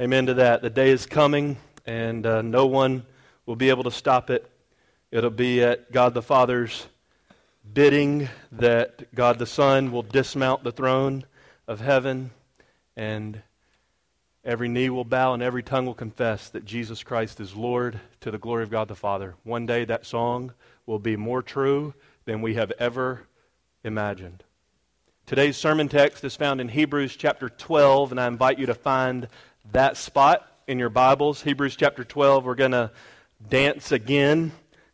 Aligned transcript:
Amen 0.00 0.24
to 0.24 0.34
that. 0.34 0.62
The 0.62 0.70
day 0.70 0.88
is 0.88 1.04
coming, 1.04 1.58
and 1.84 2.24
uh, 2.24 2.40
no 2.40 2.64
one 2.64 3.04
will 3.44 3.54
be 3.54 3.68
able 3.68 3.82
to 3.82 3.90
stop 3.90 4.30
it. 4.30 4.50
It'll 5.10 5.28
be 5.28 5.62
at 5.62 5.92
God 5.92 6.14
the 6.14 6.22
Father's 6.22 6.86
bidding 7.70 8.30
that 8.52 9.14
God 9.14 9.38
the 9.38 9.44
Son 9.44 9.92
will 9.92 10.00
dismount 10.00 10.64
the 10.64 10.72
throne 10.72 11.26
of 11.68 11.82
heaven, 11.82 12.30
and 12.96 13.42
every 14.42 14.70
knee 14.70 14.88
will 14.88 15.04
bow 15.04 15.34
and 15.34 15.42
every 15.42 15.62
tongue 15.62 15.84
will 15.84 15.92
confess 15.92 16.48
that 16.48 16.64
Jesus 16.64 17.02
Christ 17.02 17.38
is 17.38 17.54
Lord 17.54 18.00
to 18.22 18.30
the 18.30 18.38
glory 18.38 18.62
of 18.62 18.70
God 18.70 18.88
the 18.88 18.94
Father. 18.94 19.34
One 19.44 19.66
day 19.66 19.84
that 19.84 20.06
song 20.06 20.54
will 20.86 20.98
be 20.98 21.16
more 21.16 21.42
true 21.42 21.92
than 22.24 22.40
we 22.40 22.54
have 22.54 22.72
ever 22.78 23.26
imagined. 23.84 24.44
Today's 25.26 25.56
sermon 25.56 25.88
text 25.88 26.24
is 26.24 26.34
found 26.34 26.60
in 26.60 26.68
Hebrews 26.68 27.14
chapter 27.14 27.50
12, 27.50 28.10
and 28.10 28.20
I 28.20 28.26
invite 28.26 28.58
you 28.58 28.66
to 28.66 28.74
find 28.74 29.28
that 29.72 29.96
spot 29.96 30.46
in 30.66 30.78
your 30.78 30.88
Bibles, 30.88 31.42
Hebrews 31.42 31.76
chapter 31.76 32.02
12. 32.02 32.44
We're 32.44 32.54
going 32.56 32.72
to 32.72 32.90
dance 33.48 33.92
again 33.92 34.50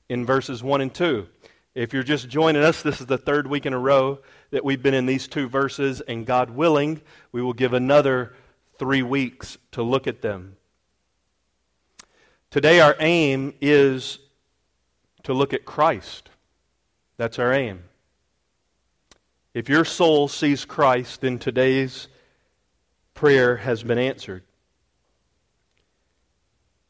in 0.09 0.27
verses 0.27 0.63
1 0.63 0.81
and 0.83 0.93
2. 0.93 1.27
If 1.75 1.95
you're 1.95 2.03
just 2.03 2.29
joining 2.29 2.63
us, 2.63 2.83
this 2.83 3.01
is 3.01 3.07
the 3.07 3.19
third 3.19 3.47
week 3.47 3.65
in 3.65 3.73
a 3.73 3.79
row 3.79 4.19
that 4.51 4.65
we've 4.65 4.83
been 4.83 4.95
in 4.95 5.07
these 5.07 5.29
two 5.29 5.49
verses, 5.49 6.01
and 6.03 6.27
God 6.27 6.51
willing, 6.51 7.01
we 7.33 7.43
will 7.43 7.53
give 7.53 7.73
another 7.73 8.35
three 8.79 9.03
weeks 9.03 9.57
to 9.73 9.83
look 9.83 10.07
at 10.07 10.21
them. 10.21 10.57
Today, 12.51 12.81
our 12.81 12.97
aim 13.01 13.55
is 13.61 14.19
to 15.23 15.33
look 15.33 15.53
at 15.53 15.65
Christ. 15.65 16.31
That's 17.17 17.39
our 17.39 17.53
aim. 17.53 17.83
If 19.55 19.71
your 19.71 19.87
soul 19.87 20.29
sees 20.29 20.67
Christ, 20.67 21.23
then 21.23 21.39
today's 21.39 22.09
prayer 23.15 23.57
has 23.57 23.83
been 23.83 23.99
answered. 23.99 24.43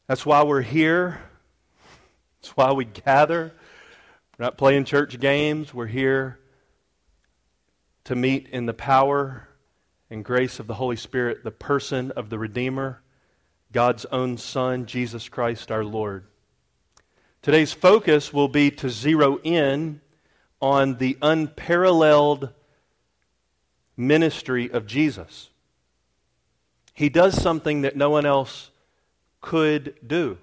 That's 0.07 0.25
why 0.25 0.43
we're 0.43 0.61
here. 0.61 1.19
That's 2.41 2.55
why 2.55 2.71
we 2.71 2.85
gather. 2.85 3.51
We're 4.37 4.45
not 4.45 4.57
playing 4.57 4.85
church 4.85 5.19
games. 5.19 5.73
We're 5.73 5.85
here 5.87 6.39
to 8.05 8.15
meet 8.15 8.47
in 8.47 8.65
the 8.67 8.73
power 8.73 9.49
and 10.09 10.23
grace 10.23 10.59
of 10.59 10.67
the 10.67 10.75
Holy 10.75 10.95
Spirit, 10.95 11.43
the 11.43 11.51
person 11.51 12.11
of 12.11 12.29
the 12.29 12.39
Redeemer, 12.39 13.01
God's 13.73 14.05
own 14.05 14.37
Son, 14.37 14.85
Jesus 14.85 15.27
Christ 15.27 15.71
our 15.71 15.83
Lord. 15.83 16.23
Today's 17.41 17.73
focus 17.73 18.31
will 18.31 18.47
be 18.47 18.71
to 18.71 18.89
zero 18.89 19.39
in 19.43 19.99
on 20.61 20.99
the 20.99 21.17
unparalleled 21.21 22.53
ministry 23.97 24.71
of 24.71 24.87
Jesus. 24.87 25.49
He 26.93 27.09
does 27.09 27.39
something 27.41 27.81
that 27.81 27.97
no 27.97 28.09
one 28.09 28.25
else 28.25 28.71
could 29.47 29.95
do. 30.05 30.37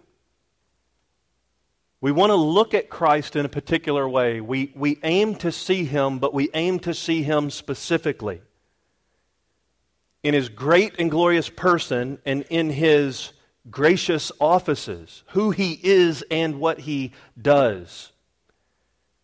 We 2.00 2.10
want 2.10 2.30
to 2.30 2.36
look 2.36 2.72
at 2.72 2.88
Christ 2.88 3.36
in 3.36 3.44
a 3.44 3.50
particular 3.50 4.08
way. 4.08 4.40
We, 4.40 4.72
we 4.74 4.98
aim 5.02 5.34
to 5.36 5.52
see 5.52 5.84
him, 5.84 6.18
but 6.18 6.32
we 6.32 6.48
aim 6.54 6.78
to 6.80 6.94
see 6.94 7.22
him 7.22 7.50
specifically. 7.50 8.40
In 10.22 10.32
his 10.32 10.48
great 10.48 10.94
and 10.98 11.10
glorious 11.10 11.50
person 11.50 12.18
and 12.24 12.46
in 12.48 12.70
his 12.70 13.32
gracious 13.70 14.32
offices, 14.40 15.22
who 15.32 15.50
he 15.50 15.78
is 15.82 16.24
and 16.30 16.58
what 16.58 16.80
he 16.80 17.12
does. 17.40 18.10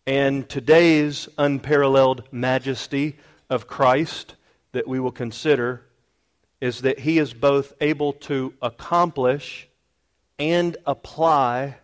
And 0.05 0.47
today's 0.47 1.27
unparalleled 1.39 2.21
majesty 2.31 3.17
of 3.49 3.65
Christ 3.65 4.35
that 4.73 4.87
we 4.87 4.99
will 4.99 5.11
consider 5.11 5.81
is 6.59 6.81
that 6.81 6.99
he 6.99 7.17
is 7.17 7.33
both 7.33 7.73
able 7.81 8.13
to 8.13 8.53
accomplish 8.61 9.67
and 10.41 10.75
apply 10.87 11.77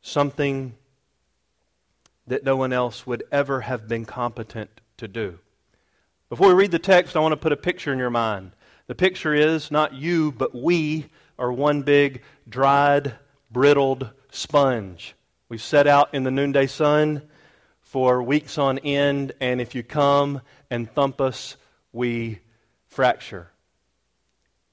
something 0.00 0.72
that 2.26 2.42
no 2.42 2.56
one 2.56 2.72
else 2.72 3.06
would 3.06 3.22
ever 3.30 3.60
have 3.60 3.86
been 3.86 4.06
competent 4.06 4.70
to 4.96 5.06
do. 5.06 5.38
Before 6.30 6.48
we 6.48 6.54
read 6.54 6.70
the 6.70 6.78
text, 6.78 7.14
I 7.14 7.20
want 7.20 7.32
to 7.32 7.36
put 7.36 7.52
a 7.52 7.56
picture 7.56 7.92
in 7.92 7.98
your 7.98 8.08
mind. 8.08 8.52
The 8.86 8.94
picture 8.94 9.34
is 9.34 9.70
not 9.70 9.92
you, 9.92 10.32
but 10.32 10.54
we 10.54 11.10
are 11.38 11.52
one 11.52 11.82
big, 11.82 12.22
dried, 12.48 13.14
brittled 13.50 14.08
sponge. 14.30 15.14
We 15.50 15.58
set 15.58 15.86
out 15.86 16.14
in 16.14 16.22
the 16.22 16.30
noonday 16.30 16.66
sun 16.66 17.20
for 17.82 18.22
weeks 18.22 18.56
on 18.56 18.78
end, 18.78 19.32
and 19.42 19.60
if 19.60 19.74
you 19.74 19.82
come 19.82 20.40
and 20.70 20.90
thump 20.90 21.20
us, 21.20 21.58
we 21.92 22.38
fracture. 22.86 23.50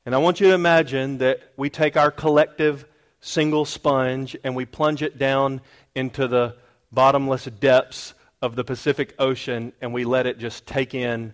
And 0.05 0.13
I 0.13 0.17
want 0.17 0.41
you 0.41 0.47
to 0.47 0.53
imagine 0.53 1.19
that 1.19 1.39
we 1.55 1.69
take 1.69 1.95
our 1.95 2.11
collective 2.11 2.85
single 3.21 3.63
sponge 3.63 4.35
and 4.43 4.55
we 4.55 4.65
plunge 4.65 5.01
it 5.01 5.17
down 5.17 5.61
into 5.95 6.27
the 6.27 6.55
bottomless 6.91 7.45
depths 7.45 8.13
of 8.41 8.55
the 8.57 8.65
Pacific 8.65 9.15
Ocean 9.17 9.71
and 9.79 9.93
we 9.93 10.03
let 10.03 10.27
it 10.27 10.39
just 10.39 10.65
take 10.65 10.93
in 10.93 11.33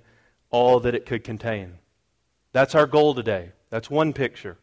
all 0.51 0.79
that 0.81 0.93
it 0.93 1.07
could 1.07 1.23
contain. 1.23 1.79
That's 2.51 2.75
our 2.75 2.85
goal 2.85 3.15
today. 3.15 3.51
That's 3.71 3.89
one 3.89 4.13
picture. 4.13 4.57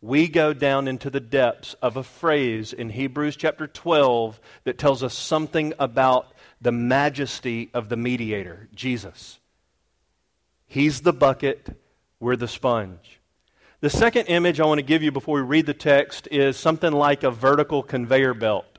We 0.00 0.28
go 0.28 0.52
down 0.52 0.86
into 0.86 1.10
the 1.10 1.20
depths 1.20 1.74
of 1.82 1.96
a 1.96 2.04
phrase 2.04 2.72
in 2.72 2.90
Hebrews 2.90 3.34
chapter 3.34 3.66
12 3.66 4.38
that 4.64 4.78
tells 4.78 5.02
us 5.02 5.14
something 5.14 5.72
about 5.80 6.32
the 6.60 6.72
majesty 6.72 7.70
of 7.74 7.88
the 7.88 7.96
mediator, 7.96 8.68
Jesus. 8.72 9.40
He's 10.66 11.00
the 11.00 11.12
bucket, 11.12 11.76
we're 12.20 12.36
the 12.36 12.48
sponge. 12.48 13.20
The 13.80 13.90
second 13.90 14.26
image 14.26 14.58
I 14.58 14.66
want 14.66 14.78
to 14.78 14.86
give 14.86 15.02
you 15.02 15.12
before 15.12 15.36
we 15.36 15.42
read 15.42 15.66
the 15.66 15.74
text 15.74 16.28
is 16.30 16.56
something 16.56 16.92
like 16.92 17.22
a 17.22 17.30
vertical 17.30 17.82
conveyor 17.82 18.34
belt. 18.34 18.78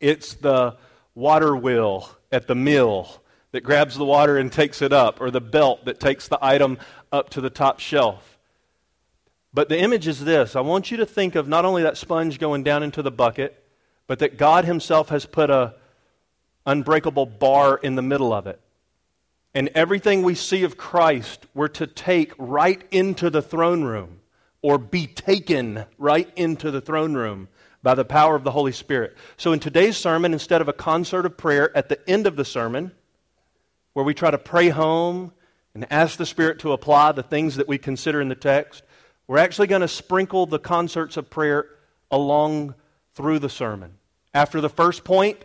It's 0.00 0.34
the 0.34 0.76
water 1.14 1.56
wheel 1.56 2.10
at 2.32 2.48
the 2.48 2.54
mill 2.54 3.22
that 3.52 3.62
grabs 3.62 3.96
the 3.96 4.04
water 4.04 4.38
and 4.38 4.50
takes 4.50 4.82
it 4.82 4.92
up, 4.92 5.20
or 5.20 5.30
the 5.30 5.40
belt 5.40 5.84
that 5.84 6.00
takes 6.00 6.26
the 6.26 6.38
item 6.42 6.78
up 7.12 7.30
to 7.30 7.40
the 7.40 7.50
top 7.50 7.78
shelf. 7.78 8.38
But 9.54 9.68
the 9.68 9.78
image 9.78 10.08
is 10.08 10.24
this 10.24 10.56
I 10.56 10.60
want 10.62 10.90
you 10.90 10.96
to 10.96 11.06
think 11.06 11.34
of 11.34 11.46
not 11.46 11.64
only 11.64 11.82
that 11.82 11.98
sponge 11.98 12.38
going 12.38 12.64
down 12.64 12.82
into 12.82 13.02
the 13.02 13.10
bucket, 13.10 13.62
but 14.06 14.18
that 14.18 14.38
God 14.38 14.64
Himself 14.64 15.10
has 15.10 15.26
put 15.26 15.50
a 15.50 15.74
unbreakable 16.66 17.26
bar 17.26 17.76
in 17.76 17.94
the 17.94 18.02
middle 18.02 18.32
of 18.32 18.46
it. 18.46 18.60
And 19.54 19.68
everything 19.74 20.22
we 20.22 20.34
see 20.34 20.64
of 20.64 20.76
Christ, 20.78 21.46
we're 21.54 21.68
to 21.68 21.86
take 21.86 22.32
right 22.38 22.82
into 22.90 23.28
the 23.28 23.42
throne 23.42 23.84
room 23.84 24.20
or 24.62 24.78
be 24.78 25.06
taken 25.06 25.84
right 25.98 26.30
into 26.36 26.70
the 26.70 26.80
throne 26.80 27.14
room 27.14 27.48
by 27.82 27.94
the 27.94 28.04
power 28.04 28.34
of 28.34 28.44
the 28.44 28.52
Holy 28.52 28.72
Spirit. 28.72 29.16
So 29.36 29.52
in 29.52 29.60
today's 29.60 29.96
sermon, 29.96 30.32
instead 30.32 30.60
of 30.60 30.68
a 30.68 30.72
concert 30.72 31.26
of 31.26 31.36
prayer 31.36 31.76
at 31.76 31.88
the 31.88 32.08
end 32.08 32.26
of 32.26 32.36
the 32.36 32.44
sermon, 32.44 32.92
where 33.92 34.04
we 34.04 34.14
try 34.14 34.30
to 34.30 34.38
pray 34.38 34.70
home 34.70 35.32
and 35.74 35.90
ask 35.92 36.16
the 36.16 36.26
Spirit 36.26 36.60
to 36.60 36.72
apply 36.72 37.12
the 37.12 37.22
things 37.22 37.56
that 37.56 37.68
we 37.68 37.76
consider 37.76 38.20
in 38.20 38.28
the 38.28 38.34
text, 38.34 38.82
we're 39.26 39.38
actually 39.38 39.66
going 39.66 39.82
to 39.82 39.88
sprinkle 39.88 40.46
the 40.46 40.58
concerts 40.58 41.16
of 41.16 41.28
prayer 41.28 41.66
along 42.10 42.74
through 43.14 43.38
the 43.38 43.48
sermon. 43.48 43.98
After 44.32 44.60
the 44.60 44.68
first 44.68 45.04
point, 45.04 45.38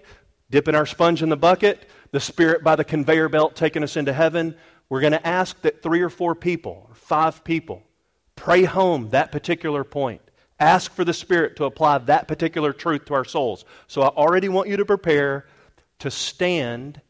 dipping 0.49 0.75
our 0.75 0.85
sponge 0.85 1.21
in 1.21 1.29
the 1.29 1.37
bucket, 1.37 1.89
the 2.11 2.19
Spirit 2.19 2.63
by 2.63 2.75
the 2.75 2.83
conveyor 2.83 3.29
belt 3.29 3.55
taking 3.55 3.83
us 3.83 3.97
into 3.97 4.13
heaven, 4.13 4.55
we're 4.89 5.01
going 5.01 5.13
to 5.13 5.27
ask 5.27 5.59
that 5.61 5.83
three 5.83 6.01
or 6.01 6.09
four 6.09 6.35
people, 6.35 6.87
or 6.89 6.95
five 6.95 7.43
people, 7.43 7.83
pray 8.35 8.63
home 8.63 9.09
that 9.09 9.31
particular 9.31 9.83
point. 9.83 10.21
Ask 10.59 10.91
for 10.93 11.03
the 11.03 11.13
Spirit 11.13 11.57
to 11.57 11.65
apply 11.65 11.99
that 11.99 12.27
particular 12.27 12.73
truth 12.73 13.05
to 13.05 13.13
our 13.13 13.25
souls. 13.25 13.65
So 13.87 14.01
I 14.01 14.07
already 14.07 14.49
want 14.49 14.69
you 14.69 14.77
to 14.77 14.85
prepare 14.85 15.45
to 15.99 16.09
stand 16.09 17.01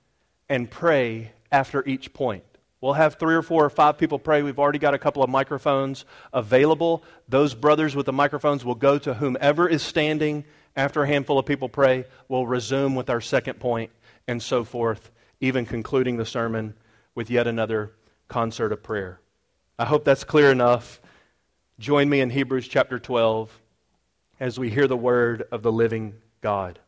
and 0.49 0.69
pray 0.69 1.31
after 1.51 1.85
each 1.85 2.13
point. 2.13 2.43
We'll 2.81 2.93
have 2.93 3.15
three 3.15 3.35
or 3.35 3.41
four 3.41 3.65
or 3.65 3.69
five 3.69 3.97
people 3.97 4.19
pray. 4.19 4.43
We've 4.43 4.59
already 4.59 4.79
got 4.79 4.93
a 4.93 4.99
couple 4.99 5.23
of 5.23 5.29
microphones 5.29 6.05
available. 6.31 7.03
Those 7.27 7.53
brothers 7.53 7.95
with 7.95 8.05
the 8.05 8.13
microphones 8.13 8.63
will 8.63 8.75
go 8.75 8.99
to 8.99 9.13
whomever 9.13 9.67
is 9.67 9.81
standing 9.81 10.45
after 10.75 11.01
a 11.03 11.07
handful 11.07 11.39
of 11.39 11.45
people 11.45 11.69
pray. 11.69 12.05
We'll 12.27 12.45
resume 12.45 12.95
with 12.95 13.09
our 13.09 13.21
second 13.21 13.59
point 13.59 13.91
and 14.27 14.41
so 14.41 14.63
forth, 14.63 15.11
even 15.39 15.65
concluding 15.65 16.17
the 16.17 16.25
sermon 16.25 16.73
with 17.15 17.29
yet 17.29 17.47
another 17.47 17.93
concert 18.27 18.71
of 18.71 18.83
prayer. 18.83 19.19
I 19.79 19.85
hope 19.85 20.03
that's 20.03 20.23
clear 20.23 20.51
enough. 20.51 20.99
Join 21.79 22.09
me 22.09 22.21
in 22.21 22.29
Hebrews 22.29 22.67
chapter 22.67 22.99
12 22.99 23.61
as 24.39 24.59
we 24.59 24.69
hear 24.69 24.87
the 24.87 24.97
word 24.97 25.43
of 25.51 25.63
the 25.63 25.71
living 25.71 26.15
God. 26.41 26.79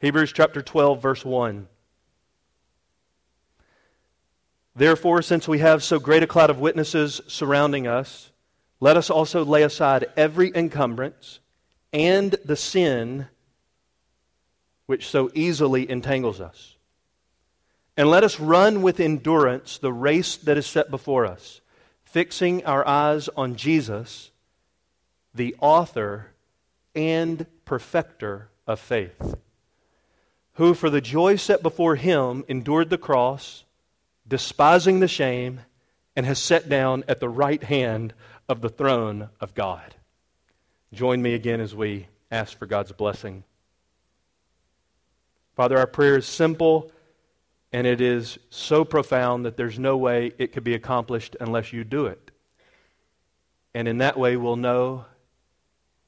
Hebrews 0.00 0.32
chapter 0.32 0.60
12, 0.62 1.00
verse 1.00 1.24
1. 1.24 1.66
Therefore, 4.76 5.22
since 5.22 5.46
we 5.46 5.60
have 5.60 5.82
so 5.82 5.98
great 5.98 6.22
a 6.22 6.26
cloud 6.26 6.50
of 6.50 6.58
witnesses 6.58 7.20
surrounding 7.26 7.86
us, 7.86 8.30
let 8.80 8.96
us 8.96 9.08
also 9.08 9.44
lay 9.44 9.62
aside 9.62 10.06
every 10.16 10.52
encumbrance 10.54 11.40
and 11.92 12.32
the 12.44 12.56
sin 12.56 13.28
which 14.86 15.08
so 15.08 15.30
easily 15.34 15.88
entangles 15.90 16.40
us. 16.40 16.76
And 17.96 18.08
let 18.08 18.24
us 18.24 18.40
run 18.40 18.82
with 18.82 19.00
endurance 19.00 19.78
the 19.78 19.92
race 19.92 20.36
that 20.38 20.58
is 20.58 20.66
set 20.66 20.90
before 20.90 21.24
us, 21.24 21.60
fixing 22.04 22.64
our 22.64 22.86
eyes 22.86 23.28
on 23.36 23.56
Jesus, 23.56 24.30
the 25.34 25.54
author 25.60 26.32
and 26.94 27.46
perfecter 27.64 28.48
of 28.66 28.80
faith, 28.80 29.36
who 30.54 30.74
for 30.74 30.90
the 30.90 31.00
joy 31.00 31.36
set 31.36 31.62
before 31.62 31.96
him 31.96 32.44
endured 32.48 32.90
the 32.90 32.98
cross, 32.98 33.64
despising 34.26 35.00
the 35.00 35.08
shame, 35.08 35.60
and 36.16 36.26
has 36.26 36.38
sat 36.38 36.68
down 36.68 37.04
at 37.08 37.20
the 37.20 37.28
right 37.28 37.62
hand 37.62 38.14
of 38.48 38.60
the 38.60 38.68
throne 38.68 39.28
of 39.40 39.54
God. 39.54 39.94
Join 40.92 41.20
me 41.22 41.34
again 41.34 41.60
as 41.60 41.74
we 41.74 42.06
ask 42.30 42.56
for 42.56 42.66
God's 42.66 42.92
blessing. 42.92 43.44
Father, 45.54 45.78
our 45.78 45.86
prayer 45.86 46.16
is 46.16 46.26
simple 46.26 46.90
and 47.72 47.86
it 47.86 48.00
is 48.00 48.38
so 48.50 48.84
profound 48.84 49.44
that 49.44 49.56
there's 49.56 49.78
no 49.78 49.96
way 49.96 50.32
it 50.38 50.52
could 50.52 50.64
be 50.64 50.74
accomplished 50.74 51.36
unless 51.40 51.72
you 51.72 51.82
do 51.82 52.06
it. 52.06 52.30
And 53.74 53.88
in 53.88 53.98
that 53.98 54.16
way, 54.16 54.36
we'll 54.36 54.56
know 54.56 55.06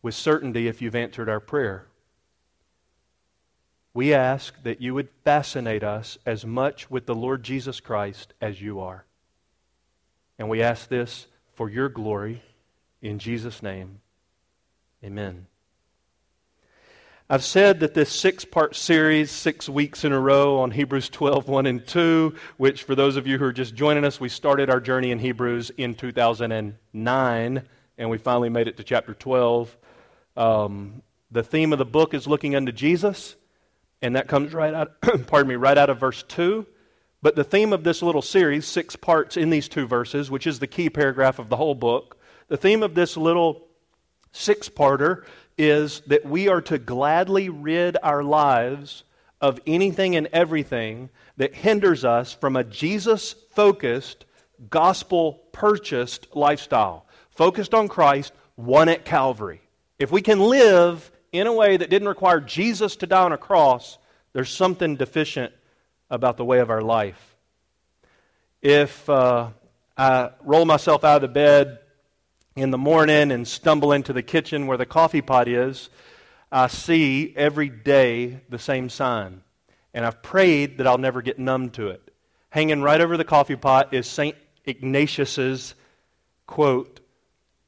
with 0.00 0.14
certainty 0.14 0.68
if 0.68 0.80
you've 0.80 0.94
answered 0.94 1.28
our 1.28 1.40
prayer. 1.40 1.86
We 3.92 4.14
ask 4.14 4.62
that 4.62 4.80
you 4.80 4.94
would 4.94 5.08
fascinate 5.24 5.82
us 5.82 6.18
as 6.24 6.46
much 6.46 6.88
with 6.90 7.06
the 7.06 7.14
Lord 7.14 7.42
Jesus 7.42 7.80
Christ 7.80 8.34
as 8.40 8.60
you 8.60 8.78
are. 8.78 9.04
And 10.38 10.48
we 10.48 10.62
ask 10.62 10.88
this 10.88 11.26
for 11.54 11.68
your 11.68 11.88
glory 11.88 12.42
in 13.02 13.18
Jesus' 13.18 13.62
name. 13.62 14.00
Amen. 15.02 15.46
I've 17.28 17.42
said 17.42 17.80
that 17.80 17.92
this 17.92 18.12
six 18.12 18.44
part 18.44 18.76
series, 18.76 19.32
six 19.32 19.68
weeks 19.68 20.04
in 20.04 20.12
a 20.12 20.20
row 20.20 20.60
on 20.60 20.70
Hebrews 20.70 21.08
12, 21.08 21.48
1 21.48 21.66
and 21.66 21.84
2, 21.84 22.32
which 22.56 22.84
for 22.84 22.94
those 22.94 23.16
of 23.16 23.26
you 23.26 23.36
who 23.36 23.46
are 23.46 23.52
just 23.52 23.74
joining 23.74 24.04
us, 24.04 24.20
we 24.20 24.28
started 24.28 24.70
our 24.70 24.78
journey 24.78 25.10
in 25.10 25.18
Hebrews 25.18 25.70
in 25.70 25.96
2009, 25.96 27.62
and 27.98 28.10
we 28.10 28.18
finally 28.18 28.48
made 28.48 28.68
it 28.68 28.76
to 28.76 28.84
chapter 28.84 29.12
12. 29.12 29.76
Um, 30.36 31.02
the 31.32 31.42
theme 31.42 31.72
of 31.72 31.80
the 31.80 31.84
book 31.84 32.14
is 32.14 32.28
looking 32.28 32.54
unto 32.54 32.70
Jesus, 32.70 33.34
and 34.00 34.14
that 34.14 34.28
comes 34.28 34.54
right 34.54 34.72
out, 34.72 35.00
pardon 35.26 35.48
me, 35.48 35.56
right 35.56 35.76
out 35.76 35.90
of 35.90 35.98
verse 35.98 36.22
2. 36.28 36.64
But 37.22 37.34
the 37.34 37.42
theme 37.42 37.72
of 37.72 37.82
this 37.82 38.02
little 38.02 38.22
series, 38.22 38.66
six 38.66 38.94
parts 38.94 39.36
in 39.36 39.50
these 39.50 39.68
two 39.68 39.88
verses, 39.88 40.30
which 40.30 40.46
is 40.46 40.60
the 40.60 40.68
key 40.68 40.90
paragraph 40.90 41.40
of 41.40 41.48
the 41.48 41.56
whole 41.56 41.74
book, 41.74 42.18
the 42.46 42.56
theme 42.56 42.84
of 42.84 42.94
this 42.94 43.16
little 43.16 43.66
six 44.30 44.68
parter 44.68 45.24
is 45.58 46.00
that 46.06 46.24
we 46.24 46.48
are 46.48 46.60
to 46.62 46.78
gladly 46.78 47.48
rid 47.48 47.96
our 48.02 48.22
lives 48.22 49.04
of 49.40 49.60
anything 49.66 50.16
and 50.16 50.28
everything 50.32 51.10
that 51.36 51.54
hinders 51.54 52.04
us 52.04 52.32
from 52.32 52.56
a 52.56 52.64
Jesus 52.64 53.34
focused, 53.50 54.24
gospel 54.70 55.34
purchased 55.52 56.34
lifestyle, 56.34 57.06
focused 57.30 57.74
on 57.74 57.88
Christ, 57.88 58.32
one 58.54 58.88
at 58.88 59.04
Calvary. 59.04 59.60
If 59.98 60.10
we 60.10 60.22
can 60.22 60.40
live 60.40 61.10
in 61.32 61.46
a 61.46 61.52
way 61.52 61.76
that 61.76 61.90
didn't 61.90 62.08
require 62.08 62.40
Jesus 62.40 62.96
to 62.96 63.06
die 63.06 63.22
on 63.22 63.32
a 63.32 63.38
cross, 63.38 63.98
there's 64.32 64.50
something 64.50 64.96
deficient 64.96 65.52
about 66.10 66.36
the 66.36 66.44
way 66.44 66.60
of 66.60 66.70
our 66.70 66.82
life. 66.82 67.36
If 68.62 69.08
uh, 69.08 69.50
I 69.96 70.30
roll 70.42 70.64
myself 70.64 71.04
out 71.04 71.16
of 71.16 71.22
the 71.22 71.28
bed 71.28 71.78
in 72.56 72.70
the 72.70 72.78
morning 72.78 73.30
and 73.30 73.46
stumble 73.46 73.92
into 73.92 74.14
the 74.14 74.22
kitchen 74.22 74.66
where 74.66 74.78
the 74.78 74.86
coffee 74.86 75.20
pot 75.20 75.46
is, 75.46 75.90
I 76.50 76.68
see 76.68 77.34
every 77.36 77.68
day 77.68 78.40
the 78.48 78.58
same 78.58 78.88
sign. 78.88 79.42
And 79.92 80.06
I've 80.06 80.22
prayed 80.22 80.78
that 80.78 80.86
I'll 80.86 80.98
never 80.98 81.20
get 81.20 81.38
numb 81.38 81.70
to 81.70 81.88
it. 81.88 82.02
Hanging 82.48 82.80
right 82.80 83.00
over 83.00 83.18
the 83.18 83.24
coffee 83.24 83.56
pot 83.56 83.92
is 83.92 84.06
St. 84.06 84.34
Ignatius's 84.64 85.74
quote, 86.46 87.00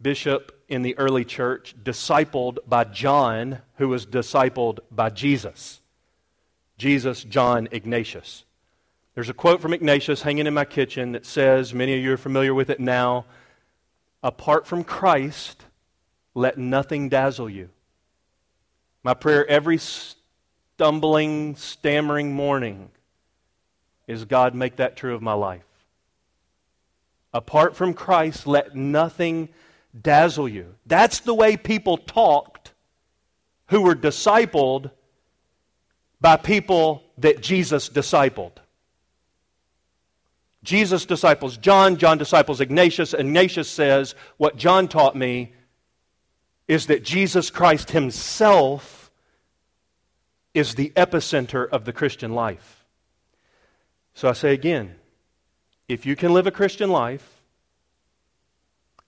bishop 0.01 0.65
in 0.69 0.83
the 0.83 0.97
early 0.97 1.25
church, 1.25 1.75
discipled 1.83 2.59
by 2.67 2.85
John, 2.85 3.59
who 3.77 3.89
was 3.89 4.07
discipled 4.07 4.79
by 4.91 5.11
Jesus. 5.11 5.81
Jesus, 6.79 7.25
John, 7.25 7.69
Ignatius. 7.73 8.45
There's 9.15 9.29
a 9.29 9.35
quote 9.35 9.61
from 9.61 9.75
Ignatius 9.75 10.23
hanging 10.23 10.47
in 10.47 10.55
my 10.55 10.65
kitchen 10.65 11.13
that 11.13 11.27
says, 11.27 11.75
many 11.75 11.95
of 11.95 12.01
you 12.01 12.13
are 12.13 12.19
familiar 12.19 12.55
with 12.55 12.71
it 12.71 12.81
now, 12.81 13.27
apart 14.23 14.67
from 14.67 14.85
Christ, 14.85 15.65
let 16.35 16.59
nothing 16.59 17.09
dazzle 17.09 17.49
you. 17.49 17.71
My 19.03 19.15
prayer 19.15 19.47
every 19.47 19.79
stumbling, 19.79 21.57
stammering 21.57 22.33
morning 22.33 22.91
is 24.07 24.25
God, 24.25 24.55
make 24.55 24.77
that 24.77 24.97
true 24.97 25.15
of 25.15 25.23
my 25.23 25.35
life. 25.35 25.63
Apart 27.33 27.77
from 27.77 27.95
Christ, 27.95 28.47
let 28.47 28.75
nothing 28.75 29.49
dazzle 30.01 30.49
you. 30.49 30.75
That's 30.87 31.21
the 31.21 31.35
way 31.35 31.57
people 31.57 31.99
talked 31.99 32.73
who 33.67 33.83
were 33.83 33.95
discipled 33.95 34.91
by 36.21 36.37
people 36.37 37.03
that 37.19 37.43
Jesus 37.43 37.89
discipled. 37.89 38.53
Jesus 40.69 41.07
disciples 41.07 41.57
John, 41.57 41.97
John 41.97 42.19
disciples 42.19 42.61
Ignatius. 42.61 43.15
Ignatius 43.15 43.71
says, 43.71 44.15
What 44.37 44.59
John 44.59 44.87
taught 44.87 45.17
me 45.17 45.55
is 46.69 46.89
that 46.89 47.03
Jesus 47.03 47.49
Christ 47.49 47.93
himself 47.93 49.11
is 50.53 50.75
the 50.75 50.91
epicenter 50.91 51.67
of 51.67 51.87
the 51.87 51.93
Christian 51.95 52.35
life. 52.35 52.85
So 54.13 54.29
I 54.29 54.35
say 54.35 54.53
again 54.53 54.97
if 55.89 56.05
you 56.05 56.15
can 56.15 56.35
live 56.35 56.47
a 56.47 56.51
Christian 56.51 56.91
life 56.91 57.41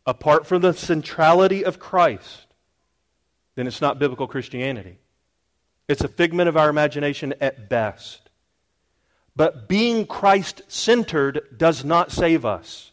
apart 0.06 0.46
from 0.46 0.62
the 0.62 0.72
centrality 0.72 1.62
of 1.62 1.78
Christ, 1.78 2.46
then 3.54 3.66
it's 3.66 3.82
not 3.82 3.98
biblical 3.98 4.26
Christianity. 4.26 4.96
It's 5.88 6.00
a 6.00 6.08
figment 6.08 6.48
of 6.48 6.56
our 6.56 6.70
imagination 6.70 7.34
at 7.38 7.68
best. 7.68 8.29
But 9.40 9.68
being 9.68 10.04
Christ 10.04 10.60
centered 10.68 11.56
does 11.56 11.82
not 11.82 12.12
save 12.12 12.44
us. 12.44 12.92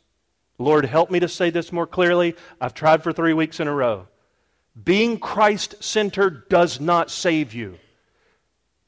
Lord, 0.58 0.86
help 0.86 1.12
me 1.12 1.20
to 1.20 1.28
say 1.28 1.50
this 1.50 1.74
more 1.74 1.86
clearly. 1.86 2.38
I've 2.62 2.74
tried 2.74 3.04
for 3.04 3.12
three 3.12 3.34
weeks 3.34 3.60
in 3.60 3.68
a 3.68 3.74
row. 3.74 4.08
Being 4.82 5.20
Christ 5.20 5.84
centered 5.84 6.48
does 6.48 6.80
not 6.80 7.12
save 7.12 7.54
you, 7.54 7.78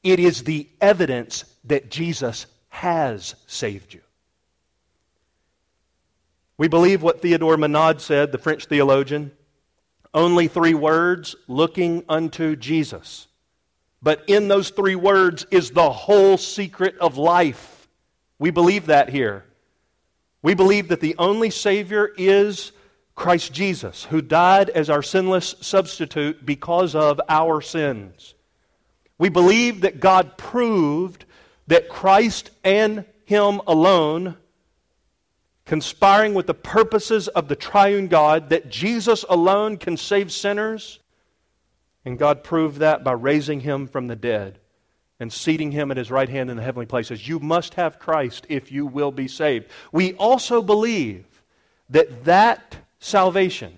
it 0.02 0.18
is 0.18 0.44
the 0.44 0.70
evidence 0.80 1.44
that 1.64 1.90
Jesus 1.90 2.46
has 2.70 3.34
saved 3.46 3.92
you. 3.92 4.00
We 6.56 6.66
believe 6.66 7.02
what 7.02 7.20
Theodore 7.20 7.58
Monod 7.58 8.00
said, 8.00 8.32
the 8.32 8.38
French 8.38 8.64
theologian 8.64 9.32
only 10.14 10.48
three 10.48 10.72
words 10.72 11.36
looking 11.46 12.04
unto 12.08 12.56
Jesus. 12.56 13.26
But 14.02 14.24
in 14.28 14.48
those 14.48 14.70
three 14.70 14.94
words 14.94 15.46
is 15.50 15.70
the 15.70 15.90
whole 15.90 16.36
secret 16.38 16.96
of 16.98 17.18
life. 17.18 17.88
We 18.38 18.50
believe 18.50 18.86
that 18.86 19.10
here. 19.10 19.44
We 20.42 20.54
believe 20.54 20.88
that 20.88 21.00
the 21.00 21.16
only 21.18 21.50
Savior 21.50 22.10
is 22.16 22.72
Christ 23.14 23.52
Jesus, 23.52 24.04
who 24.04 24.22
died 24.22 24.70
as 24.70 24.88
our 24.88 25.02
sinless 25.02 25.54
substitute 25.60 26.46
because 26.46 26.94
of 26.94 27.20
our 27.28 27.60
sins. 27.60 28.34
We 29.18 29.28
believe 29.28 29.82
that 29.82 30.00
God 30.00 30.38
proved 30.38 31.26
that 31.66 31.90
Christ 31.90 32.50
and 32.64 33.04
Him 33.26 33.60
alone, 33.66 34.36
conspiring 35.66 36.32
with 36.32 36.46
the 36.46 36.54
purposes 36.54 37.28
of 37.28 37.48
the 37.48 37.56
triune 37.56 38.08
God, 38.08 38.48
that 38.48 38.70
Jesus 38.70 39.26
alone 39.28 39.76
can 39.76 39.98
save 39.98 40.32
sinners, 40.32 41.00
and 42.04 42.18
God 42.18 42.42
proved 42.42 42.78
that 42.78 43.04
by 43.04 43.12
raising 43.12 43.60
him 43.60 43.86
from 43.86 44.06
the 44.06 44.16
dead 44.16 44.58
and 45.18 45.32
seating 45.32 45.70
him 45.70 45.90
at 45.90 45.98
his 45.98 46.10
right 46.10 46.28
hand 46.28 46.50
in 46.50 46.56
the 46.56 46.62
heavenly 46.62 46.86
places. 46.86 47.28
You 47.28 47.38
must 47.38 47.74
have 47.74 47.98
Christ 47.98 48.46
if 48.48 48.72
you 48.72 48.86
will 48.86 49.12
be 49.12 49.28
saved. 49.28 49.66
We 49.92 50.14
also 50.14 50.62
believe 50.62 51.26
that 51.90 52.24
that 52.24 52.78
salvation, 52.98 53.76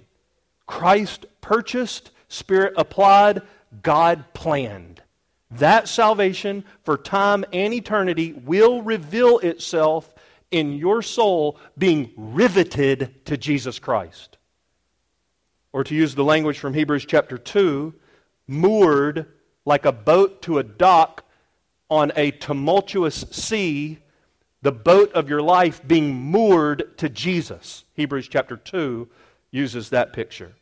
Christ 0.67 1.27
purchased, 1.41 2.11
Spirit 2.29 2.75
applied, 2.77 3.43
God 3.83 4.25
planned. 4.33 5.03
That 5.51 5.89
salvation 5.89 6.65
for 6.85 6.97
time 6.97 7.45
and 7.53 7.75
eternity 7.75 8.33
will 8.33 8.81
reveal 8.81 9.39
itself 9.41 10.15
in 10.51 10.73
your 10.75 11.03
soul 11.03 11.59
being 11.77 12.13
riveted 12.17 13.27
to 13.27 13.37
Jesus 13.37 13.79
Christ. 13.79 14.39
Or 15.73 15.85
to 15.85 15.95
use 15.95 16.15
the 16.15 16.25
language 16.25 16.59
from 16.59 16.75
Hebrews 16.75 17.07
chapter 17.07 17.37
2, 17.37 17.95
moored 18.47 19.27
like 19.65 19.85
a 19.85 19.93
boat 19.93 20.43
to 20.43 20.59
a 20.59 20.63
dock 20.63 21.25
on 21.89 22.13
a 22.17 22.31
tumultuous 22.31 23.25
sea, 23.31 23.99
the 24.63 24.73
boat 24.73 25.13
of 25.13 25.29
your 25.29 25.43
life 25.43 25.87
being 25.87 26.15
moored 26.15 26.97
to 26.99 27.09
Jesus. 27.09 27.85
Hebrews 27.95 28.29
chapter 28.29 28.57
2 28.57 29.09
uses 29.51 29.91
that 29.91 30.13
picture. 30.13 30.55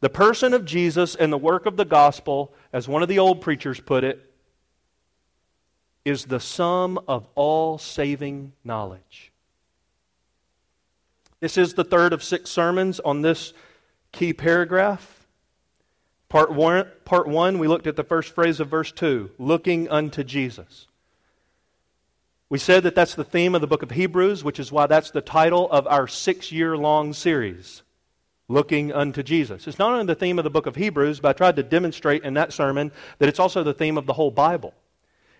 The 0.00 0.10
person 0.10 0.54
of 0.54 0.64
Jesus 0.64 1.14
and 1.14 1.32
the 1.32 1.38
work 1.38 1.66
of 1.66 1.76
the 1.76 1.84
gospel, 1.84 2.54
as 2.72 2.88
one 2.88 3.02
of 3.02 3.08
the 3.08 3.18
old 3.18 3.40
preachers 3.40 3.80
put 3.80 4.04
it, 4.04 4.32
is 6.04 6.24
the 6.24 6.40
sum 6.40 6.98
of 7.06 7.26
all 7.34 7.78
saving 7.78 8.52
knowledge. 8.64 9.32
This 11.40 11.56
is 11.56 11.74
the 11.74 11.84
third 11.84 12.12
of 12.12 12.22
six 12.22 12.50
sermons 12.50 13.00
on 13.00 13.22
this 13.22 13.52
key 14.12 14.32
paragraph. 14.32 15.19
Part 16.30 16.52
one, 16.52 16.86
part 17.04 17.26
one, 17.26 17.58
we 17.58 17.66
looked 17.66 17.88
at 17.88 17.96
the 17.96 18.04
first 18.04 18.34
phrase 18.36 18.60
of 18.60 18.68
verse 18.68 18.92
2, 18.92 19.32
looking 19.38 19.88
unto 19.88 20.22
Jesus. 20.22 20.86
We 22.48 22.58
said 22.58 22.84
that 22.84 22.94
that's 22.94 23.16
the 23.16 23.24
theme 23.24 23.56
of 23.56 23.60
the 23.60 23.66
book 23.66 23.82
of 23.82 23.90
Hebrews, 23.90 24.44
which 24.44 24.60
is 24.60 24.70
why 24.70 24.86
that's 24.86 25.10
the 25.10 25.20
title 25.20 25.68
of 25.70 25.88
our 25.88 26.06
six 26.06 26.52
year 26.52 26.76
long 26.76 27.12
series, 27.12 27.82
Looking 28.46 28.92
unto 28.92 29.24
Jesus. 29.24 29.66
It's 29.66 29.78
not 29.78 29.92
only 29.92 30.06
the 30.06 30.14
theme 30.14 30.38
of 30.38 30.44
the 30.44 30.50
book 30.50 30.66
of 30.66 30.76
Hebrews, 30.76 31.20
but 31.20 31.28
I 31.28 31.32
tried 31.32 31.56
to 31.56 31.62
demonstrate 31.64 32.24
in 32.24 32.34
that 32.34 32.52
sermon 32.52 32.90
that 33.18 33.28
it's 33.28 33.38
also 33.38 33.62
the 33.62 33.74
theme 33.74 33.98
of 33.98 34.06
the 34.06 34.12
whole 34.12 34.32
Bible. 34.32 34.74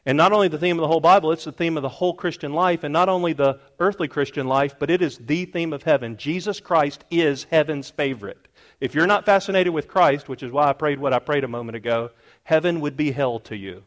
And 0.07 0.17
not 0.17 0.33
only 0.33 0.49
the 0.49 0.59
theme 0.59 0.77
of 0.79 0.83
the 0.83 0.89
whole 0.89 1.01
Bible, 1.01 1.31
it's 1.31 1.45
the 1.45 1.53
theme 1.53 1.77
of 1.77 1.83
the 1.83 1.89
whole 1.89 2.15
Christian 2.15 2.53
life, 2.53 2.85
and 2.85 2.93
not 2.93 3.09
only 3.09 3.33
the 3.33 3.61
earthly 3.79 4.09
Christian 4.09 4.47
life, 4.47 4.77
but 4.79 4.91
it 4.91 5.03
is 5.03 5.19
the 5.19 5.45
theme 5.45 5.73
of 5.73 5.83
heaven. 5.83 6.17
Jesus 6.17 6.59
Christ 6.59 7.05
is 7.11 7.45
heaven's 7.45 7.91
favorite. 7.91 8.49
If 8.81 8.95
you're 8.95 9.07
not 9.07 9.27
fascinated 9.27 9.73
with 9.73 9.89
Christ, 9.89 10.29
which 10.29 10.43
is 10.43 10.51
why 10.51 10.69
I 10.69 10.73
prayed 10.73 10.99
what 10.99 11.13
I 11.13 11.19
prayed 11.19 11.45
a 11.45 11.49
moment 11.49 11.77
ago, 11.77 12.11
heaven 12.45 12.81
would 12.81 12.97
be 12.97 13.13
hell 13.13 13.39
to 13.41 13.57
you 13.57 13.85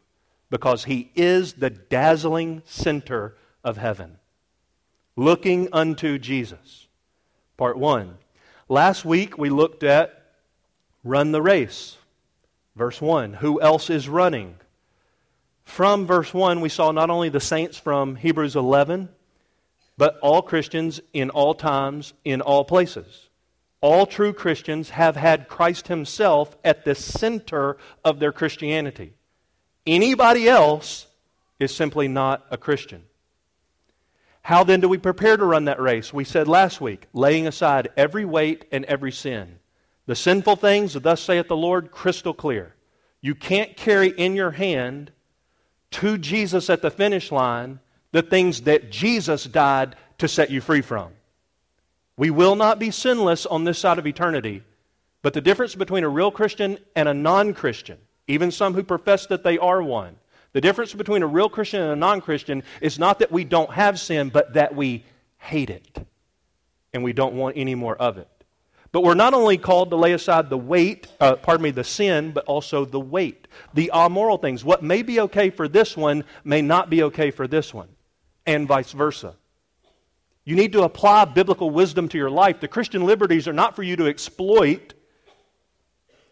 because 0.50 0.84
he 0.84 1.10
is 1.16 1.54
the 1.54 1.70
dazzling 1.70 2.62
center 2.64 3.34
of 3.64 3.76
heaven. 3.76 4.18
Looking 5.16 5.68
unto 5.72 6.18
Jesus. 6.18 6.86
Part 7.56 7.76
one. 7.76 8.18
Last 8.68 9.04
week 9.04 9.36
we 9.36 9.50
looked 9.50 9.82
at 9.82 10.22
run 11.02 11.32
the 11.32 11.42
race. 11.42 11.96
Verse 12.76 13.00
1. 13.00 13.34
Who 13.34 13.60
else 13.60 13.90
is 13.90 14.08
running? 14.08 14.56
From 15.64 16.06
verse 16.06 16.34
1, 16.34 16.60
we 16.60 16.68
saw 16.68 16.90
not 16.90 17.10
only 17.10 17.28
the 17.28 17.40
saints 17.40 17.78
from 17.78 18.16
Hebrews 18.16 18.56
11, 18.56 19.08
but 19.96 20.18
all 20.20 20.42
Christians 20.42 21.00
in 21.12 21.30
all 21.30 21.54
times, 21.54 22.12
in 22.24 22.40
all 22.40 22.64
places. 22.64 23.23
All 23.84 24.06
true 24.06 24.32
Christians 24.32 24.88
have 24.88 25.14
had 25.14 25.46
Christ 25.46 25.88
Himself 25.88 26.56
at 26.64 26.86
the 26.86 26.94
center 26.94 27.76
of 28.02 28.18
their 28.18 28.32
Christianity. 28.32 29.12
Anybody 29.86 30.48
else 30.48 31.06
is 31.60 31.76
simply 31.76 32.08
not 32.08 32.46
a 32.50 32.56
Christian. 32.56 33.02
How 34.40 34.64
then 34.64 34.80
do 34.80 34.88
we 34.88 34.96
prepare 34.96 35.36
to 35.36 35.44
run 35.44 35.66
that 35.66 35.82
race? 35.82 36.14
We 36.14 36.24
said 36.24 36.48
last 36.48 36.80
week, 36.80 37.08
laying 37.12 37.46
aside 37.46 37.90
every 37.94 38.24
weight 38.24 38.64
and 38.72 38.86
every 38.86 39.12
sin. 39.12 39.58
The 40.06 40.16
sinful 40.16 40.56
things, 40.56 40.94
thus 40.94 41.20
saith 41.20 41.48
the 41.48 41.54
Lord, 41.54 41.90
crystal 41.90 42.32
clear. 42.32 42.74
You 43.20 43.34
can't 43.34 43.76
carry 43.76 44.08
in 44.08 44.34
your 44.34 44.52
hand 44.52 45.12
to 45.90 46.16
Jesus 46.16 46.70
at 46.70 46.80
the 46.80 46.90
finish 46.90 47.30
line 47.30 47.80
the 48.12 48.22
things 48.22 48.62
that 48.62 48.90
Jesus 48.90 49.44
died 49.44 49.94
to 50.16 50.26
set 50.26 50.50
you 50.50 50.62
free 50.62 50.80
from. 50.80 51.12
We 52.16 52.30
will 52.30 52.56
not 52.56 52.78
be 52.78 52.90
sinless 52.90 53.46
on 53.46 53.64
this 53.64 53.78
side 53.78 53.98
of 53.98 54.06
eternity, 54.06 54.62
but 55.22 55.32
the 55.32 55.40
difference 55.40 55.74
between 55.74 56.04
a 56.04 56.08
real 56.08 56.30
Christian 56.30 56.78
and 56.94 57.08
a 57.08 57.14
non 57.14 57.54
Christian 57.54 57.98
even 58.26 58.50
some 58.50 58.74
who 58.74 58.82
profess 58.82 59.26
that 59.26 59.44
they 59.44 59.58
are 59.58 59.82
one. 59.82 60.16
The 60.52 60.60
difference 60.60 60.94
between 60.94 61.22
a 61.22 61.26
real 61.26 61.48
Christian 61.48 61.82
and 61.82 61.92
a 61.92 61.96
non 61.96 62.20
Christian 62.20 62.62
is 62.80 62.98
not 62.98 63.18
that 63.18 63.32
we 63.32 63.44
don't 63.44 63.70
have 63.72 63.98
sin, 63.98 64.30
but 64.30 64.54
that 64.54 64.74
we 64.74 65.04
hate 65.38 65.70
it 65.70 66.06
and 66.92 67.02
we 67.02 67.12
don't 67.12 67.34
want 67.34 67.56
any 67.56 67.74
more 67.74 67.96
of 67.96 68.18
it. 68.18 68.28
But 68.92 69.02
we're 69.02 69.14
not 69.14 69.34
only 69.34 69.58
called 69.58 69.90
to 69.90 69.96
lay 69.96 70.12
aside 70.12 70.48
the 70.48 70.56
weight, 70.56 71.08
uh, 71.18 71.34
pardon 71.34 71.64
me, 71.64 71.70
the 71.72 71.82
sin, 71.82 72.30
but 72.30 72.44
also 72.44 72.84
the 72.84 73.00
weight, 73.00 73.48
the 73.74 73.90
amoral 73.92 74.38
things. 74.38 74.64
What 74.64 74.84
may 74.84 75.02
be 75.02 75.18
okay 75.20 75.50
for 75.50 75.66
this 75.66 75.96
one 75.96 76.22
may 76.44 76.62
not 76.62 76.88
be 76.88 77.02
okay 77.02 77.32
for 77.32 77.48
this 77.48 77.74
one, 77.74 77.88
and 78.46 78.68
vice 78.68 78.92
versa. 78.92 79.34
You 80.44 80.56
need 80.56 80.72
to 80.72 80.82
apply 80.82 81.24
biblical 81.24 81.70
wisdom 81.70 82.08
to 82.08 82.18
your 82.18 82.30
life. 82.30 82.60
The 82.60 82.68
Christian 82.68 83.06
liberties 83.06 83.48
are 83.48 83.52
not 83.52 83.74
for 83.74 83.82
you 83.82 83.96
to 83.96 84.06
exploit 84.06 84.92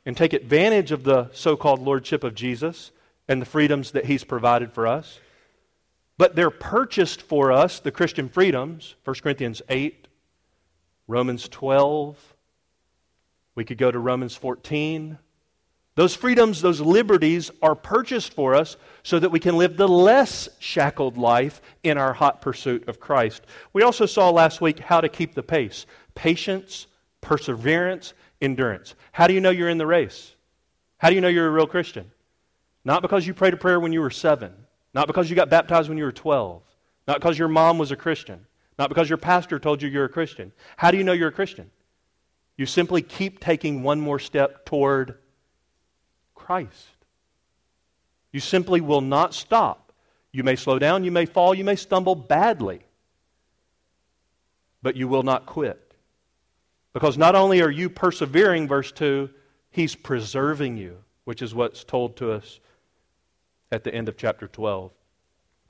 and 0.04 0.16
take 0.16 0.32
advantage 0.32 0.92
of 0.92 1.04
the 1.04 1.30
so 1.32 1.56
called 1.56 1.80
lordship 1.80 2.22
of 2.24 2.34
Jesus 2.34 2.90
and 3.28 3.40
the 3.40 3.46
freedoms 3.46 3.92
that 3.92 4.04
he's 4.04 4.24
provided 4.24 4.72
for 4.72 4.86
us. 4.86 5.18
But 6.18 6.36
they're 6.36 6.50
purchased 6.50 7.22
for 7.22 7.52
us, 7.52 7.80
the 7.80 7.90
Christian 7.90 8.28
freedoms, 8.28 8.96
1 9.04 9.16
Corinthians 9.22 9.62
8, 9.68 10.08
Romans 11.08 11.48
12. 11.48 12.34
We 13.54 13.64
could 13.64 13.78
go 13.78 13.90
to 13.90 13.98
Romans 13.98 14.36
14. 14.36 15.18
Those 15.94 16.14
freedoms, 16.14 16.62
those 16.62 16.80
liberties 16.80 17.50
are 17.60 17.74
purchased 17.74 18.32
for 18.32 18.54
us 18.54 18.76
so 19.02 19.18
that 19.18 19.30
we 19.30 19.40
can 19.40 19.58
live 19.58 19.76
the 19.76 19.88
less 19.88 20.48
shackled 20.58 21.18
life 21.18 21.60
in 21.82 21.98
our 21.98 22.14
hot 22.14 22.40
pursuit 22.40 22.88
of 22.88 22.98
Christ. 22.98 23.42
We 23.74 23.82
also 23.82 24.06
saw 24.06 24.30
last 24.30 24.62
week 24.62 24.78
how 24.78 25.02
to 25.02 25.08
keep 25.08 25.34
the 25.34 25.42
pace 25.42 25.86
patience, 26.14 26.86
perseverance, 27.20 28.14
endurance. 28.40 28.94
How 29.12 29.26
do 29.26 29.34
you 29.34 29.40
know 29.40 29.50
you're 29.50 29.68
in 29.68 29.78
the 29.78 29.86
race? 29.86 30.34
How 30.98 31.08
do 31.08 31.14
you 31.14 31.20
know 31.20 31.28
you're 31.28 31.48
a 31.48 31.50
real 31.50 31.66
Christian? 31.66 32.10
Not 32.84 33.02
because 33.02 33.26
you 33.26 33.34
prayed 33.34 33.54
a 33.54 33.58
prayer 33.58 33.78
when 33.78 33.92
you 33.92 34.00
were 34.00 34.10
seven, 34.10 34.52
not 34.94 35.06
because 35.06 35.28
you 35.28 35.36
got 35.36 35.50
baptized 35.50 35.88
when 35.88 35.98
you 35.98 36.04
were 36.04 36.12
12, 36.12 36.62
not 37.06 37.20
because 37.20 37.38
your 37.38 37.48
mom 37.48 37.78
was 37.78 37.90
a 37.90 37.96
Christian, 37.96 38.46
not 38.78 38.88
because 38.88 39.08
your 39.08 39.18
pastor 39.18 39.58
told 39.58 39.82
you 39.82 39.88
you're 39.88 40.04
a 40.04 40.10
Christian. 40.10 40.52
How 40.76 40.90
do 40.90 40.98
you 40.98 41.04
know 41.04 41.12
you're 41.12 41.28
a 41.28 41.32
Christian? 41.32 41.70
You 42.56 42.66
simply 42.66 43.02
keep 43.02 43.40
taking 43.40 43.82
one 43.82 44.00
more 44.00 44.18
step 44.18 44.64
toward 44.64 45.18
Christ. 46.44 46.88
You 48.32 48.40
simply 48.40 48.80
will 48.80 49.00
not 49.00 49.34
stop. 49.34 49.92
You 50.32 50.42
may 50.42 50.56
slow 50.56 50.78
down, 50.78 51.04
you 51.04 51.10
may 51.10 51.26
fall, 51.26 51.54
you 51.54 51.64
may 51.64 51.76
stumble 51.76 52.14
badly, 52.14 52.80
but 54.82 54.96
you 54.96 55.06
will 55.06 55.22
not 55.22 55.46
quit. 55.46 55.94
Because 56.94 57.16
not 57.18 57.34
only 57.34 57.62
are 57.62 57.70
you 57.70 57.88
persevering, 57.88 58.66
verse 58.66 58.90
2, 58.92 59.30
He's 59.70 59.94
preserving 59.94 60.76
you, 60.76 60.98
which 61.24 61.42
is 61.42 61.54
what's 61.54 61.84
told 61.84 62.16
to 62.16 62.32
us 62.32 62.60
at 63.70 63.84
the 63.84 63.94
end 63.94 64.08
of 64.08 64.16
chapter 64.16 64.48
12. 64.48 64.90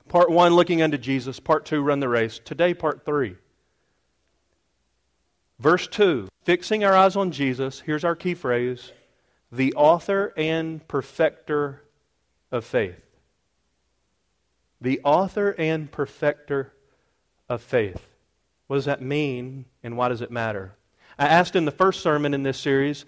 Part 0.09 0.29
1, 0.29 0.53
looking 0.53 0.81
unto 0.81 0.97
Jesus. 0.97 1.39
Part 1.39 1.65
2, 1.65 1.81
run 1.81 2.01
the 2.01 2.09
race. 2.09 2.39
Today, 2.43 2.73
part 2.73 3.05
3. 3.05 3.35
Verse 5.59 5.87
2, 5.87 6.27
fixing 6.43 6.83
our 6.83 6.93
eyes 6.93 7.15
on 7.15 7.31
Jesus. 7.31 7.79
Here's 7.79 8.03
our 8.03 8.15
key 8.15 8.33
phrase 8.33 8.91
the 9.53 9.73
author 9.75 10.33
and 10.35 10.85
perfecter 10.87 11.83
of 12.51 12.65
faith. 12.65 12.99
The 14.81 14.99
author 15.03 15.51
and 15.59 15.91
perfecter 15.91 16.73
of 17.47 17.61
faith. 17.61 18.07
What 18.65 18.77
does 18.77 18.85
that 18.85 19.01
mean, 19.01 19.65
and 19.83 19.95
why 19.95 20.09
does 20.09 20.21
it 20.21 20.31
matter? 20.31 20.73
I 21.19 21.27
asked 21.27 21.55
in 21.55 21.65
the 21.65 21.71
first 21.71 22.01
sermon 22.01 22.33
in 22.33 22.41
this 22.41 22.59
series, 22.59 23.05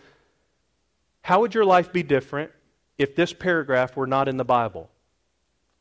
how 1.21 1.41
would 1.41 1.55
your 1.55 1.65
life 1.65 1.91
be 1.91 2.03
different 2.03 2.51
if 2.99 3.15
this 3.15 3.33
paragraph 3.33 3.95
were 3.95 4.05
not 4.05 4.27
in 4.27 4.37
the 4.37 4.45
Bible? 4.45 4.91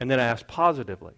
And 0.00 0.10
then 0.10 0.18
I 0.18 0.24
asked 0.24 0.48
positively, 0.48 1.12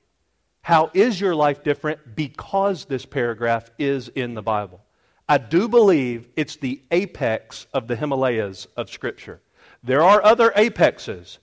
how 0.63 0.91
is 0.93 1.21
your 1.21 1.37
life 1.37 1.63
different 1.63 2.17
because 2.17 2.87
this 2.87 3.07
paragraph 3.07 3.71
is 3.79 4.09
in 4.09 4.35
the 4.35 4.43
Bible? 4.43 4.83
I 5.29 5.39
do 5.39 5.69
believe 5.69 6.29
it's 6.37 6.57
the 6.57 6.83
apex 6.91 7.67
of 7.75 7.89
the 7.89 7.97
Himalayas 7.97 8.69
of 8.77 8.91
Scripture. 8.91 9.41
There 9.83 10.03
are 10.03 10.23
other 10.23 10.53
apexes 10.55 11.39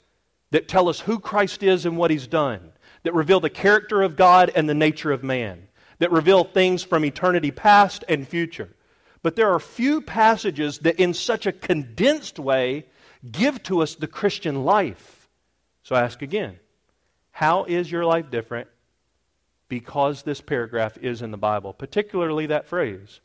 that 0.52 0.68
tell 0.68 0.88
us 0.88 1.02
who 1.02 1.20
Christ 1.20 1.64
is 1.64 1.86
and 1.86 1.98
what 1.98 2.12
He's 2.12 2.28
done, 2.28 2.72
that 3.04 3.14
reveal 3.14 3.40
the 3.40 3.50
character 3.50 4.02
of 4.02 4.16
God 4.16 4.52
and 4.56 4.70
the 4.70 4.74
nature 4.74 5.12
of 5.12 5.24
man, 5.24 5.68
that 6.00 6.12
reveal 6.12 6.44
things 6.44 6.84
from 6.84 7.04
eternity 7.04 7.52
past 7.52 8.06
and 8.08 8.28
future. 8.28 8.70
But 9.22 9.36
there 9.36 9.54
are 9.54 9.60
few 9.60 10.02
passages 10.02 10.80
that, 10.80 11.00
in 11.00 11.14
such 11.14 11.46
a 11.46 11.52
condensed 11.52 12.40
way, 12.40 12.86
give 13.30 13.64
to 13.64 13.82
us 13.82 13.96
the 13.96 14.08
Christian 14.08 14.64
life. 14.64 15.30
So 15.84 15.96
I 15.96 16.02
ask 16.02 16.22
again 16.22 16.60
how 17.32 17.64
is 17.64 17.92
your 17.92 18.06
life 18.06 18.30
different 18.30 18.68
because 19.68 20.24
this 20.24 20.40
paragraph 20.40 20.98
is 21.00 21.22
in 21.22 21.32
the 21.32 21.38
Bible, 21.38 21.74
particularly 21.74 22.46
that 22.48 22.68
phrase? 22.68 23.20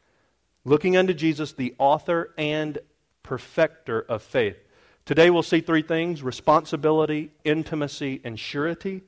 Looking 0.69 0.99
unto 0.99 1.15
Jesus, 1.15 1.53
the 1.53 1.75
author 1.79 2.35
and 2.37 2.77
perfecter 3.23 4.03
of 4.03 4.23
faith. 4.23 4.59
Today 5.07 5.31
we'll 5.31 5.43
see 5.43 5.63
three 5.63 5.81
things 5.81 6.23
responsibility, 6.23 7.31
intimacy, 7.43 8.21
and 8.23 8.39
surety. 8.39 9.01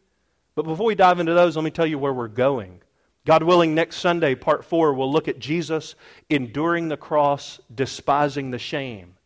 But 0.55 0.65
before 0.65 0.87
we 0.87 0.95
dive 0.95 1.21
into 1.21 1.35
those, 1.35 1.57
let 1.57 1.63
me 1.63 1.71
tell 1.71 1.85
you 1.85 1.99
where 1.99 2.15
we're 2.15 2.29
going. 2.29 2.81
God 3.27 3.43
willing, 3.43 3.75
next 3.75 3.97
Sunday, 3.97 4.35
part 4.35 4.65
four, 4.65 4.95
we'll 4.95 5.13
look 5.13 5.29
at 5.29 5.39
Jesus 5.39 5.97
enduring 6.31 6.89
the 6.89 6.97
cross, 6.97 7.61
despising 7.73 8.53
the 8.53 8.59
shame, 8.59 9.17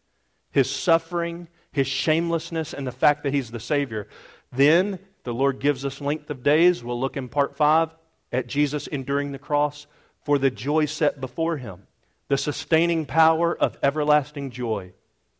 his 0.50 0.69
suffering, 0.69 1.47
his 1.71 1.87
shamelessness, 1.87 2.75
and 2.75 2.85
the 2.85 2.91
fact 2.91 3.23
that 3.23 3.33
he's 3.33 3.53
the 3.53 3.61
Savior. 3.61 4.09
Then, 4.50 4.99
the 5.23 5.33
Lord 5.33 5.61
gives 5.61 5.85
us 5.85 6.00
length 6.00 6.29
of 6.31 6.43
days. 6.43 6.83
We'll 6.83 6.99
look 6.99 7.17
in 7.17 7.29
part 7.29 7.57
five 7.57 7.95
at 8.33 8.49
Jesus 8.49 8.88
enduring 8.88 9.31
the 9.31 9.38
cross 9.38 9.87
for 10.25 10.37
the 10.37 10.50
joy 10.50 10.87
set 10.87 11.21
before 11.21 11.59
him, 11.59 11.87
the 12.28 12.38
sustaining 12.38 13.07
power 13.07 13.57
of 13.57 13.78
everlasting 13.83 14.50
joy. 14.50 14.93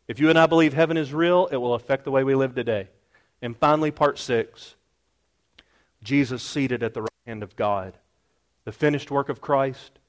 If 0.07 0.19
you 0.19 0.29
and 0.29 0.37
I 0.37 0.45
believe 0.45 0.73
heaven 0.73 0.97
is 0.97 1.13
real, 1.13 1.47
it 1.47 1.57
will 1.57 1.73
affect 1.73 2.03
the 2.03 2.11
way 2.11 2.23
we 2.23 2.35
live 2.35 2.55
today. 2.55 2.89
And 3.41 3.57
finally, 3.57 3.91
part 3.91 4.19
six 4.19 4.75
Jesus 6.03 6.43
seated 6.43 6.83
at 6.83 6.93
the 6.93 7.01
right 7.01 7.09
hand 7.25 7.41
of 7.41 7.55
God 7.55 7.97
the 8.65 8.71
finished 8.71 9.11
work 9.11 9.29
of 9.29 9.39
Christ, 9.39 9.99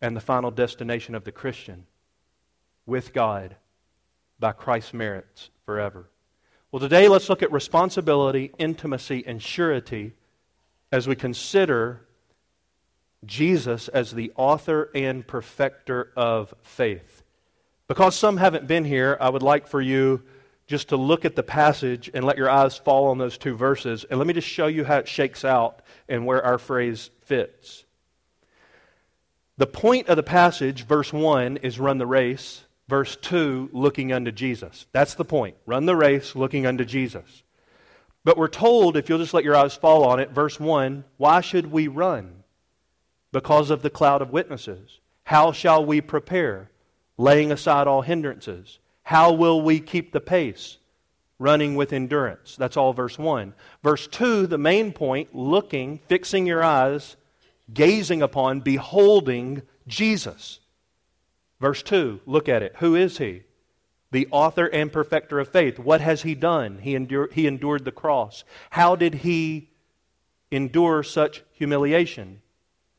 and 0.00 0.14
the 0.14 0.20
final 0.20 0.50
destination 0.50 1.14
of 1.14 1.24
the 1.24 1.32
Christian 1.32 1.86
with 2.84 3.14
God 3.14 3.56
by 4.38 4.52
Christ's 4.52 4.92
merits 4.92 5.48
forever. 5.64 6.10
Well, 6.70 6.80
today 6.80 7.08
let's 7.08 7.30
look 7.30 7.42
at 7.42 7.50
responsibility, 7.50 8.52
intimacy, 8.58 9.24
and 9.26 9.42
surety 9.42 10.12
as 10.92 11.08
we 11.08 11.16
consider 11.16 12.02
Jesus 13.24 13.88
as 13.88 14.12
the 14.12 14.32
author 14.36 14.90
and 14.94 15.26
perfecter 15.26 16.12
of 16.16 16.54
faith. 16.62 17.22
Because 17.88 18.16
some 18.16 18.36
haven't 18.36 18.66
been 18.66 18.84
here, 18.84 19.16
I 19.20 19.28
would 19.28 19.42
like 19.42 19.68
for 19.68 19.80
you 19.80 20.22
just 20.66 20.88
to 20.88 20.96
look 20.96 21.24
at 21.24 21.36
the 21.36 21.42
passage 21.42 22.10
and 22.12 22.24
let 22.24 22.36
your 22.36 22.50
eyes 22.50 22.76
fall 22.76 23.08
on 23.08 23.18
those 23.18 23.38
two 23.38 23.56
verses. 23.56 24.04
And 24.04 24.18
let 24.18 24.26
me 24.26 24.34
just 24.34 24.48
show 24.48 24.66
you 24.66 24.84
how 24.84 24.98
it 24.98 25.08
shakes 25.08 25.44
out 25.44 25.82
and 26.08 26.26
where 26.26 26.44
our 26.44 26.58
phrase 26.58 27.10
fits. 27.22 27.84
The 29.58 29.66
point 29.66 30.08
of 30.08 30.16
the 30.16 30.22
passage, 30.22 30.84
verse 30.84 31.12
1, 31.12 31.58
is 31.58 31.78
run 31.78 31.98
the 31.98 32.06
race. 32.06 32.64
Verse 32.88 33.16
2, 33.16 33.70
looking 33.72 34.12
unto 34.12 34.30
Jesus. 34.30 34.86
That's 34.92 35.14
the 35.14 35.24
point. 35.24 35.56
Run 35.66 35.86
the 35.86 35.96
race, 35.96 36.36
looking 36.36 36.66
unto 36.66 36.84
Jesus. 36.84 37.42
But 38.22 38.36
we're 38.36 38.48
told, 38.48 38.96
if 38.96 39.08
you'll 39.08 39.18
just 39.18 39.34
let 39.34 39.44
your 39.44 39.56
eyes 39.56 39.74
fall 39.74 40.04
on 40.04 40.20
it, 40.20 40.30
verse 40.30 40.58
1, 40.60 41.04
why 41.16 41.40
should 41.40 41.70
we 41.70 41.88
run? 41.88 42.42
Because 43.36 43.68
of 43.68 43.82
the 43.82 43.90
cloud 43.90 44.22
of 44.22 44.32
witnesses. 44.32 44.98
How 45.24 45.52
shall 45.52 45.84
we 45.84 46.00
prepare? 46.00 46.70
Laying 47.18 47.52
aside 47.52 47.86
all 47.86 48.00
hindrances. 48.00 48.78
How 49.02 49.30
will 49.30 49.60
we 49.60 49.78
keep 49.78 50.10
the 50.10 50.22
pace? 50.22 50.78
Running 51.38 51.74
with 51.74 51.92
endurance. 51.92 52.56
That's 52.56 52.78
all 52.78 52.94
verse 52.94 53.18
1. 53.18 53.52
Verse 53.82 54.06
2, 54.06 54.46
the 54.46 54.56
main 54.56 54.90
point, 54.90 55.34
looking, 55.34 55.98
fixing 56.08 56.46
your 56.46 56.64
eyes, 56.64 57.16
gazing 57.74 58.22
upon, 58.22 58.60
beholding 58.60 59.60
Jesus. 59.86 60.60
Verse 61.60 61.82
2, 61.82 62.22
look 62.24 62.48
at 62.48 62.62
it. 62.62 62.76
Who 62.78 62.94
is 62.94 63.18
he? 63.18 63.42
The 64.12 64.28
author 64.30 64.64
and 64.64 64.90
perfecter 64.90 65.40
of 65.40 65.50
faith. 65.50 65.78
What 65.78 66.00
has 66.00 66.22
he 66.22 66.34
done? 66.34 66.78
He, 66.78 66.94
endured, 66.94 67.34
he 67.34 67.46
endured 67.46 67.84
the 67.84 67.92
cross. 67.92 68.44
How 68.70 68.96
did 68.96 69.12
he 69.12 69.68
endure 70.50 71.02
such 71.02 71.42
humiliation? 71.52 72.40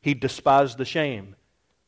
He 0.08 0.14
despised 0.14 0.78
the 0.78 0.86
shame. 0.86 1.36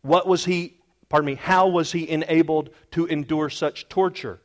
What 0.01 0.27
was 0.27 0.43
he, 0.43 0.81
pardon 1.07 1.27
me, 1.27 1.35
how 1.35 1.69
was 1.69 1.93
he 1.93 2.09
enabled 2.09 2.69
to 2.91 3.05
endure 3.05 3.49
such 3.49 3.88
torture? 3.88 4.41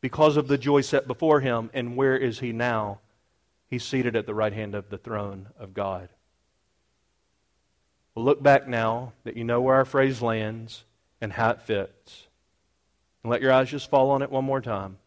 Because 0.00 0.36
of 0.36 0.46
the 0.46 0.56
joy 0.56 0.82
set 0.82 1.08
before 1.08 1.40
him. 1.40 1.70
And 1.74 1.96
where 1.96 2.16
is 2.16 2.38
he 2.38 2.52
now? 2.52 3.00
He's 3.68 3.82
seated 3.82 4.14
at 4.14 4.26
the 4.26 4.34
right 4.34 4.52
hand 4.52 4.76
of 4.76 4.90
the 4.90 4.96
throne 4.96 5.48
of 5.58 5.74
God. 5.74 6.08
We'll 8.14 8.24
look 8.24 8.40
back 8.40 8.68
now 8.68 9.12
that 9.24 9.36
you 9.36 9.42
know 9.42 9.60
where 9.60 9.74
our 9.74 9.84
phrase 9.84 10.22
lands 10.22 10.84
and 11.20 11.32
how 11.32 11.50
it 11.50 11.62
fits. 11.62 12.28
And 13.24 13.32
let 13.32 13.42
your 13.42 13.50
eyes 13.50 13.70
just 13.70 13.90
fall 13.90 14.10
on 14.10 14.22
it 14.22 14.30
one 14.30 14.44
more 14.44 14.60
time. 14.60 14.98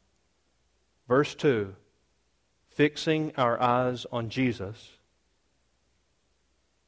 Verse 1.08 1.34
2 1.36 1.74
Fixing 2.72 3.32
our 3.38 3.58
eyes 3.62 4.06
on 4.12 4.28
Jesus, 4.28 4.90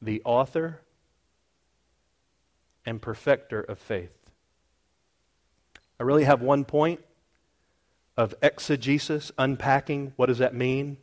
the 0.02 0.20
author 0.24 0.80
and 2.84 3.00
perfecter 3.00 3.60
of 3.60 3.78
faith. 3.78 4.12
I 5.98 6.02
really 6.02 6.24
have 6.24 6.42
one 6.42 6.64
point 6.64 7.00
of 8.16 8.34
exegesis, 8.42 9.32
unpacking 9.38 10.12
what 10.16 10.26
does 10.26 10.38
that 10.38 10.54
mean? 10.54 10.98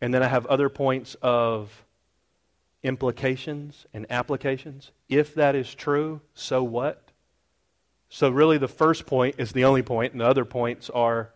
And 0.00 0.14
then 0.14 0.22
I 0.22 0.28
have 0.28 0.46
other 0.46 0.68
points 0.68 1.16
of 1.20 1.84
implications 2.82 3.86
and 3.92 4.06
applications. 4.08 4.92
If 5.08 5.34
that 5.34 5.54
is 5.54 5.74
true, 5.74 6.20
so 6.34 6.62
what? 6.62 7.10
So, 8.08 8.30
really, 8.30 8.58
the 8.58 8.68
first 8.68 9.06
point 9.06 9.36
is 9.38 9.52
the 9.52 9.64
only 9.64 9.82
point, 9.82 10.12
and 10.12 10.20
the 10.20 10.26
other 10.26 10.44
points 10.44 10.90
are 10.90 11.30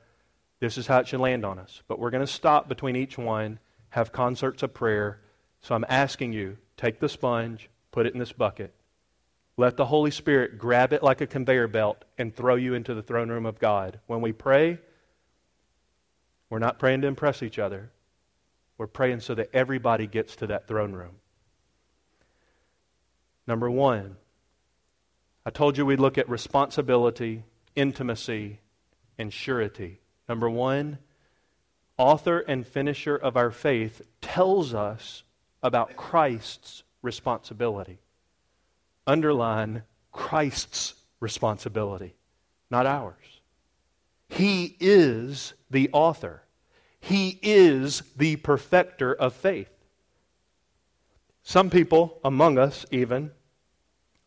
this 0.61 0.79
is 0.79 0.87
how 0.87 0.99
it 1.01 1.09
should 1.09 1.21
land 1.21 1.45
on 1.45 1.59
us. 1.59 1.83
But 1.87 1.99
we're 1.99 2.11
going 2.11 2.27
to 2.27 2.33
stop 2.33 2.69
between 2.69 2.97
each 2.97 3.19
one, 3.19 3.59
have 3.91 4.13
concerts 4.13 4.63
of 4.63 4.73
prayer. 4.73 5.21
So, 5.65 5.75
I'm 5.75 5.87
asking 5.89 6.35
you 6.35 6.59
take 6.77 7.01
the 7.01 7.09
sponge, 7.09 7.71
put 7.91 8.05
it 8.05 8.13
in 8.13 8.19
this 8.19 8.33
bucket. 8.33 8.75
Let 9.57 9.79
the 9.79 9.87
Holy 9.87 10.11
Spirit 10.11 10.59
grab 10.59 10.93
it 10.93 11.03
like 11.03 11.23
a 11.23 11.27
conveyor 11.27 11.69
belt 11.69 12.05
and 12.19 12.37
throw 12.37 12.57
you 12.57 12.75
into 12.75 12.93
the 12.93 13.03
throne 13.03 13.31
room 13.31 13.47
of 13.47 13.59
God. 13.59 13.99
When 14.07 14.21
we 14.21 14.33
pray, 14.33 14.79
we're 16.51 16.59
not 16.59 16.79
praying 16.79 17.01
to 17.01 17.07
impress 17.07 17.43
each 17.43 17.59
other. 17.59 17.91
We're 18.77 18.89
praying 18.89 19.21
so 19.21 19.35
that 19.37 19.49
everybody 19.55 20.07
gets 20.07 20.37
to 20.37 20.49
that 20.49 20.69
throne 20.69 20.93
room. 20.93 21.17
Number 23.47 23.71
one, 23.71 24.17
I 25.47 25.51
told 25.51 25.79
you 25.79 25.87
we'd 25.87 25.99
look 25.99 26.19
at 26.19 26.29
responsibility, 26.29 27.43
intimacy, 27.75 28.61
and 29.17 29.33
surety. 29.33 30.01
Number 30.29 30.51
one, 30.51 30.99
author 31.97 32.41
and 32.41 32.67
finisher 32.67 33.17
of 33.17 33.39
our 33.39 33.51
faith 33.51 34.03
tells 34.21 34.75
us 34.75 35.24
about 35.65 35.97
Christ's 35.97 36.85
responsibility. 37.03 37.99
Underline 39.07 39.83
Christ's 40.13 40.95
responsibility, 41.19 42.15
not 42.71 42.87
ours. 42.87 43.41
He 44.29 44.77
is 44.79 45.55
the 45.71 45.91
author. 45.93 46.43
He 47.01 47.39
is 47.43 48.03
the 48.17 48.37
perfecter 48.37 49.13
of 49.15 49.33
faith. 49.33 49.71
Some 51.43 51.71
people 51.71 52.21
among 52.25 52.59
us, 52.59 52.87
even, 52.91 53.31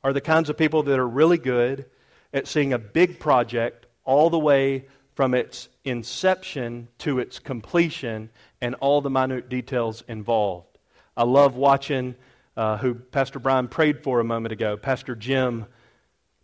are 0.03 0.13
the 0.13 0.21
kinds 0.21 0.49
of 0.49 0.57
people 0.57 0.83
that 0.83 0.99
are 0.99 1.07
really 1.07 1.37
good 1.37 1.85
at 2.33 2.47
seeing 2.47 2.73
a 2.73 2.79
big 2.79 3.19
project 3.19 3.85
all 4.03 4.29
the 4.29 4.39
way 4.39 4.85
from 5.15 5.33
its 5.33 5.69
inception 5.83 6.87
to 6.99 7.19
its 7.19 7.39
completion 7.39 8.29
and 8.61 8.75
all 8.75 9.01
the 9.01 9.09
minute 9.09 9.49
details 9.49 10.03
involved. 10.07 10.76
I 11.17 11.23
love 11.23 11.55
watching 11.55 12.13
uh, 12.55 12.77
who 12.77 12.93
Pastor 12.93 13.39
Brian 13.39 13.67
prayed 13.67 14.03
for 14.03 14.19
a 14.19 14.23
moment 14.23 14.53
ago, 14.53 14.77
Pastor 14.77 15.15
Jim, 15.15 15.65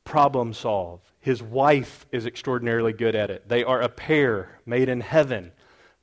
problem 0.04 0.54
solve. 0.54 1.00
His 1.20 1.44
wife 1.44 2.08
is 2.12 2.26
extraordinarily 2.26 2.92
good 2.92 3.14
at 3.14 3.30
it. 3.30 3.48
They 3.48 3.64
are 3.64 3.82
a 3.82 3.88
pair 3.88 4.60
made 4.66 4.90
in 4.90 5.00
heaven. 5.00 5.52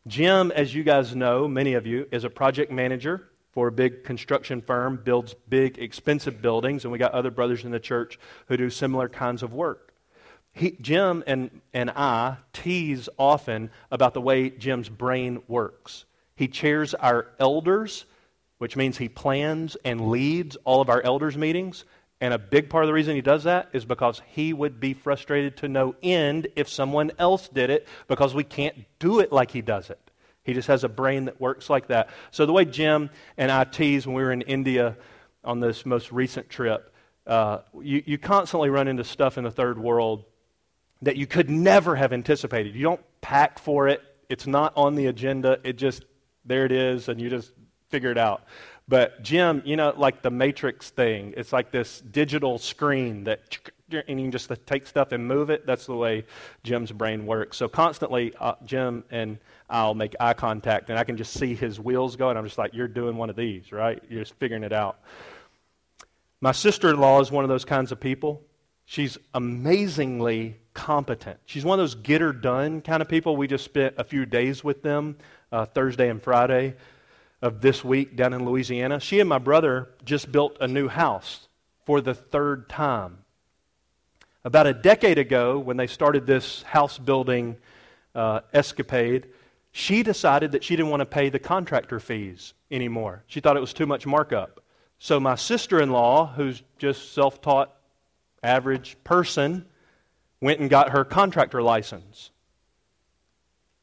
Jim, 0.06 0.52
as 0.52 0.72
you 0.72 0.85
guys 0.85 1.16
know, 1.16 1.48
many 1.48 1.74
of 1.74 1.85
you, 1.85 2.06
is 2.12 2.22
a 2.22 2.30
project 2.30 2.70
manager 2.70 3.28
for 3.50 3.66
a 3.66 3.72
big 3.72 4.04
construction 4.04 4.62
firm, 4.62 5.00
builds 5.02 5.35
big, 5.48 5.78
expensive 5.78 6.40
buildings, 6.40 6.85
and 6.85 6.92
we 6.92 6.98
got 6.98 7.11
other 7.11 7.33
brothers 7.33 7.64
in 7.64 7.72
the 7.72 7.80
church 7.80 8.20
who 8.46 8.56
do 8.56 8.70
similar 8.70 9.09
kinds 9.09 9.42
of 9.42 9.52
work. 9.52 9.92
He, 10.52 10.76
Jim 10.80 11.24
and, 11.26 11.61
and 11.74 11.90
I 11.90 12.37
tease 12.52 13.09
often 13.18 13.70
about 13.90 14.14
the 14.14 14.20
way 14.20 14.48
Jim's 14.48 14.88
brain 14.88 15.42
works. 15.48 16.04
He 16.37 16.46
chairs 16.46 16.94
our 16.94 17.26
elders, 17.40 18.04
which 18.61 18.77
means 18.77 18.99
he 18.99 19.09
plans 19.09 19.75
and 19.87 20.11
leads 20.11 20.55
all 20.64 20.83
of 20.83 20.90
our 20.90 21.01
elders' 21.01 21.35
meetings. 21.35 21.87
And 22.20 22.35
a 22.35 22.38
big 22.38 22.68
part 22.68 22.85
of 22.85 22.88
the 22.88 22.92
reason 22.92 23.14
he 23.14 23.23
does 23.23 23.44
that 23.44 23.70
is 23.73 23.87
because 23.87 24.20
he 24.27 24.53
would 24.53 24.79
be 24.79 24.92
frustrated 24.92 25.57
to 25.59 25.68
no 25.68 25.94
end 26.03 26.46
if 26.57 26.68
someone 26.68 27.11
else 27.18 27.49
did 27.49 27.70
it 27.70 27.88
because 28.07 28.35
we 28.35 28.44
can't 28.44 28.77
do 28.99 29.20
it 29.20 29.33
like 29.33 29.51
he 29.51 29.62
does 29.62 29.88
it. 29.88 29.99
He 30.42 30.53
just 30.53 30.68
has 30.68 30.85
a 30.85 30.90
brain 30.90 31.25
that 31.25 31.40
works 31.40 31.70
like 31.70 31.87
that. 31.87 32.11
So, 32.33 32.44
the 32.44 32.53
way 32.53 32.66
Jim 32.66 33.09
and 33.38 33.51
I 33.51 33.64
tease 33.64 34.07
when 34.07 34.14
we 34.14 34.23
were 34.23 34.33
in 34.33 34.42
India 34.42 34.94
on 35.42 35.61
this 35.61 35.87
most 35.87 36.12
recent 36.12 36.51
trip, 36.51 36.94
uh, 37.27 37.61
you, 37.81 38.03
you 38.05 38.18
constantly 38.18 38.68
run 38.68 38.88
into 38.88 39.05
stuff 39.05 39.38
in 39.38 39.44
the 39.44 39.51
third 39.51 39.79
world 39.79 40.27
that 41.01 41.16
you 41.16 41.27
could 41.27 41.49
never 41.49 41.96
have 41.96 42.12
anticipated. 42.12 42.75
You 42.75 42.83
don't 42.83 43.01
pack 43.23 43.59
for 43.59 43.88
it, 43.88 44.03
it's 44.29 44.46
not 44.46 44.75
on 44.77 44.96
the 44.96 45.07
agenda. 45.07 45.59
It 45.64 45.79
just, 45.79 46.05
there 46.44 46.66
it 46.66 46.73
is, 46.73 47.09
and 47.09 47.18
you 47.18 47.31
just 47.31 47.53
figure 47.90 48.11
it 48.11 48.18
out. 48.18 48.44
But 48.88 49.22
Jim, 49.22 49.62
you 49.64 49.76
know, 49.76 49.94
like 49.96 50.22
the 50.22 50.31
Matrix 50.31 50.90
thing, 50.90 51.35
it's 51.37 51.53
like 51.53 51.70
this 51.70 52.00
digital 52.00 52.59
screen 52.59 53.24
that 53.24 53.59
and 53.92 54.20
you 54.20 54.24
can 54.26 54.33
just 54.33 54.50
take 54.66 54.87
stuff 54.87 55.12
and 55.12 55.26
move 55.26 55.50
it. 55.50 55.66
That's 55.66 55.87
the 55.87 55.94
way 55.94 56.24
Jim's 56.62 56.92
brain 56.92 57.26
works. 57.26 57.57
So 57.57 57.68
constantly, 57.68 58.33
uh, 58.38 58.55
Jim 58.64 59.05
and 59.11 59.38
I'll 59.68 59.94
make 59.94 60.14
eye 60.20 60.33
contact, 60.33 60.90
and 60.90 60.98
I 60.98 61.05
can 61.05 61.16
just 61.16 61.33
see 61.35 61.55
his 61.55 61.79
wheels 61.81 62.16
going. 62.16 62.37
I'm 62.37 62.44
just 62.44 62.59
like, 62.59 62.74
"You're 62.74 62.88
doing 62.88 63.16
one 63.16 63.31
of 63.31 63.37
these, 63.37 63.72
right? 63.72 64.03
You're 64.09 64.22
just 64.22 64.35
figuring 64.35 64.64
it 64.64 64.72
out." 64.72 65.00
My 66.40 66.53
sister-in-law 66.53 67.20
is 67.20 67.31
one 67.31 67.44
of 67.44 67.48
those 67.48 67.64
kinds 67.64 67.92
of 67.92 68.00
people. 68.00 68.42
She's 68.87 69.18
amazingly 69.35 70.57
competent. 70.74 71.38
She's 71.46 71.64
one 71.64 71.79
of 71.79 71.83
those 71.83 71.94
get 71.94 72.20
her 72.20 72.33
done 72.33 72.81
kind 72.81 73.03
of 73.03 73.09
people. 73.09 73.37
We 73.37 73.46
just 73.46 73.64
spent 73.64 73.94
a 73.98 74.05
few 74.05 74.26
days 74.26 74.64
with 74.64 74.83
them, 74.83 75.16
uh, 75.53 75.66
Thursday 75.66 76.09
and 76.09 76.22
Friday 76.22 76.74
of 77.42 77.61
this 77.61 77.85
week 77.85 78.16
down 78.16 78.33
in 78.33 78.44
Louisiana. 78.44 79.00
She 79.00 79.20
and 79.20 79.29
my 79.29 79.38
brother 79.38 79.90
just 80.05 80.31
built 80.31 80.57
a 80.61 80.68
new 80.68 80.88
house 80.88 81.48
for 81.87 82.00
the 82.00 82.14
third 82.14 82.68
time. 82.68 83.18
About 84.44 84.66
a 84.66 84.74
decade 84.74 85.18
ago, 85.18 85.59
when 85.59 85.76
they 85.76 85.87
started 85.87 86.26
this 86.26 86.62
house 86.62 86.98
building 86.98 87.57
uh, 88.14 88.40
escapade, 88.53 89.26
she 89.72 90.03
decided 90.03 90.53
that 90.53 90.64
she 90.64 90.76
didn't 90.76 90.90
want 90.90 91.00
to 91.00 91.07
pay 91.07 91.29
the 91.29 91.38
contractor 91.38 92.00
fees 92.00 92.55
anymore. 92.70 93.22
She 93.26 93.40
thought 93.40 93.57
it 93.57 93.61
was 93.61 93.72
too 93.72 93.87
much 93.87 94.07
markup. 94.07 94.62
So 94.98 95.20
my 95.20 95.35
sister 95.35 95.81
in 95.81 95.90
law, 95.90 96.26
who's 96.26 96.62
just 96.79 97.12
self 97.12 97.40
taught 97.40 97.74
average 98.42 98.96
person, 99.05 99.66
went 100.40 100.61
and 100.61 100.68
got 100.68 100.90
her 100.90 101.05
contractor 101.05 101.62
license. 101.62 102.31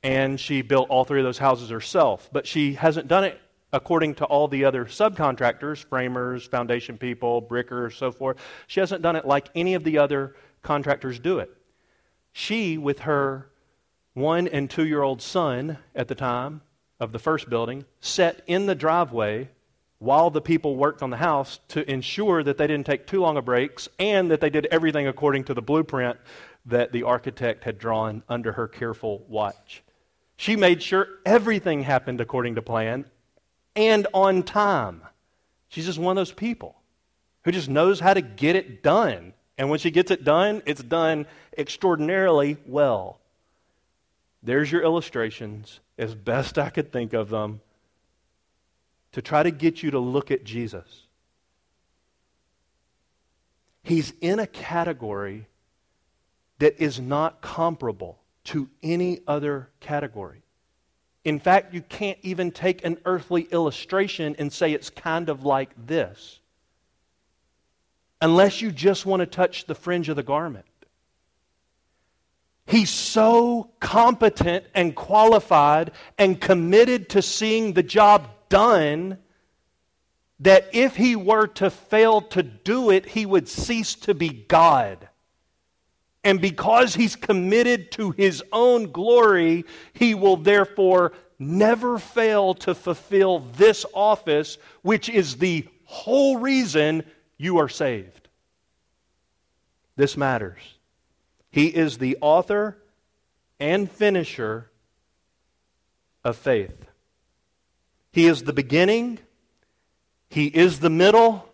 And 0.03 0.39
she 0.39 0.61
built 0.61 0.89
all 0.89 1.05
three 1.05 1.19
of 1.19 1.25
those 1.25 1.39
houses 1.39 1.69
herself. 1.69 2.29
But 2.31 2.45
she 2.45 2.73
hasn't 2.73 3.07
done 3.07 3.23
it 3.23 3.39
according 3.73 4.15
to 4.15 4.25
all 4.25 4.47
the 4.47 4.65
other 4.65 4.85
subcontractors, 4.85 5.83
framers, 5.83 6.45
foundation 6.45 6.97
people, 6.97 7.41
brickers, 7.41 7.95
so 7.95 8.11
forth. 8.11 8.37
She 8.67 8.79
hasn't 8.79 9.01
done 9.01 9.15
it 9.15 9.25
like 9.25 9.49
any 9.55 9.73
of 9.73 9.83
the 9.83 9.97
other 9.97 10.35
contractors 10.61 11.19
do 11.19 11.39
it. 11.39 11.51
She, 12.31 12.77
with 12.77 12.99
her 12.99 13.49
one 14.13 14.47
and 14.47 14.69
two 14.69 14.85
year 14.85 15.03
old 15.03 15.21
son 15.21 15.77
at 15.95 16.07
the 16.07 16.15
time 16.15 16.61
of 16.99 17.11
the 17.11 17.19
first 17.19 17.49
building, 17.49 17.85
sat 17.99 18.41
in 18.47 18.65
the 18.65 18.75
driveway 18.75 19.49
while 19.99 20.29
the 20.29 20.41
people 20.41 20.75
worked 20.75 21.01
on 21.01 21.09
the 21.09 21.17
house 21.17 21.59
to 21.69 21.89
ensure 21.89 22.43
that 22.43 22.57
they 22.57 22.67
didn't 22.67 22.85
take 22.85 23.07
too 23.07 23.19
long 23.19 23.37
of 23.37 23.45
breaks 23.45 23.89
and 23.99 24.29
that 24.31 24.41
they 24.41 24.49
did 24.49 24.67
everything 24.67 25.07
according 25.07 25.43
to 25.43 25.53
the 25.53 25.61
blueprint 25.61 26.17
that 26.65 26.91
the 26.91 27.03
architect 27.03 27.63
had 27.63 27.79
drawn 27.79 28.21
under 28.29 28.51
her 28.51 28.67
careful 28.67 29.25
watch. 29.27 29.83
She 30.35 30.55
made 30.55 30.83
sure 30.83 31.07
everything 31.25 31.81
happened 31.81 32.21
according 32.21 32.55
to 32.55 32.61
plan 32.61 33.05
and 33.77 34.07
on 34.13 34.43
time. 34.43 35.01
She's 35.69 35.85
just 35.85 35.99
one 35.99 36.17
of 36.17 36.19
those 36.19 36.33
people 36.33 36.75
who 37.43 37.51
just 37.51 37.69
knows 37.69 37.99
how 37.99 38.13
to 38.13 38.21
get 38.21 38.57
it 38.57 38.83
done. 38.83 39.33
And 39.57 39.69
when 39.69 39.79
she 39.79 39.91
gets 39.91 40.11
it 40.11 40.23
done, 40.23 40.61
it's 40.65 40.83
done 40.83 41.27
extraordinarily 41.57 42.57
well. 42.65 43.19
There's 44.43 44.71
your 44.71 44.81
illustrations, 44.81 45.79
as 45.97 46.15
best 46.15 46.57
I 46.57 46.69
could 46.69 46.91
think 46.91 47.13
of 47.13 47.29
them, 47.29 47.61
to 49.13 49.21
try 49.21 49.43
to 49.43 49.51
get 49.51 49.83
you 49.83 49.91
to 49.91 49.99
look 49.99 50.31
at 50.31 50.43
Jesus. 50.43 51.03
He's 53.83 54.11
in 54.21 54.39
a 54.39 54.47
category 54.47 55.47
that 56.59 56.81
is 56.81 56.99
not 56.99 57.41
comparable 57.41 58.19
to 58.45 58.69
any 58.81 59.21
other 59.27 59.69
category. 59.79 60.41
In 61.27 61.39
fact, 61.39 61.73
you 61.73 61.81
can't 61.81 62.17
even 62.21 62.51
take 62.51 62.85
an 62.85 62.99
earthly 63.03 63.41
illustration 63.51 64.37
and 64.39 64.49
say 64.49 64.71
it's 64.71 64.89
kind 64.89 65.27
of 65.27 65.43
like 65.43 65.71
this, 65.85 66.39
unless 68.21 68.61
you 68.61 68.71
just 68.71 69.05
want 69.05 69.19
to 69.19 69.25
touch 69.25 69.65
the 69.65 69.75
fringe 69.75 70.07
of 70.07 70.15
the 70.15 70.23
garment. 70.23 70.63
He's 72.65 72.89
so 72.89 73.71
competent 73.81 74.67
and 74.73 74.95
qualified 74.95 75.91
and 76.17 76.39
committed 76.39 77.09
to 77.09 77.21
seeing 77.21 77.73
the 77.73 77.83
job 77.83 78.29
done 78.47 79.17
that 80.39 80.69
if 80.71 80.95
he 80.95 81.17
were 81.17 81.47
to 81.47 81.69
fail 81.69 82.21
to 82.21 82.41
do 82.41 82.89
it, 82.89 83.05
he 83.05 83.25
would 83.25 83.49
cease 83.49 83.95
to 83.95 84.13
be 84.13 84.29
God. 84.29 85.06
And 86.27 86.41
because 86.41 86.93
he's 86.93 87.15
committed 87.15 87.89
to 87.93 88.11
his 88.11 88.43
own 88.51 88.91
glory, 88.91 89.63
he 89.93 90.13
will 90.13 90.35
therefore 90.35 91.13
never 91.39 91.97
fail 91.97 92.53
to 92.55 92.75
fulfill 92.75 93.39
this 93.55 93.85
office, 93.93 94.57
which 94.81 95.07
is 95.07 95.37
the 95.37 95.65
whole 95.85 96.35
reason 96.35 97.03
you 97.37 97.59
are 97.59 97.69
saved. 97.69 98.27
This 99.95 100.17
matters. 100.17 100.59
He 101.49 101.67
is 101.67 101.97
the 101.97 102.17
author 102.19 102.77
and 103.57 103.89
finisher 103.89 104.69
of 106.25 106.35
faith. 106.35 106.89
He 108.11 108.27
is 108.27 108.43
the 108.43 108.51
beginning, 108.51 109.19
He 110.29 110.47
is 110.47 110.81
the 110.81 110.89
middle, 110.89 111.47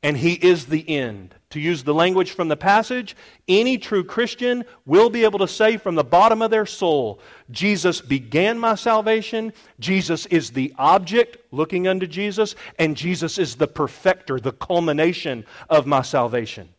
and 0.00 0.16
He 0.16 0.34
is 0.34 0.66
the 0.66 0.88
end. 0.88 1.34
To 1.52 1.60
use 1.60 1.84
the 1.84 1.92
language 1.92 2.30
from 2.30 2.48
the 2.48 2.56
passage, 2.56 3.14
any 3.46 3.76
true 3.76 4.04
Christian 4.04 4.64
will 4.86 5.10
be 5.10 5.24
able 5.24 5.38
to 5.40 5.48
say 5.48 5.76
from 5.76 5.96
the 5.96 6.02
bottom 6.02 6.40
of 6.40 6.50
their 6.50 6.64
soul, 6.64 7.20
Jesus 7.50 8.00
began 8.00 8.58
my 8.58 8.74
salvation, 8.74 9.52
Jesus 9.78 10.24
is 10.26 10.52
the 10.52 10.72
object 10.78 11.36
looking 11.50 11.86
unto 11.86 12.06
Jesus, 12.06 12.54
and 12.78 12.96
Jesus 12.96 13.38
is 13.38 13.56
the 13.56 13.66
perfecter, 13.66 14.40
the 14.40 14.52
culmination 14.52 15.44
of 15.68 15.86
my 15.86 16.00
salvation. 16.00 16.70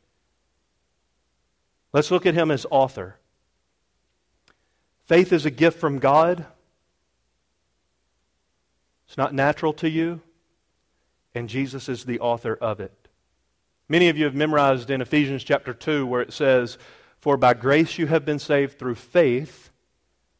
Let's 1.92 2.10
look 2.10 2.26
at 2.26 2.34
him 2.34 2.50
as 2.50 2.66
author. 2.72 3.18
Faith 5.06 5.32
is 5.32 5.46
a 5.46 5.52
gift 5.52 5.80
from 5.80 6.00
God. 6.00 6.48
It's 9.08 9.18
not 9.18 9.36
natural 9.36 9.74
to 9.74 9.88
you, 9.88 10.22
and 11.36 11.48
Jesus 11.48 11.88
is 11.88 12.06
the 12.06 12.20
author 12.20 12.56
of 12.56 12.80
it. 12.80 13.03
Many 13.90 14.10
of 14.10 14.18
you 14.18 14.26
have 14.26 14.36
memorized 14.36 14.90
in 14.90 15.02
Ephesians 15.02 15.44
chapter 15.44 15.74
2 15.74 16.06
where 16.06 16.22
it 16.22 16.34
says, 16.34 16.78
For 17.20 17.38
by 17.38 17.54
grace 17.54 17.98
you 17.98 18.08
have 18.08 18.26
been 18.26 18.40
saved 18.40 18.80
through 18.80 18.96
faith, 18.96 19.72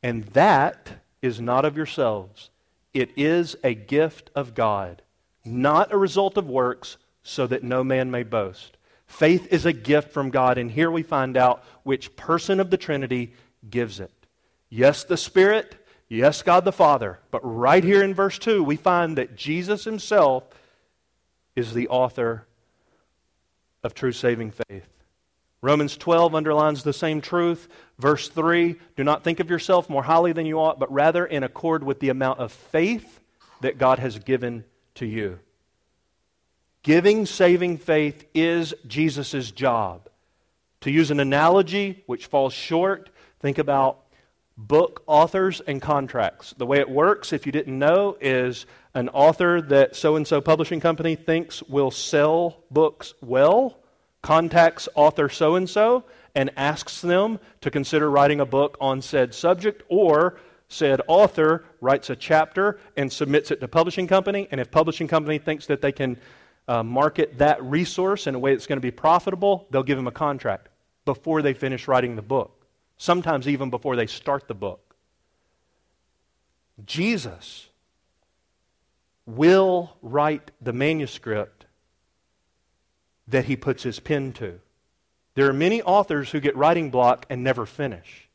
and 0.02 0.24
that 0.28 0.90
is 1.22 1.40
not 1.40 1.66
of 1.66 1.78
yourselves. 1.78 2.50
It 2.94 3.12
is 3.18 3.56
a 3.64 3.74
gift 3.74 4.30
of 4.36 4.54
God, 4.54 5.02
not 5.44 5.94
a 5.94 5.98
result 5.98 6.38
of 6.38 6.50
works, 6.50 6.98
so 7.24 7.48
that 7.48 7.64
no 7.64 7.84
man 7.84 8.12
may 8.12 8.24
boast. 8.24 8.78
Faith 9.06 9.48
is 9.52 9.66
a 9.66 9.74
gift 9.74 10.12
from 10.12 10.30
God, 10.30 10.58
and 10.58 10.72
here 10.72 10.92
we 10.92 11.04
find 11.04 11.38
out 11.38 11.64
which 11.84 12.16
person 12.16 12.60
of 12.60 12.70
the 12.70 12.78
Trinity 12.78 13.34
gives 13.70 14.00
it. 14.00 14.12
Yes, 14.70 15.04
the 15.04 15.18
Spirit, 15.18 15.84
Yes, 16.14 16.44
God 16.44 16.64
the 16.64 16.72
Father. 16.72 17.20
But 17.32 17.42
right 17.44 17.84
here 17.84 18.04
in 18.04 18.14
verse 18.14 18.38
2, 18.38 18.64
we 18.64 18.76
find 18.76 19.18
that 19.18 19.36
Jesus 19.36 19.84
himself 19.84 20.44
is 21.56 21.74
the 21.74 21.88
author 21.88 22.46
of 23.84 23.94
true 23.94 24.12
saving 24.12 24.52
faith. 24.52 24.88
Romans 25.62 25.96
12 25.96 26.36
underlines 26.36 26.84
the 26.84 26.92
same 26.92 27.22
truth. 27.22 27.70
Verse 27.98 28.28
3 28.28 28.76
Do 28.98 29.04
not 29.04 29.24
think 29.24 29.40
of 29.40 29.50
yourself 29.50 29.90
more 29.90 30.04
highly 30.04 30.34
than 30.34 30.46
you 30.46 30.60
ought, 30.60 30.80
but 30.80 30.92
rather 30.92 31.26
in 31.26 31.44
accord 31.44 31.84
with 31.84 32.00
the 32.00 32.10
amount 32.10 32.40
of 32.40 32.52
faith 32.52 33.22
that 33.62 33.78
God 33.78 34.00
has 34.00 34.20
given 34.20 34.66
to 34.96 35.06
you. 35.06 35.40
Giving 36.84 37.26
saving 37.26 37.78
faith 37.78 38.26
is 38.34 38.74
Jesus' 38.86 39.52
job. 39.52 40.10
To 40.82 40.92
use 40.92 41.12
an 41.12 41.22
analogy 41.22 42.04
which 42.08 42.26
falls 42.26 42.54
short, 42.54 43.10
think 43.40 43.58
about 43.58 44.00
book 44.58 45.02
authors 45.08 45.62
and 45.62 45.82
contracts. 45.82 46.54
The 46.58 46.66
way 46.66 46.80
it 46.80 46.90
works, 46.90 47.32
if 47.32 47.46
you 47.46 47.54
didn't 47.54 47.80
know, 47.80 48.18
is 48.20 48.66
an 48.96 49.10
author 49.10 49.62
that 49.62 49.96
so 49.96 50.16
and 50.16 50.28
so 50.28 50.40
publishing 50.42 50.80
company 50.80 51.16
thinks 51.16 51.64
will 51.64 51.92
sell 51.92 52.64
books 52.72 53.14
well 53.22 53.78
contacts 54.22 54.88
author 54.96 55.30
so 55.30 55.56
and 55.56 55.70
so 55.70 56.04
and 56.36 56.52
asks 56.58 57.02
them 57.02 57.40
to 57.62 57.70
consider 57.70 58.10
writing 58.10 58.40
a 58.40 58.46
book 58.46 58.78
on 58.80 59.02
said 59.02 59.34
subject 59.34 59.84
or 59.90 60.40
said 60.68 61.02
author 61.08 61.66
writes 61.82 62.10
a 62.10 62.16
chapter 62.16 62.80
and 62.98 63.12
submits 63.12 63.52
it 63.52 63.60
to 63.60 63.68
publishing 63.68 64.08
company 64.08 64.48
and 64.52 64.62
if 64.62 64.72
publishing 64.72 65.08
company 65.08 65.38
thinks 65.38 65.66
that 65.66 65.82
they 65.82 65.92
can 65.92 66.18
uh, 66.68 66.82
market 66.82 67.38
that 67.38 67.62
resource 67.64 68.26
in 68.28 68.36
a 68.36 68.40
way 68.40 68.54
that's 68.54 68.68
going 68.68 68.78
to 68.78 68.82
be 68.82 68.92
profitable 68.92 69.68
they'll 69.72 69.84
give 69.84 69.98
them 69.98 70.08
a 70.08 70.12
contract 70.12 70.70
before 71.06 71.42
they 71.42 71.54
finish 71.54 71.88
writing 71.88 72.16
the 72.16 72.22
book 72.22 72.64
sometimes 72.98 73.48
even 73.48 73.70
before 73.70 73.96
they 73.96 74.08
start 74.08 74.48
the 74.48 74.54
book. 74.54 74.96
Jesus 76.86 77.70
will 79.26 79.98
write 80.02 80.52
the 80.62 80.74
manuscript 80.74 81.66
that 83.28 83.46
he 83.46 83.56
puts 83.56 83.84
his 83.84 84.00
pen 84.00 84.34
to. 84.34 84.60
There 85.36 85.50
are 85.50 85.54
many 85.54 85.82
authors 85.82 86.32
who 86.32 86.40
get 86.40 86.56
writing 86.56 86.90
block 86.90 87.26
and 87.30 87.44
never 87.44 87.66
finish. 87.66 88.28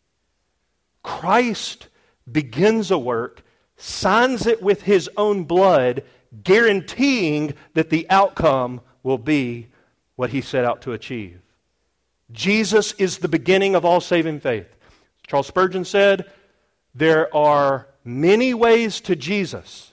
Christ 1.02 1.88
begins 2.30 2.90
a 2.90 2.98
work, 2.98 3.42
signs 3.76 4.46
it 4.46 4.62
with 4.62 4.82
his 4.82 5.08
own 5.16 5.44
blood, 5.44 6.02
guaranteeing 6.42 7.54
that 7.74 7.90
the 7.90 8.08
outcome 8.10 8.80
will 9.02 9.18
be 9.18 9.68
what 10.16 10.30
he 10.30 10.40
set 10.40 10.64
out 10.64 10.82
to 10.82 10.92
achieve. 10.92 11.40
Jesus 12.32 12.92
is 12.94 13.18
the 13.18 13.28
beginning 13.28 13.74
of 13.74 13.84
all 13.84 14.00
saving 14.00 14.40
faith. 14.40 14.66
Charles 15.26 15.46
Spurgeon 15.46 15.84
said, 15.84 16.30
There 16.94 17.34
are 17.34 17.88
many 18.04 18.52
ways 18.52 19.00
to 19.02 19.16
Jesus, 19.16 19.92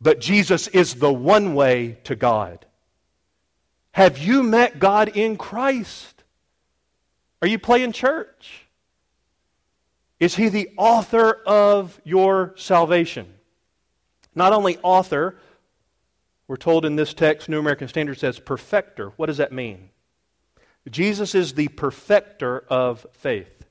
but 0.00 0.20
Jesus 0.20 0.68
is 0.68 0.96
the 0.96 1.12
one 1.12 1.54
way 1.54 1.98
to 2.04 2.14
God. 2.14 2.64
Have 3.92 4.18
you 4.18 4.42
met 4.42 4.78
God 4.78 5.08
in 5.16 5.36
Christ? 5.36 6.22
Are 7.40 7.48
you 7.48 7.58
playing 7.58 7.92
church? 7.92 8.66
Is 10.20 10.34
he 10.34 10.48
the 10.48 10.70
author 10.76 11.32
of 11.46 12.00
your 12.04 12.54
salvation? 12.56 13.26
Not 14.34 14.52
only 14.52 14.78
author, 14.82 15.36
we're 16.48 16.56
told 16.56 16.84
in 16.84 16.96
this 16.96 17.14
text, 17.14 17.48
New 17.48 17.58
American 17.58 17.88
Standard 17.88 18.18
says 18.18 18.38
perfecter. 18.38 19.10
What 19.16 19.26
does 19.26 19.38
that 19.38 19.52
mean? 19.52 19.90
Jesus 20.90 21.34
is 21.34 21.54
the 21.54 21.68
perfecter 21.68 22.60
of 22.68 23.06
faith. 23.12 23.64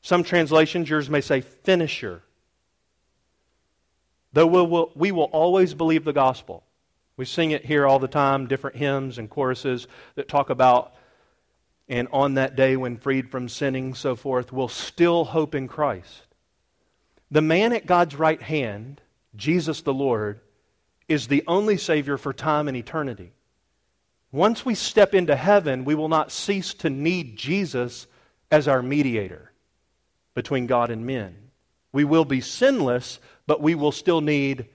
Some 0.00 0.24
translations, 0.24 0.90
yours 0.90 1.08
may 1.08 1.20
say 1.20 1.40
finisher. 1.40 2.22
Though 4.38 4.46
we 4.46 4.62
will, 4.62 4.92
we 4.94 5.10
will 5.10 5.24
always 5.24 5.74
believe 5.74 6.04
the 6.04 6.12
gospel. 6.12 6.62
We 7.16 7.24
sing 7.24 7.50
it 7.50 7.66
here 7.66 7.88
all 7.88 7.98
the 7.98 8.06
time, 8.06 8.46
different 8.46 8.76
hymns 8.76 9.18
and 9.18 9.28
choruses 9.28 9.88
that 10.14 10.28
talk 10.28 10.48
about, 10.48 10.94
and 11.88 12.06
on 12.12 12.34
that 12.34 12.54
day 12.54 12.76
when 12.76 12.98
freed 12.98 13.32
from 13.32 13.48
sinning, 13.48 13.94
so 13.94 14.14
forth, 14.14 14.52
we'll 14.52 14.68
still 14.68 15.24
hope 15.24 15.56
in 15.56 15.66
Christ. 15.66 16.22
The 17.32 17.42
man 17.42 17.72
at 17.72 17.86
God's 17.86 18.14
right 18.14 18.40
hand, 18.40 19.00
Jesus 19.34 19.82
the 19.82 19.92
Lord, 19.92 20.38
is 21.08 21.26
the 21.26 21.42
only 21.48 21.76
Savior 21.76 22.16
for 22.16 22.32
time 22.32 22.68
and 22.68 22.76
eternity. 22.76 23.32
Once 24.30 24.64
we 24.64 24.76
step 24.76 25.16
into 25.16 25.34
heaven, 25.34 25.84
we 25.84 25.96
will 25.96 26.08
not 26.08 26.30
cease 26.30 26.74
to 26.74 26.90
need 26.90 27.36
Jesus 27.36 28.06
as 28.52 28.68
our 28.68 28.82
mediator 28.84 29.50
between 30.36 30.68
God 30.68 30.92
and 30.92 31.04
men. 31.04 31.34
We 31.90 32.04
will 32.04 32.24
be 32.24 32.40
sinless, 32.40 33.18
but 33.48 33.62
we 33.62 33.74
will 33.74 33.92
still 33.92 34.20
need 34.20 34.66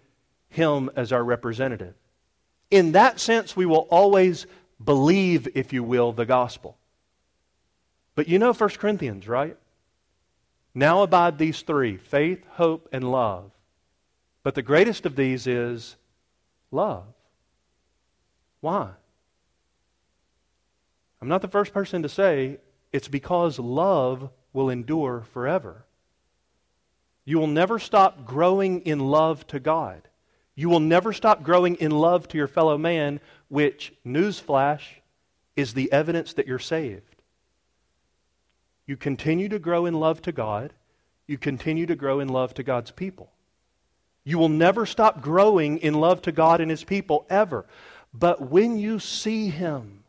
Him 0.49 0.89
as 0.95 1.13
our 1.13 1.23
representative. 1.23 1.93
In 2.71 2.93
that 2.93 3.19
sense, 3.19 3.55
we 3.55 3.67
will 3.67 3.87
always 3.91 4.47
believe, 4.83 5.47
if 5.53 5.71
you 5.71 5.83
will, 5.83 6.11
the 6.11 6.25
gospel. 6.25 6.75
But 8.15 8.27
you 8.27 8.39
know 8.39 8.51
1 8.51 8.69
Corinthians, 8.71 9.27
right? 9.27 9.55
Now 10.73 11.03
abide 11.03 11.37
these 11.37 11.61
three 11.61 11.97
faith, 11.97 12.43
hope, 12.49 12.89
and 12.91 13.09
love. 13.11 13.51
But 14.41 14.55
the 14.55 14.63
greatest 14.63 15.05
of 15.05 15.15
these 15.15 15.45
is 15.45 15.95
love. 16.71 17.05
Why? 18.59 18.89
I'm 21.21 21.27
not 21.27 21.43
the 21.43 21.47
first 21.47 21.73
person 21.73 22.01
to 22.01 22.09
say 22.09 22.57
it's 22.91 23.07
because 23.07 23.59
love 23.59 24.31
will 24.51 24.71
endure 24.71 25.25
forever. 25.31 25.85
You 27.25 27.39
will 27.39 27.47
never 27.47 27.79
stop 27.79 28.25
growing 28.25 28.81
in 28.81 28.99
love 28.99 29.47
to 29.47 29.59
God. 29.59 30.01
You 30.55 30.69
will 30.69 30.79
never 30.79 31.13
stop 31.13 31.43
growing 31.43 31.75
in 31.75 31.91
love 31.91 32.27
to 32.29 32.37
your 32.37 32.47
fellow 32.47 32.77
man, 32.77 33.19
which, 33.47 33.93
newsflash, 34.05 34.81
is 35.55 35.73
the 35.73 35.91
evidence 35.91 36.33
that 36.33 36.47
you're 36.47 36.59
saved. 36.59 37.15
You 38.85 38.97
continue 38.97 39.49
to 39.49 39.59
grow 39.59 39.85
in 39.85 39.93
love 39.93 40.21
to 40.23 40.31
God, 40.31 40.73
you 41.25 41.37
continue 41.37 41.85
to 41.85 41.95
grow 41.95 42.19
in 42.19 42.27
love 42.27 42.53
to 42.55 42.63
God's 42.63 42.91
people. 42.91 43.31
You 44.25 44.37
will 44.37 44.49
never 44.49 44.85
stop 44.85 45.21
growing 45.21 45.77
in 45.77 45.93
love 45.93 46.21
to 46.23 46.31
God 46.31 46.61
and 46.61 46.69
His 46.69 46.83
people, 46.83 47.25
ever. 47.29 47.65
But 48.13 48.49
when 48.49 48.77
you 48.77 48.99
see 48.99 49.49
Him, 49.49 50.02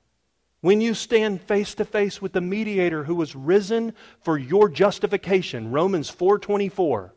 when 0.65 0.81
you 0.81 0.95
stand 0.95 1.43
face 1.43 1.75
to 1.75 1.85
face 1.85 2.23
with 2.23 2.33
the 2.33 2.41
mediator 2.41 3.05
who 3.05 3.15
was 3.15 3.37
risen 3.37 3.93
for 4.23 4.39
your 4.39 4.67
justification, 4.67 5.71
Romans 5.71 6.09
4:24. 6.09 7.13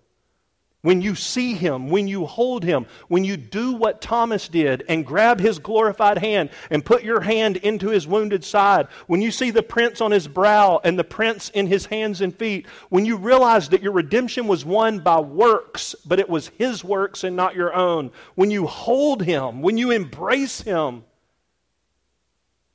When 0.82 1.02
you 1.02 1.16
see 1.16 1.54
him, 1.54 1.90
when 1.90 2.10
you 2.10 2.26
hold 2.26 2.66
him, 2.66 2.88
when 3.08 3.24
you 3.24 3.38
do 3.38 3.72
what 3.72 4.02
Thomas 4.02 4.50
did 4.50 4.84
and 4.90 5.06
grab 5.06 5.40
his 5.40 5.60
glorified 5.60 6.18
hand 6.18 6.50
and 6.70 6.84
put 6.84 7.06
your 7.06 7.22
hand 7.22 7.56
into 7.56 7.88
his 7.88 8.06
wounded 8.06 8.44
side, 8.44 8.90
when 9.08 9.22
you 9.22 9.32
see 9.32 9.50
the 9.50 9.64
prints 9.64 10.02
on 10.02 10.12
his 10.12 10.28
brow 10.28 10.82
and 10.84 11.00
the 11.00 11.06
prints 11.06 11.48
in 11.48 11.68
his 11.68 11.86
hands 11.86 12.20
and 12.20 12.36
feet, 12.36 12.68
when 12.90 13.06
you 13.06 13.16
realize 13.16 13.70
that 13.70 13.82
your 13.82 13.94
redemption 13.94 14.48
was 14.48 14.66
won 14.66 15.00
by 15.00 15.22
works, 15.22 15.96
but 16.06 16.20
it 16.20 16.28
was 16.28 16.52
his 16.58 16.84
works 16.84 17.24
and 17.24 17.38
not 17.38 17.56
your 17.56 17.74
own, 17.74 18.12
when 18.36 18.52
you 18.52 18.68
hold 18.68 19.24
him, 19.24 19.62
when 19.62 19.78
you 19.78 19.92
embrace 19.92 20.60
him, 20.60 21.06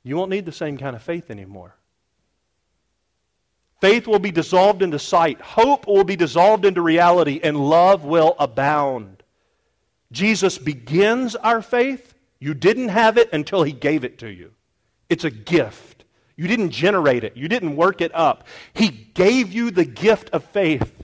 you 0.03 0.17
won't 0.17 0.29
need 0.29 0.45
the 0.45 0.51
same 0.51 0.77
kind 0.77 0.95
of 0.95 1.01
faith 1.01 1.31
anymore. 1.31 1.75
Faith 3.79 4.07
will 4.07 4.19
be 4.19 4.31
dissolved 4.31 4.81
into 4.81 4.99
sight, 4.99 5.41
hope 5.41 5.87
will 5.87 6.03
be 6.03 6.15
dissolved 6.15 6.65
into 6.65 6.81
reality, 6.81 7.39
and 7.43 7.57
love 7.57 8.03
will 8.03 8.35
abound. 8.39 9.23
Jesus 10.11 10.57
begins 10.57 11.35
our 11.35 11.61
faith. 11.61 12.13
You 12.39 12.53
didn't 12.53 12.89
have 12.89 13.17
it 13.17 13.31
until 13.33 13.63
He 13.63 13.71
gave 13.71 14.03
it 14.03 14.19
to 14.19 14.29
you. 14.29 14.51
It's 15.09 15.23
a 15.23 15.31
gift. 15.31 16.05
You 16.35 16.47
didn't 16.47 16.71
generate 16.71 17.23
it, 17.23 17.37
you 17.37 17.47
didn't 17.47 17.75
work 17.75 18.01
it 18.01 18.13
up. 18.15 18.47
He 18.73 18.89
gave 18.89 19.51
you 19.51 19.69
the 19.69 19.85
gift 19.85 20.29
of 20.31 20.43
faith, 20.45 21.03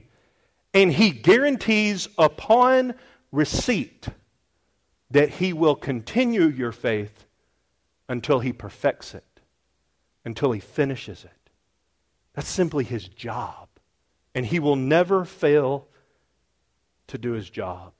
and 0.73 0.91
He 0.91 1.11
guarantees 1.11 2.07
upon 2.17 2.95
receipt 3.31 4.07
that 5.11 5.29
He 5.29 5.53
will 5.53 5.75
continue 5.75 6.45
your 6.45 6.71
faith 6.71 7.25
until 8.09 8.39
he 8.39 8.51
perfects 8.51 9.13
it, 9.13 9.23
until 10.25 10.51
he 10.51 10.59
finishes 10.59 11.23
it. 11.23 11.51
That's 12.33 12.49
simply 12.49 12.83
his 12.83 13.07
job. 13.07 13.67
And 14.35 14.45
he 14.45 14.59
will 14.59 14.75
never 14.75 15.23
fail 15.23 15.87
to 17.07 17.17
do 17.17 17.31
his 17.31 17.49
job. 17.49 17.93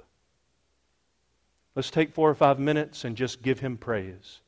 Let's 1.76 1.92
take 1.92 2.14
four 2.14 2.30
or 2.30 2.36
five 2.36 2.60
minutes 2.60 3.06
and 3.06 3.16
just 3.16 3.42
give 3.42 3.60
him 3.60 3.78
praise. 3.78 4.42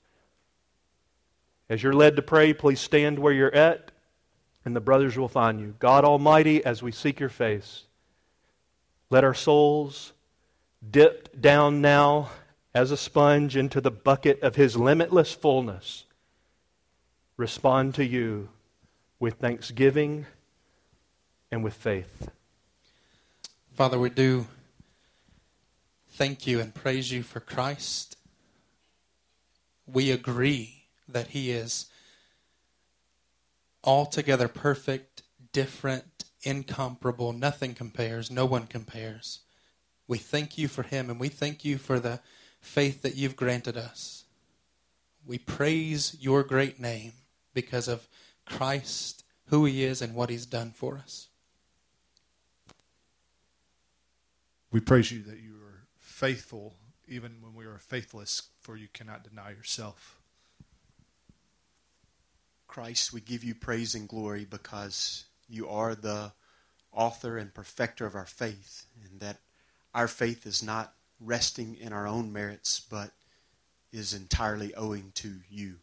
As 1.69 1.82
you're 1.82 1.93
led 1.93 2.17
to 2.17 2.21
pray, 2.21 2.54
please 2.54 2.82
stand 2.82 3.19
where 3.19 3.32
you're 3.32 3.56
at, 3.56 3.91
and 4.65 4.76
the 4.76 4.82
brothers 4.82 5.17
will 5.17 5.30
find 5.30 5.60
you. 5.60 5.76
God 5.80 6.04
Almighty, 6.04 6.65
as 6.65 6.84
we 6.84 6.91
seek 6.91 7.19
your 7.19 7.30
face, 7.30 7.84
let 9.10 9.24
our 9.24 9.34
souls 9.34 10.13
dip 10.89 11.39
down 11.39 11.82
now 11.82 12.30
as 12.73 12.91
a 12.91 12.97
sponge 12.97 13.57
into 13.57 13.81
the 13.81 13.91
bucket 13.91 14.41
of 14.41 14.55
His 14.55 14.77
limitless 14.77 15.34
fullness, 15.34 16.05
respond 17.38 17.95
to 17.95 18.05
you 18.05 18.49
with 19.19 19.36
thanksgiving 19.36 20.25
and 21.51 21.63
with 21.63 21.73
faith. 21.73 22.29
Father, 23.73 23.99
we 23.99 24.10
do 24.10 24.47
thank 26.12 26.47
you 26.47 26.60
and 26.60 26.73
praise 26.73 27.12
you 27.12 27.23
for 27.23 27.39
Christ. 27.39 28.15
We 29.86 30.12
agree 30.12 30.86
that 31.07 31.27
He 31.27 31.51
is 31.51 31.88
altogether 33.84 34.47
perfect, 34.47 35.23
different, 35.51 36.25
incomparable. 36.43 37.34
Nothing 37.34 37.73
compares, 37.73 38.31
no 38.31 38.45
one 38.45 38.67
compares. 38.67 39.39
We 40.07 40.17
thank 40.17 40.57
you 40.57 40.67
for 40.67 40.84
Him, 40.84 41.10
and 41.10 41.19
we 41.19 41.29
thank 41.29 41.65
you 41.65 41.77
for 41.77 41.99
the 41.99 42.21
faith 42.62 43.02
that 43.02 43.15
you've 43.15 43.36
granted 43.36 43.76
us. 43.76 44.24
We 45.26 45.38
praise 45.38 46.15
your 46.19 46.43
great 46.43 46.80
name 46.80 47.13
because 47.54 47.88
of 47.88 48.08
Christ, 48.45 49.24
who 49.47 49.65
he 49.65 49.84
is, 49.84 50.02
and 50.02 50.15
what 50.15 50.30
he's 50.30 50.45
done 50.45 50.71
for 50.71 50.97
us. 50.97 51.28
We 54.71 54.80
praise 54.80 55.12
you 55.12 55.21
that 55.24 55.39
you 55.39 55.56
are 55.56 55.86
faithful 56.00 56.76
even 57.08 57.36
when 57.41 57.54
we 57.54 57.65
are 57.65 57.78
faithless, 57.78 58.43
for 58.62 58.78
you 58.78 58.88
cannot 58.93 59.28
deny 59.28 59.50
yourself. 59.50 60.17
Christ, 62.67 63.12
we 63.12 63.19
give 63.19 63.43
you 63.43 63.54
praise 63.54 63.95
and 63.95 64.08
glory 64.08 64.45
because 64.50 65.26
you 65.50 65.67
are 65.67 65.93
the 65.93 66.32
author 66.93 67.38
and 67.38 67.54
perfecter 67.54 68.06
of 68.06 68.15
our 68.15 68.26
faith, 68.26 68.86
and 69.04 69.19
that 69.19 69.38
our 69.93 70.08
faith 70.08 70.45
is 70.45 70.63
not 70.63 70.93
resting 71.23 71.77
in 71.79 71.93
our 71.93 72.07
own 72.07 72.34
merits, 72.34 72.79
but 72.79 73.12
is 73.91 74.13
entirely 74.13 74.73
owing 74.75 75.12
to 75.15 75.34
you. 75.49 75.75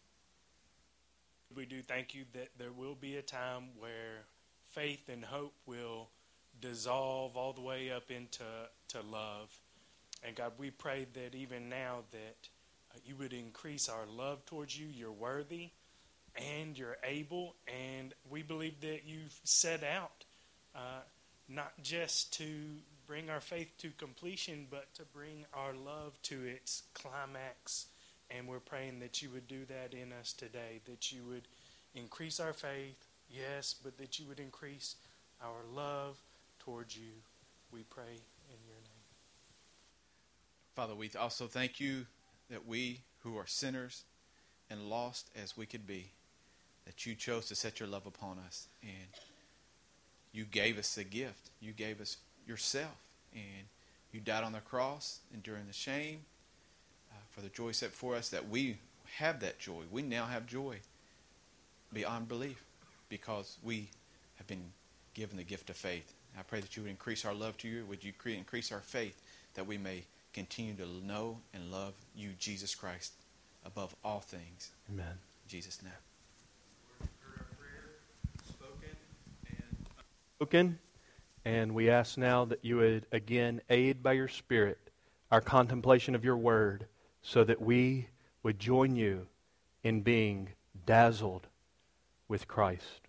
We 1.55 1.67
do 1.67 1.83
thank 1.83 2.15
you 2.15 2.25
that 2.35 2.51
there 2.59 2.73
will 2.73 2.95
be 2.95 3.17
a 3.17 3.23
time 3.23 3.69
where 3.79 4.25
faith 4.71 5.09
and 5.09 5.25
hope 5.25 5.55
will 5.67 6.09
dissolve 6.61 7.37
all 7.37 7.53
the 7.53 7.61
way 7.61 7.91
up 7.91 8.11
into 8.11 8.45
to 8.89 9.01
love. 9.01 9.51
And 10.23 10.35
God, 10.35 10.53
we 10.59 10.71
pray 10.71 11.07
that 11.15 11.35
even 11.35 11.69
now 11.69 12.01
that 12.11 12.49
uh, 12.95 12.99
you 13.05 13.17
would 13.17 13.33
increase 13.33 13.89
our 13.89 14.07
love 14.07 14.45
towards 14.47 14.79
you. 14.79 14.87
You're 14.87 15.13
worthy 15.13 15.71
and 16.37 16.79
you're 16.79 16.97
able, 17.05 17.55
and 17.67 18.15
we 18.31 18.43
believe 18.43 18.81
that 18.81 19.03
you've 19.07 19.39
set 19.45 19.83
out 19.83 20.25
uh, 20.75 21.01
not 21.49 21.73
just 21.83 22.35
to 22.35 22.47
bring 23.09 23.31
our 23.31 23.41
faith 23.41 23.73
to 23.79 23.91
completion, 23.97 24.67
but 24.71 24.93
to 24.95 25.03
bring 25.15 25.47
our 25.55 25.73
love 25.73 26.21
to 26.23 26.45
its 26.45 26.83
climax. 26.93 27.87
And 28.31 28.47
we're 28.47 28.61
praying 28.61 29.01
that 29.01 29.23
you 29.23 29.31
would 29.31 29.49
do 29.49 29.65
that 29.65 29.95
in 29.95 30.13
us 30.13 30.35
today, 30.35 30.81
that 30.85 31.11
you 31.11 31.23
would 31.25 31.49
increase 31.95 32.39
our 32.39 32.53
faith, 32.53 33.07
yes, 33.31 33.75
but 33.83 33.97
that 33.97 34.19
you 34.19 34.27
would 34.29 34.39
increase 34.39 34.97
our 35.43 35.65
love 35.75 36.19
towards 36.59 36.97
you. 36.99 37.13
We 37.73 37.81
pray 37.85 38.05
in 38.05 38.59
your 38.67 38.77
name. 38.77 39.07
Father, 40.77 40.95
we 40.95 41.11
also 41.19 41.47
thank 41.47 41.81
you 41.81 42.05
that 42.51 42.67
we 42.67 43.01
who 43.23 43.39
are 43.39 43.47
sinners 43.47 44.05
and 44.69 44.83
lost 44.91 45.31
as 45.43 45.57
we 45.57 45.65
could 45.65 45.87
be, 45.87 46.11
that 46.85 47.07
you 47.07 47.15
chose 47.15 47.47
to 47.47 47.55
set 47.55 47.81
your 47.81 47.89
love 47.89 48.07
upon 48.07 48.39
us. 48.47 48.69
And 48.83 49.09
you 50.31 50.45
gave 50.45 50.79
us 50.79 50.99
a 50.99 51.05
gift. 51.05 51.51
You 51.61 51.73
gave 51.73 52.03
us 52.03 52.19
yourself. 52.49 52.97
And 53.35 53.67
you 54.13 54.21
died 54.21 54.43
on 54.43 54.53
the 54.53 54.61
cross, 54.61 55.21
enduring 55.33 55.67
the 55.67 55.73
shame 55.73 56.21
uh, 57.13 57.17
for 57.31 57.41
the 57.41 57.49
joy 57.49 57.73
set 57.73 57.91
for 57.93 58.17
us, 58.17 58.31
that 58.31 58.49
we 58.49 58.79
have 59.17 59.41
that 59.41 59.59
joy. 59.59 59.83
We 59.91 60.03
now 60.03 60.27
have 60.27 60.47
joy 60.47 60.79
beyond 61.93 62.29
belief 62.29 62.63
because 63.09 63.59
we 63.63 63.91
have 64.37 64.47
been 64.47 64.73
given 65.15 65.37
the 65.37 65.45
gift 65.45 65.71
of 65.71 65.77
faith. 65.77 66.15
I 66.39 66.43
pray 66.43 66.61
that 66.61 66.77
you 66.77 66.85
would 66.85 66.91
increase 66.91 67.25
our 67.25 67.35
love 67.35 67.57
to 67.59 67.69
you. 67.69 67.85
Would 67.87 68.05
you 68.05 68.13
increase 68.25 68.71
our 68.71 68.81
faith 68.81 69.21
that 69.55 69.67
we 69.67 69.77
may 69.77 70.05
continue 70.33 70.75
to 70.75 70.87
know 71.05 71.39
and 71.53 71.71
love 71.71 71.95
you, 72.15 72.31
Jesus 72.39 72.75
Christ, 72.75 73.13
above 73.65 73.95
all 74.05 74.21
things. 74.21 74.71
Amen. 74.93 75.07
In 75.07 75.49
Jesus' 75.49 75.81
name. 75.83 75.93
Spoken, 80.39 80.79
and 81.49 81.75
we 81.75 81.89
ask 81.89 82.19
now 82.19 82.45
that 82.45 82.63
you 82.63 82.77
would 82.77 83.07
again 83.11 83.63
aid 83.71 84.03
by 84.03 84.13
your 84.13 84.29
Spirit 84.29 84.91
our 85.31 85.41
contemplation 85.41 86.15
of 86.15 86.23
your 86.23 86.37
word 86.37 86.87
so 87.23 87.43
that 87.43 87.63
we 87.63 88.07
would 88.43 88.59
join 88.59 88.95
you 88.95 89.27
in 89.83 90.03
being 90.03 90.51
dazzled 90.85 91.47
with 92.29 92.47
Christ. 92.47 93.01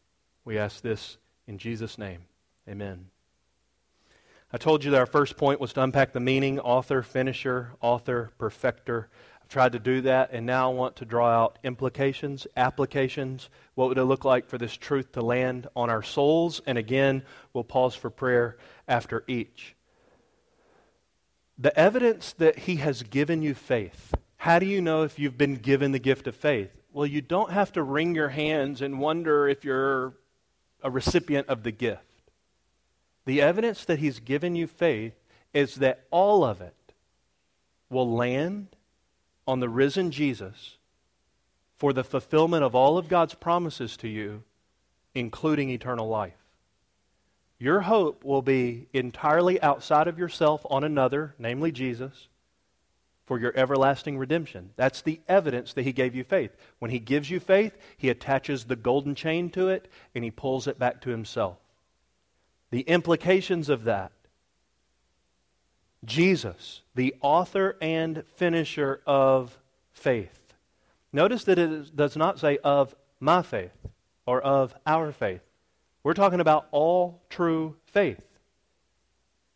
We 0.46 0.58
ask 0.58 0.82
this 0.82 1.18
in 1.48 1.58
Jesus' 1.58 1.98
name. 1.98 2.22
Amen. 2.66 3.08
I 4.54 4.58
told 4.58 4.86
you 4.86 4.92
that 4.92 5.00
our 5.00 5.06
first 5.06 5.36
point 5.36 5.60
was 5.60 5.74
to 5.74 5.84
unpack 5.84 6.14
the 6.14 6.22
meaning 6.22 6.62
author, 6.62 7.04
finisher, 7.04 7.74
author, 7.82 8.32
perfecter. 8.38 9.10
Tried 9.50 9.72
to 9.72 9.80
do 9.80 10.02
that, 10.02 10.30
and 10.32 10.46
now 10.46 10.70
I 10.70 10.74
want 10.76 10.98
to 10.98 11.06
draw 11.06 11.28
out 11.28 11.58
implications, 11.64 12.46
applications. 12.56 13.50
What 13.74 13.90
would 13.90 13.98
it 13.98 14.04
look 14.04 14.24
like 14.24 14.48
for 14.48 14.60
this 14.60 14.78
truth 14.78 15.14
to 15.14 15.22
land 15.22 15.68
on 15.76 15.90
our 15.90 16.04
souls? 16.04 16.62
And 16.68 16.78
again, 16.78 17.24
we'll 17.52 17.64
pause 17.64 17.96
for 17.96 18.12
prayer 18.12 18.58
after 18.88 19.24
each. 19.28 19.76
The 21.58 21.78
evidence 21.78 22.34
that 22.34 22.60
He 22.60 22.76
has 22.76 23.02
given 23.02 23.42
you 23.42 23.56
faith. 23.56 24.14
How 24.38 24.60
do 24.60 24.68
you 24.68 24.82
know 24.82 25.02
if 25.02 25.18
you've 25.18 25.38
been 25.38 25.56
given 25.56 25.94
the 25.94 26.00
gift 26.00 26.28
of 26.28 26.36
faith? 26.36 26.70
Well, 26.94 27.08
you 27.08 27.22
don't 27.22 27.52
have 27.52 27.72
to 27.74 27.82
wring 27.82 28.14
your 28.14 28.30
hands 28.30 28.84
and 28.84 29.00
wonder 29.00 29.48
if 29.48 29.66
you're 29.66 30.14
a 30.84 30.92
recipient 30.92 31.50
of 31.50 31.64
the 31.64 31.72
gift. 31.72 32.04
The 33.26 33.42
evidence 33.42 33.84
that 33.86 33.98
He's 33.98 34.20
given 34.20 34.56
you 34.56 34.68
faith 34.68 35.16
is 35.56 35.76
that 35.76 36.06
all 36.12 36.44
of 36.44 36.62
it 36.62 36.94
will 37.90 38.16
land 38.16 38.76
on 39.50 39.60
the 39.60 39.68
risen 39.68 40.12
Jesus 40.12 40.78
for 41.76 41.92
the 41.92 42.04
fulfillment 42.04 42.64
of 42.64 42.76
all 42.76 43.00
of 43.00 43.10
God's 43.10 43.34
promises 43.34 43.98
to 43.98 44.08
you, 44.08 44.44
including 45.16 45.72
eternal 45.72 46.08
life. 46.08 46.38
Your 47.58 47.82
hope 47.82 48.24
will 48.24 48.44
be 48.44 48.90
entirely 48.94 49.60
outside 49.60 50.08
of 50.08 50.20
yourself 50.20 50.62
on 50.70 50.84
another, 50.84 51.34
namely 51.40 51.72
Jesus, 51.72 52.28
for 53.26 53.40
your 53.40 53.52
everlasting 53.58 54.20
redemption. 54.20 54.70
That's 54.76 55.02
the 55.02 55.20
evidence 55.28 55.74
that 55.74 55.82
He 55.84 55.94
gave 55.94 56.14
you 56.14 56.24
faith. 56.24 56.56
When 56.78 56.92
He 56.92 57.00
gives 57.00 57.32
you 57.32 57.40
faith, 57.40 57.76
He 57.98 58.10
attaches 58.10 58.66
the 58.66 58.76
golden 58.76 59.16
chain 59.16 59.50
to 59.52 59.70
it 59.70 59.88
and 60.14 60.24
He 60.24 60.30
pulls 60.30 60.68
it 60.68 60.78
back 60.78 61.02
to 61.02 61.10
Himself. 61.10 61.58
The 62.70 62.82
implications 62.82 63.68
of 63.68 63.86
that 63.86 64.12
Jesus, 66.06 66.82
the 66.96 67.16
author 67.22 67.78
and 67.82 68.24
finisher 68.36 69.02
of 69.06 69.58
faith. 69.92 70.54
Notice 71.12 71.44
that 71.46 71.60
it 71.60 71.96
does 71.96 72.16
not 72.16 72.40
say 72.40 72.58
of 72.64 72.96
my 73.20 73.42
faith 73.42 73.76
or 74.26 74.42
of 74.42 74.74
our 74.86 75.12
faith. 75.12 75.42
We're 76.04 76.14
talking 76.14 76.40
about 76.40 76.68
all 76.72 77.22
true 77.30 77.76
faith. 77.86 78.24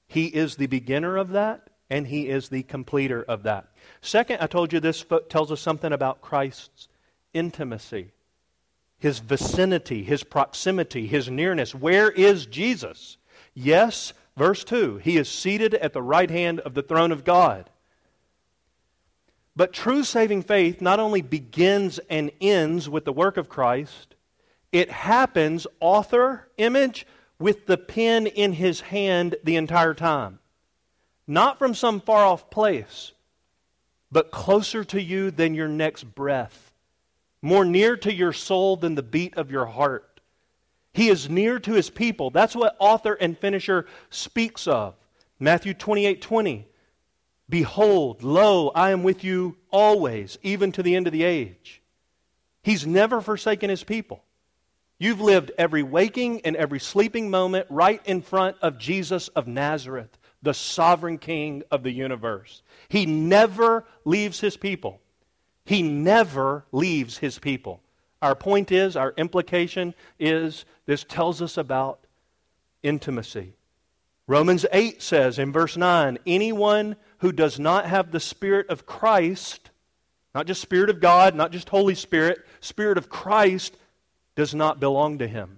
He 0.07 0.25
is 0.25 0.55
the 0.55 0.67
beginner 0.67 1.17
of 1.17 1.29
that, 1.29 1.69
and 1.89 2.07
He 2.07 2.27
is 2.27 2.49
the 2.49 2.63
completer 2.63 3.23
of 3.23 3.43
that. 3.43 3.67
Second, 4.01 4.39
I 4.41 4.47
told 4.47 4.73
you 4.73 4.79
this 4.79 5.05
tells 5.29 5.51
us 5.51 5.61
something 5.61 5.93
about 5.93 6.21
Christ's 6.21 6.87
intimacy, 7.33 8.11
His 8.99 9.19
vicinity, 9.19 10.03
His 10.03 10.23
proximity, 10.23 11.07
His 11.07 11.29
nearness. 11.29 11.73
Where 11.73 12.11
is 12.11 12.45
Jesus? 12.45 13.17
Yes, 13.53 14.13
verse 14.35 14.63
2, 14.63 14.97
He 14.97 15.17
is 15.17 15.29
seated 15.29 15.73
at 15.75 15.93
the 15.93 16.01
right 16.01 16.29
hand 16.29 16.59
of 16.61 16.73
the 16.73 16.83
throne 16.83 17.11
of 17.11 17.23
God. 17.23 17.69
But 19.55 19.73
true 19.73 20.03
saving 20.03 20.43
faith 20.43 20.81
not 20.81 20.99
only 20.99 21.21
begins 21.21 21.99
and 22.09 22.31
ends 22.41 22.89
with 22.89 23.05
the 23.05 23.13
work 23.13 23.37
of 23.37 23.49
Christ, 23.49 24.15
it 24.71 24.89
happens, 24.89 25.67
author, 25.79 26.49
image, 26.57 27.05
with 27.37 27.67
the 27.67 27.77
pen 27.77 28.25
in 28.25 28.53
his 28.53 28.81
hand 28.81 29.35
the 29.43 29.55
entire 29.55 29.93
time. 29.93 30.39
Not 31.27 31.59
from 31.59 31.75
some 31.75 32.01
far 32.01 32.25
off 32.25 32.49
place, 32.49 33.11
but 34.11 34.31
closer 34.31 34.83
to 34.85 35.01
you 35.01 35.29
than 35.29 35.53
your 35.53 35.67
next 35.67 36.03
breath, 36.15 36.73
more 37.41 37.65
near 37.65 37.95
to 37.97 38.13
your 38.13 38.33
soul 38.33 38.75
than 38.75 38.95
the 38.95 39.03
beat 39.03 39.35
of 39.37 39.51
your 39.51 39.65
heart. 39.65 40.12
He 40.93 41.09
is 41.09 41.29
near 41.29 41.59
to 41.59 41.73
his 41.73 41.89
people. 41.89 42.29
That's 42.29 42.55
what 42.55 42.75
author 42.79 43.13
and 43.13 43.37
finisher 43.37 43.87
speaks 44.09 44.67
of. 44.67 44.95
Matthew 45.39 45.73
28 45.73 46.21
20. 46.21 46.67
Behold, 47.49 48.23
lo, 48.23 48.69
I 48.69 48.91
am 48.91 49.03
with 49.03 49.23
you 49.23 49.57
always, 49.69 50.37
even 50.43 50.71
to 50.73 50.83
the 50.83 50.95
end 50.95 51.07
of 51.07 51.13
the 51.13 51.23
age. 51.23 51.81
He's 52.61 52.87
never 52.87 53.21
forsaken 53.21 53.69
his 53.69 53.83
people. 53.83 54.23
You've 54.97 55.19
lived 55.19 55.51
every 55.57 55.83
waking 55.83 56.41
and 56.41 56.55
every 56.55 56.79
sleeping 56.79 57.29
moment 57.29 57.67
right 57.69 58.01
in 58.05 58.21
front 58.21 58.55
of 58.61 58.77
Jesus 58.77 59.27
of 59.29 59.47
Nazareth, 59.47 60.17
the 60.41 60.53
sovereign 60.53 61.17
king 61.17 61.63
of 61.71 61.83
the 61.83 61.91
universe. 61.91 62.61
He 62.87 63.05
never 63.05 63.85
leaves 64.05 64.39
his 64.39 64.55
people. 64.55 65.01
He 65.65 65.81
never 65.81 66.65
leaves 66.71 67.17
his 67.17 67.37
people. 67.39 67.81
Our 68.23 68.35
point 68.35 68.71
is, 68.71 68.95
our 68.95 69.13
implication 69.17 69.93
is, 70.17 70.63
this 70.85 71.03
tells 71.03 71.41
us 71.41 71.57
about 71.57 71.99
intimacy. 72.81 73.57
Romans 74.27 74.65
8 74.71 75.01
says 75.01 75.37
in 75.37 75.51
verse 75.51 75.75
9 75.75 76.17
anyone 76.25 76.95
who 77.17 77.33
does 77.33 77.59
not 77.59 77.85
have 77.85 78.11
the 78.11 78.21
Spirit 78.21 78.69
of 78.69 78.85
Christ, 78.85 79.71
not 80.33 80.47
just 80.47 80.61
Spirit 80.61 80.89
of 80.89 81.01
God, 81.01 81.35
not 81.35 81.51
just 81.51 81.67
Holy 81.67 81.95
Spirit, 81.95 82.39
Spirit 82.61 82.97
of 82.97 83.09
Christ, 83.09 83.75
does 84.35 84.55
not 84.55 84.79
belong 84.79 85.17
to 85.17 85.27
him. 85.27 85.57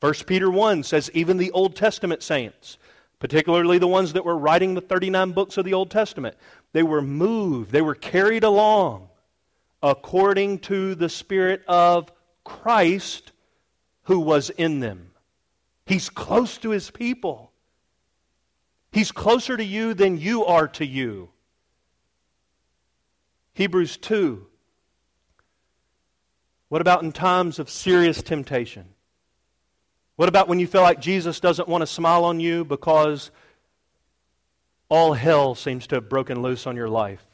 1 0.00 0.14
Peter 0.26 0.50
1 0.50 0.84
says, 0.84 1.10
even 1.12 1.36
the 1.36 1.50
Old 1.50 1.76
Testament 1.76 2.22
saints, 2.22 2.78
particularly 3.18 3.76
the 3.76 3.86
ones 3.86 4.14
that 4.14 4.24
were 4.24 4.38
writing 4.38 4.72
the 4.72 4.80
39 4.80 5.32
books 5.32 5.58
of 5.58 5.66
the 5.66 5.74
Old 5.74 5.90
Testament, 5.90 6.34
they 6.72 6.82
were 6.82 7.02
moved, 7.02 7.72
they 7.72 7.82
were 7.82 7.94
carried 7.94 8.42
along 8.42 9.05
according 9.90 10.58
to 10.58 10.94
the 10.94 11.08
Spirit 11.08 11.62
of 11.66 12.12
Christ 12.44 13.32
who 14.04 14.20
was 14.20 14.50
in 14.50 14.80
them. 14.80 15.10
He's 15.84 16.10
close 16.10 16.58
to 16.58 16.70
his 16.70 16.90
people. 16.90 17.52
He's 18.92 19.12
closer 19.12 19.56
to 19.56 19.64
you 19.64 19.94
than 19.94 20.18
you 20.18 20.44
are 20.44 20.68
to 20.68 20.86
you. 20.86 21.30
Hebrews 23.54 23.96
2 23.96 24.46
what 26.68 26.80
about 26.80 27.02
in 27.02 27.12
times 27.12 27.58
of 27.58 27.70
serious 27.70 28.22
temptation? 28.22 28.86
What 30.16 30.28
about 30.28 30.48
when 30.48 30.58
you 30.58 30.66
feel 30.66 30.82
like 30.82 31.00
Jesus 31.00 31.40
doesn't 31.40 31.68
want 31.68 31.82
to 31.82 31.86
smile 31.86 32.24
on 32.24 32.40
you 32.40 32.64
because 32.64 33.30
all 34.88 35.12
hell 35.12 35.54
seems 35.54 35.86
to 35.88 35.96
have 35.96 36.08
broken 36.08 36.42
loose 36.42 36.66
on 36.66 36.74
your 36.74 36.88
life? 36.88 37.24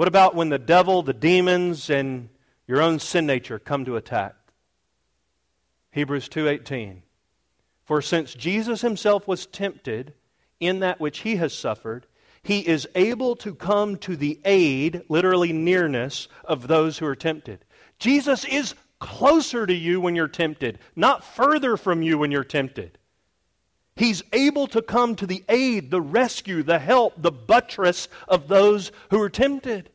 What 0.00 0.08
about 0.08 0.34
when 0.34 0.48
the 0.48 0.58
devil, 0.58 1.02
the 1.02 1.12
demons, 1.12 1.90
and 1.90 2.30
your 2.66 2.80
own 2.80 3.00
sin 3.00 3.26
nature 3.26 3.58
come 3.58 3.84
to 3.84 3.96
attack? 3.96 4.34
Hebrews 5.90 6.26
2:18 6.30 7.02
For 7.84 8.00
since 8.00 8.32
Jesus 8.32 8.80
himself 8.80 9.28
was 9.28 9.44
tempted 9.44 10.14
in 10.58 10.80
that 10.80 11.00
which 11.00 11.18
he 11.18 11.36
has 11.36 11.52
suffered, 11.52 12.06
he 12.42 12.66
is 12.66 12.88
able 12.94 13.36
to 13.36 13.54
come 13.54 13.98
to 13.98 14.16
the 14.16 14.40
aid, 14.46 15.02
literally 15.10 15.52
nearness, 15.52 16.28
of 16.44 16.66
those 16.66 16.96
who 16.96 17.04
are 17.04 17.14
tempted. 17.14 17.66
Jesus 17.98 18.46
is 18.46 18.74
closer 19.00 19.66
to 19.66 19.74
you 19.74 20.00
when 20.00 20.16
you're 20.16 20.28
tempted, 20.28 20.78
not 20.96 21.22
further 21.22 21.76
from 21.76 22.00
you 22.00 22.16
when 22.16 22.30
you're 22.30 22.42
tempted. 22.42 22.96
He's 24.00 24.22
able 24.32 24.66
to 24.68 24.80
come 24.80 25.14
to 25.16 25.26
the 25.26 25.44
aid, 25.46 25.90
the 25.90 26.00
rescue, 26.00 26.62
the 26.62 26.78
help, 26.78 27.20
the 27.20 27.30
buttress 27.30 28.08
of 28.26 28.48
those 28.48 28.92
who 29.10 29.20
are 29.20 29.28
tempted. 29.28 29.90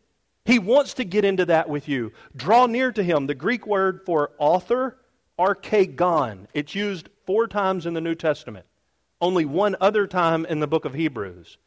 He 0.46 0.60
wants 0.60 0.94
to 0.96 1.04
get 1.04 1.26
into 1.26 1.46
that 1.46 1.68
with 1.68 1.88
you. 1.88 2.14
Draw 2.36 2.68
near 2.68 2.92
to 2.92 3.04
him. 3.04 3.28
The 3.28 3.34
Greek 3.34 3.66
word 3.66 4.02
for 4.06 4.32
author, 4.38 4.98
archegon. 5.38 6.46
It's 6.54 6.76
used 6.76 7.10
four 7.26 7.48
times 7.48 7.86
in 7.86 7.96
the 7.96 8.02
New 8.02 8.16
Testament, 8.16 8.66
only 9.20 9.44
one 9.44 9.76
other 9.82 10.06
time 10.06 10.46
in 10.46 10.60
the 10.60 10.68
book 10.68 10.86
of 10.86 10.94
Hebrews. 10.94 11.58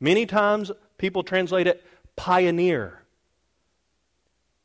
Many 0.00 0.26
times 0.26 0.72
people 0.98 1.22
translate 1.22 1.68
it 1.68 1.84
pioneer. 2.16 3.02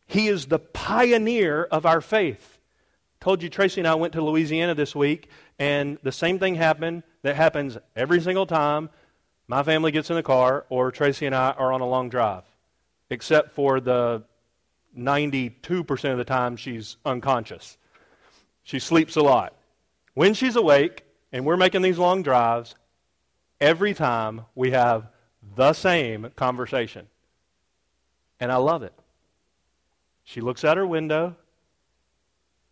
He 0.08 0.28
is 0.28 0.48
the 0.48 0.60
pioneer 0.60 1.64
of 1.66 1.86
our 1.86 2.02
faith. 2.02 2.58
Told 3.20 3.44
you 3.44 3.50
Tracy 3.50 3.82
and 3.82 3.88
I 3.88 3.96
went 3.96 4.14
to 4.14 4.24
Louisiana 4.24 4.74
this 4.74 4.96
week, 4.96 5.30
and 5.60 6.00
the 6.02 6.12
same 6.12 6.40
thing 6.40 6.56
happened 6.56 7.04
that 7.22 7.36
happens 7.36 7.78
every 7.96 8.22
single 8.22 8.48
time 8.48 8.90
my 9.48 9.62
family 9.62 9.92
gets 9.92 10.10
in 10.10 10.16
the 10.16 10.24
car 10.24 10.66
or 10.70 10.92
Tracy 10.92 11.28
and 11.28 11.36
I 11.36 11.52
are 11.52 11.72
on 11.72 11.82
a 11.82 11.88
long 11.88 12.10
drive, 12.10 12.44
except 13.10 13.52
for 13.54 13.80
the 13.80 14.24
92% 14.98 16.12
of 16.12 16.18
the 16.18 16.24
time 16.24 16.56
she's 16.56 16.98
unconscious. 17.06 17.78
She 18.64 18.80
sleeps 18.80 19.16
a 19.16 19.22
lot. 19.22 19.56
When 20.14 20.34
she's 20.34 20.56
awake 20.56 21.04
and 21.32 21.46
we're 21.46 21.58
making 21.58 21.82
these 21.82 21.98
long 21.98 22.24
drives, 22.24 22.76
every 23.62 23.94
time 23.94 24.46
we 24.56 24.72
have 24.72 25.08
the 25.56 25.74
same 25.74 26.32
conversation. 26.36 27.08
And 28.40 28.52
I 28.52 28.58
love 28.58 28.84
it. 28.84 28.94
She 30.24 30.42
looks 30.42 30.64
out 30.64 30.78
her 30.78 30.88
window 30.88 31.36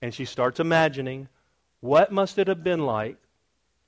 and 0.02 0.14
she 0.14 0.26
starts 0.26 0.60
imagining 0.60 1.28
what 1.80 2.12
must 2.12 2.38
it 2.38 2.48
have 2.48 2.64
been 2.64 2.86
like 2.86 3.18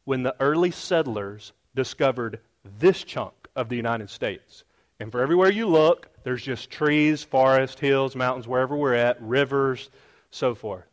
when 0.05 0.23
the 0.23 0.35
early 0.39 0.71
settlers 0.71 1.53
discovered 1.75 2.39
this 2.79 3.03
chunk 3.03 3.33
of 3.55 3.69
the 3.69 3.75
United 3.75 4.09
States. 4.09 4.63
And 4.99 5.11
for 5.11 5.21
everywhere 5.21 5.51
you 5.51 5.67
look, 5.67 6.09
there's 6.29 6.43
just 6.43 6.69
trees, 6.69 7.23
forests, 7.23 7.79
hills, 7.79 8.15
mountains, 8.15 8.47
wherever 8.47 8.77
we're 8.77 8.93
at, 8.93 9.19
rivers, 9.19 9.89
so 10.29 10.53
forth. 10.53 10.85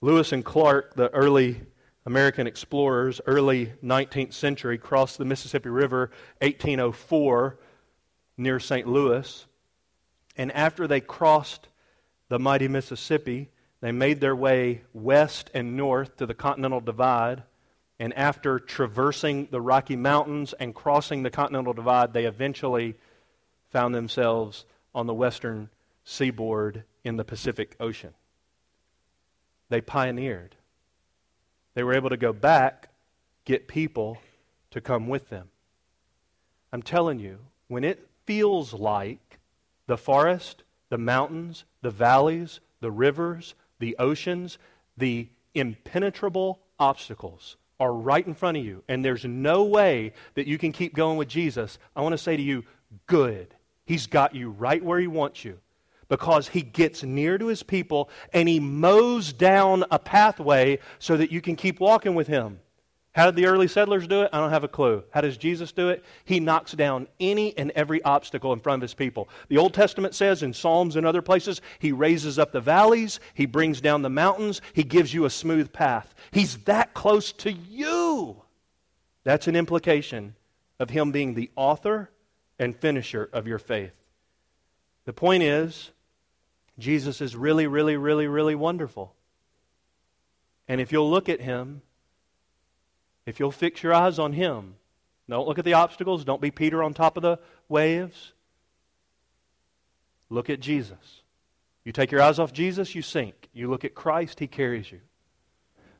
Lewis 0.00 0.32
and 0.32 0.44
Clark, 0.44 0.96
the 0.96 1.08
early 1.10 1.60
American 2.04 2.48
explorers, 2.48 3.20
early 3.26 3.72
19th 3.84 4.32
century, 4.32 4.76
crossed 4.76 5.18
the 5.18 5.24
Mississippi 5.24 5.68
River 5.68 6.10
1804 6.40 7.60
near 8.36 8.58
St. 8.58 8.88
Louis. 8.88 9.46
And 10.36 10.50
after 10.50 10.88
they 10.88 11.00
crossed 11.00 11.68
the 12.28 12.40
mighty 12.40 12.66
Mississippi, 12.66 13.50
they 13.80 13.92
made 13.92 14.18
their 14.18 14.34
way 14.34 14.82
west 14.92 15.48
and 15.54 15.76
north 15.76 16.16
to 16.16 16.26
the 16.26 16.34
Continental 16.34 16.80
Divide. 16.80 17.44
And 18.00 18.14
after 18.14 18.58
traversing 18.58 19.48
the 19.50 19.60
Rocky 19.60 19.94
Mountains 19.94 20.54
and 20.54 20.74
crossing 20.74 21.22
the 21.22 21.28
Continental 21.28 21.74
Divide, 21.74 22.14
they 22.14 22.24
eventually 22.24 22.94
found 23.68 23.94
themselves 23.94 24.64
on 24.94 25.06
the 25.06 25.12
western 25.12 25.68
seaboard 26.02 26.84
in 27.04 27.18
the 27.18 27.24
Pacific 27.24 27.76
Ocean. 27.78 28.14
They 29.68 29.82
pioneered. 29.82 30.56
They 31.74 31.82
were 31.82 31.92
able 31.92 32.08
to 32.08 32.16
go 32.16 32.32
back, 32.32 32.88
get 33.44 33.68
people 33.68 34.16
to 34.70 34.80
come 34.80 35.06
with 35.06 35.28
them. 35.28 35.50
I'm 36.72 36.82
telling 36.82 37.18
you, 37.18 37.40
when 37.68 37.84
it 37.84 38.08
feels 38.24 38.72
like 38.72 39.38
the 39.86 39.98
forest, 39.98 40.62
the 40.88 40.98
mountains, 40.98 41.64
the 41.82 41.90
valleys, 41.90 42.60
the 42.80 42.90
rivers, 42.90 43.54
the 43.78 43.94
oceans, 43.98 44.56
the 44.96 45.28
impenetrable 45.54 46.60
obstacles 46.78 47.58
are 47.80 47.92
right 47.92 48.24
in 48.24 48.34
front 48.34 48.58
of 48.58 48.64
you, 48.64 48.84
and 48.88 49.02
there's 49.02 49.24
no 49.24 49.64
way 49.64 50.12
that 50.34 50.46
you 50.46 50.58
can 50.58 50.70
keep 50.70 50.94
going 50.94 51.16
with 51.16 51.28
Jesus, 51.28 51.78
I 51.96 52.02
want 52.02 52.12
to 52.12 52.18
say 52.18 52.36
to 52.36 52.42
you, 52.42 52.64
good. 53.06 53.54
He's 53.86 54.06
got 54.06 54.34
you 54.34 54.50
right 54.50 54.84
where 54.84 55.00
He 55.00 55.06
wants 55.06 55.44
you 55.44 55.58
because 56.08 56.46
He 56.46 56.60
gets 56.60 57.02
near 57.02 57.38
to 57.38 57.46
His 57.46 57.62
people 57.62 58.10
and 58.32 58.48
He 58.48 58.60
mows 58.60 59.32
down 59.32 59.84
a 59.90 59.98
pathway 59.98 60.78
so 60.98 61.16
that 61.16 61.32
you 61.32 61.40
can 61.40 61.56
keep 61.56 61.80
walking 61.80 62.14
with 62.14 62.28
Him. 62.28 62.60
How 63.12 63.26
did 63.26 63.34
the 63.34 63.46
early 63.46 63.66
settlers 63.66 64.06
do 64.06 64.22
it? 64.22 64.30
I 64.32 64.38
don't 64.38 64.50
have 64.50 64.62
a 64.62 64.68
clue. 64.68 65.02
How 65.10 65.20
does 65.20 65.36
Jesus 65.36 65.72
do 65.72 65.88
it? 65.88 66.04
He 66.24 66.38
knocks 66.38 66.72
down 66.72 67.08
any 67.18 67.56
and 67.58 67.72
every 67.72 68.00
obstacle 68.02 68.52
in 68.52 68.60
front 68.60 68.80
of 68.80 68.82
his 68.82 68.94
people. 68.94 69.28
The 69.48 69.58
Old 69.58 69.74
Testament 69.74 70.14
says 70.14 70.44
in 70.44 70.54
Psalms 70.54 70.94
and 70.94 71.04
other 71.04 71.20
places, 71.20 71.60
he 71.80 71.90
raises 71.90 72.38
up 72.38 72.52
the 72.52 72.60
valleys, 72.60 73.18
he 73.34 73.46
brings 73.46 73.80
down 73.80 74.02
the 74.02 74.10
mountains, 74.10 74.60
he 74.74 74.84
gives 74.84 75.12
you 75.12 75.24
a 75.24 75.30
smooth 75.30 75.72
path. 75.72 76.14
He's 76.30 76.58
that 76.58 76.94
close 76.94 77.32
to 77.32 77.52
you. 77.52 78.42
That's 79.24 79.48
an 79.48 79.56
implication 79.56 80.36
of 80.78 80.90
him 80.90 81.10
being 81.10 81.34
the 81.34 81.50
author 81.56 82.10
and 82.60 82.76
finisher 82.76 83.28
of 83.32 83.48
your 83.48 83.58
faith. 83.58 83.92
The 85.04 85.12
point 85.12 85.42
is, 85.42 85.90
Jesus 86.78 87.20
is 87.20 87.34
really, 87.34 87.66
really, 87.66 87.96
really, 87.96 88.28
really 88.28 88.54
wonderful. 88.54 89.14
And 90.68 90.80
if 90.80 90.92
you'll 90.92 91.10
look 91.10 91.28
at 91.28 91.40
him, 91.40 91.82
if 93.26 93.38
you'll 93.38 93.50
fix 93.50 93.82
your 93.82 93.94
eyes 93.94 94.18
on 94.18 94.32
Him, 94.32 94.74
don't 95.28 95.46
look 95.46 95.58
at 95.58 95.64
the 95.64 95.74
obstacles, 95.74 96.24
don't 96.24 96.40
be 96.40 96.50
Peter 96.50 96.82
on 96.82 96.92
top 96.92 97.16
of 97.16 97.22
the 97.22 97.38
waves. 97.68 98.32
Look 100.28 100.50
at 100.50 100.60
Jesus. 100.60 101.22
You 101.84 101.92
take 101.92 102.10
your 102.10 102.22
eyes 102.22 102.38
off 102.38 102.52
Jesus, 102.52 102.94
you 102.94 103.02
sink. 103.02 103.48
You 103.52 103.70
look 103.70 103.84
at 103.84 103.94
Christ, 103.94 104.40
He 104.40 104.46
carries 104.46 104.90
you. 104.90 105.00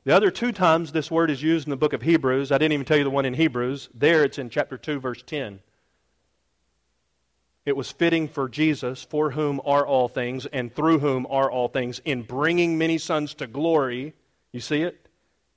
The 0.04 0.16
other 0.16 0.30
two 0.30 0.50
times 0.50 0.92
this 0.92 1.10
word 1.10 1.30
is 1.30 1.42
used 1.42 1.66
in 1.66 1.70
the 1.70 1.76
book 1.76 1.92
of 1.92 2.02
Hebrews, 2.02 2.50
I 2.50 2.58
didn't 2.58 2.72
even 2.72 2.86
tell 2.86 2.96
you 2.96 3.04
the 3.04 3.10
one 3.10 3.26
in 3.26 3.34
Hebrews. 3.34 3.88
There 3.94 4.24
it's 4.24 4.38
in 4.38 4.50
chapter 4.50 4.78
2, 4.78 4.98
verse 4.98 5.22
10. 5.22 5.60
It 7.66 7.76
was 7.76 7.92
fitting 7.92 8.26
for 8.26 8.48
Jesus, 8.48 9.04
for 9.04 9.30
whom 9.30 9.60
are 9.64 9.86
all 9.86 10.08
things, 10.08 10.46
and 10.46 10.74
through 10.74 11.00
whom 11.00 11.26
are 11.28 11.50
all 11.50 11.68
things, 11.68 12.00
in 12.04 12.22
bringing 12.22 12.78
many 12.78 12.98
sons 12.98 13.34
to 13.34 13.46
glory. 13.46 14.14
You 14.52 14.60
see 14.60 14.82
it? 14.82 14.99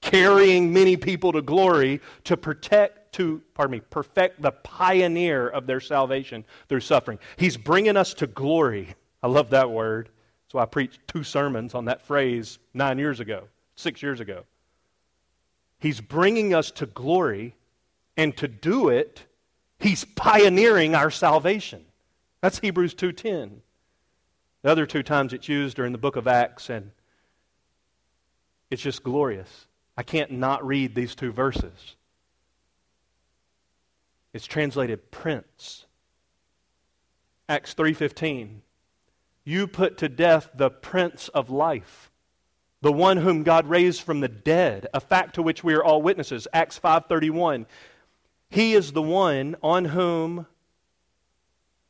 Carrying 0.04 0.74
many 0.74 0.98
people 0.98 1.32
to 1.32 1.42
glory 1.42 2.02
to 2.26 2.36
protect 2.36 3.14
to 3.14 3.42
pardon 3.54 3.72
me 3.72 3.80
perfect 3.80 4.42
the 4.42 4.52
pioneer 4.52 5.48
of 5.48 5.66
their 5.66 5.80
salvation 5.80 6.44
through 6.68 6.82
suffering. 6.82 7.20
He's 7.38 7.56
bringing 7.56 7.96
us 7.96 8.14
to 8.16 8.28
glory. 8.28 8.96
I 9.22 9.28
love 9.28 9.52
that 9.52 9.72
word. 9.72 10.10
So 10.52 10.60
i 10.60 10.66
preached 10.66 11.00
two 11.08 11.24
sermons 11.24 11.74
on 11.74 11.86
that 11.86 12.02
phrase 12.02 12.60
nine 12.74 13.00
years 13.00 13.20
ago 13.20 13.48
six 13.76 14.04
years 14.04 14.20
ago. 14.20 14.44
He's 15.80 16.02
bringing 16.02 16.54
us 16.54 16.70
to 16.72 16.86
glory 16.86 17.56
and 18.18 18.36
to 18.38 18.48
do 18.48 18.90
it 18.90 19.26
he's 19.80 20.06
pioneering 20.06 20.96
our 20.96 21.10
salvation. 21.10 21.84
That's 22.42 22.60
hebrews 22.60 22.94
2.10 22.94 23.52
the 24.62 24.70
other 24.70 24.86
two 24.86 25.04
times 25.04 25.34
it's 25.34 25.50
used 25.50 25.80
are 25.80 25.86
in 25.86 25.92
the 25.92 25.98
book 25.98 26.16
of 26.16 26.28
acts 26.28 26.70
and 26.70 26.92
it's 28.70 28.82
just 28.82 29.04
glorious 29.04 29.66
I 29.96 30.04
can't 30.04 30.32
not 30.32 30.66
read 30.66 30.96
these 30.96 31.16
two 31.16 31.32
verses. 31.32 31.96
It's 34.34 34.46
translated 34.46 35.12
prince. 35.12 35.86
Acts 37.48 37.74
3:15. 37.76 38.64
You 39.44 39.68
put 39.68 39.98
to 40.00 40.10
death 40.10 40.50
the 40.56 40.70
prince 40.72 41.28
of 41.30 41.50
life, 41.50 42.10
the 42.82 42.92
one 42.92 43.18
whom 43.18 43.44
God 43.44 43.68
raised 43.68 44.02
from 44.02 44.22
the 44.22 44.28
dead, 44.28 44.88
a 44.94 45.00
fact 45.00 45.36
to 45.36 45.44
which 45.44 45.64
we 45.64 45.74
are 45.74 45.84
all 45.84 46.02
witnesses. 46.02 46.48
Acts 46.54 46.80
5:31. 46.80 47.68
He 48.50 48.74
is 48.74 48.94
the 48.94 49.02
one 49.02 49.56
on 49.62 49.86
whom 49.86 50.48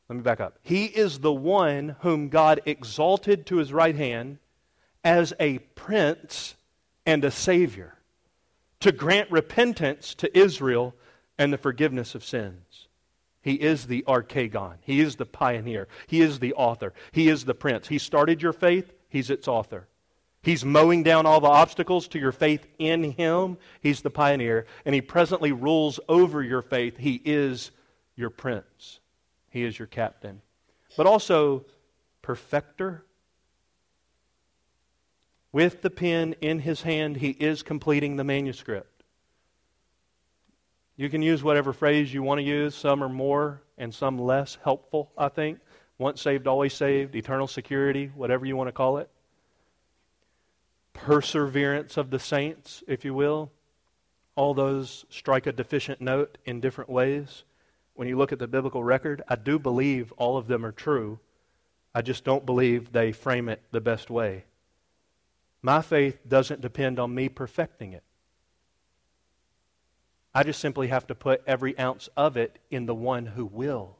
Let 0.09 0.17
me 0.17 0.21
back 0.21 0.41
up. 0.41 0.59
He 0.61 0.85
is 0.85 1.19
the 1.19 1.33
one 1.33 1.95
whom 2.01 2.29
God 2.29 2.61
exalted 2.65 3.45
to 3.47 3.57
his 3.57 3.71
right 3.71 3.95
hand 3.95 4.39
as 5.03 5.33
a 5.39 5.59
prince 5.59 6.55
and 7.05 7.23
a 7.23 7.31
Savior 7.31 7.95
to 8.79 8.91
grant 8.91 9.31
repentance 9.31 10.13
to 10.15 10.37
Israel 10.37 10.93
and 11.37 11.51
the 11.51 11.57
forgiveness 11.57 12.15
of 12.15 12.23
sins. 12.23 12.87
He 13.41 13.53
is 13.53 13.87
the 13.87 14.03
archegon. 14.07 14.75
He 14.81 15.01
is 15.01 15.17
the 15.17 15.25
pioneer. 15.25 15.87
He 16.07 16.21
is 16.21 16.39
the 16.39 16.53
author. 16.53 16.93
He 17.11 17.27
is 17.27 17.45
the 17.45 17.53
prince. 17.53 17.87
He 17.87 17.97
started 17.97 18.41
your 18.41 18.53
faith, 18.53 18.93
He's 19.09 19.29
its 19.29 19.47
author. 19.47 19.87
He's 20.41 20.65
mowing 20.65 21.03
down 21.03 21.25
all 21.25 21.39
the 21.39 21.47
obstacles 21.47 22.07
to 22.09 22.19
your 22.19 22.33
faith 22.33 22.65
in 22.77 23.11
Him. 23.11 23.57
He's 23.81 24.01
the 24.01 24.09
pioneer. 24.09 24.65
And 24.85 24.93
He 24.93 25.01
presently 25.01 25.51
rules 25.51 25.99
over 26.09 26.41
your 26.41 26.61
faith. 26.61 26.97
He 26.97 27.21
is 27.23 27.71
your 28.15 28.29
prince, 28.29 28.99
He 29.49 29.63
is 29.63 29.77
your 29.77 29.87
captain. 29.87 30.41
But 30.97 31.07
also, 31.07 31.65
perfecter 32.21 33.05
with 35.53 35.81
the 35.83 35.89
pen 35.89 36.35
in 36.41 36.59
his 36.59 36.81
hand, 36.81 37.17
he 37.17 37.29
is 37.29 37.63
completing 37.63 38.17
the 38.17 38.23
manuscript. 38.23 39.03
You 40.97 41.09
can 41.09 41.21
use 41.21 41.43
whatever 41.43 41.73
phrase 41.73 42.13
you 42.13 42.23
want 42.23 42.39
to 42.39 42.43
use. 42.43 42.75
Some 42.75 43.03
are 43.03 43.09
more 43.09 43.61
and 43.77 43.93
some 43.93 44.17
less 44.17 44.57
helpful, 44.63 45.11
I 45.17 45.29
think. 45.29 45.59
Once 45.97 46.21
saved, 46.21 46.47
always 46.47 46.73
saved, 46.73 47.15
eternal 47.15 47.47
security, 47.47 48.11
whatever 48.15 48.45
you 48.45 48.57
want 48.57 48.67
to 48.67 48.73
call 48.73 48.97
it. 48.97 49.09
Perseverance 50.93 51.97
of 51.97 52.09
the 52.09 52.19
saints, 52.19 52.83
if 52.87 53.05
you 53.05 53.13
will. 53.13 53.51
All 54.35 54.55
those 54.55 55.05
strike 55.09 55.45
a 55.45 55.51
deficient 55.51 56.01
note 56.01 56.39
in 56.45 56.61
different 56.61 56.89
ways. 56.89 57.43
When 57.93 58.07
you 58.07 58.17
look 58.17 58.31
at 58.31 58.39
the 58.39 58.47
biblical 58.47 58.83
record, 58.83 59.21
I 59.27 59.35
do 59.35 59.59
believe 59.59 60.11
all 60.13 60.37
of 60.37 60.47
them 60.47 60.65
are 60.65 60.71
true. 60.71 61.19
I 61.93 62.01
just 62.01 62.23
don't 62.23 62.45
believe 62.45 62.91
they 62.91 63.11
frame 63.11 63.49
it 63.49 63.61
the 63.71 63.81
best 63.81 64.09
way. 64.09 64.45
My 65.63 65.81
faith 65.81 66.19
doesn't 66.27 66.59
depend 66.59 66.99
on 66.99 67.15
me 67.15 67.29
perfecting 67.29 67.93
it. 67.93 68.03
I 70.35 70.43
just 70.43 70.59
simply 70.59 70.89
have 70.89 71.07
to 71.07 71.15
put 71.15 71.41
every 71.47 71.77
ounce 71.79 72.09
of 72.17 72.35
it 72.35 72.59
in 72.69 72.85
the 72.85 72.93
one 72.93 73.25
who 73.25 73.45
will. 73.45 73.97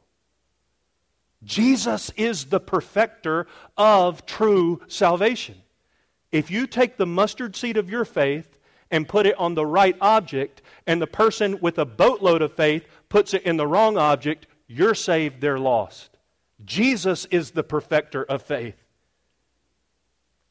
Jesus 1.42 2.10
is 2.16 2.46
the 2.46 2.60
perfecter 2.60 3.46
of 3.78 4.26
true 4.26 4.82
salvation. 4.88 5.62
If 6.30 6.50
you 6.50 6.66
take 6.66 6.96
the 6.96 7.06
mustard 7.06 7.56
seed 7.56 7.78
of 7.78 7.88
your 7.88 8.04
faith 8.04 8.58
and 8.90 9.08
put 9.08 9.26
it 9.26 9.38
on 9.38 9.54
the 9.54 9.64
right 9.64 9.96
object, 10.00 10.60
and 10.86 11.00
the 11.00 11.06
person 11.06 11.58
with 11.60 11.78
a 11.78 11.86
boatload 11.86 12.42
of 12.42 12.52
faith 12.52 12.86
puts 13.08 13.32
it 13.32 13.42
in 13.44 13.56
the 13.56 13.66
wrong 13.66 13.96
object, 13.96 14.46
you're 14.66 14.94
saved, 14.94 15.40
they're 15.40 15.58
lost. 15.58 16.18
Jesus 16.64 17.24
is 17.26 17.52
the 17.52 17.62
perfecter 17.62 18.22
of 18.22 18.42
faith 18.42 18.83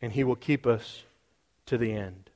and 0.04 0.12
He 0.12 0.26
will 0.26 0.36
keep 0.36 0.68
us 0.68 1.04
to 1.66 1.78
the 1.78 1.94
end. 1.94 2.30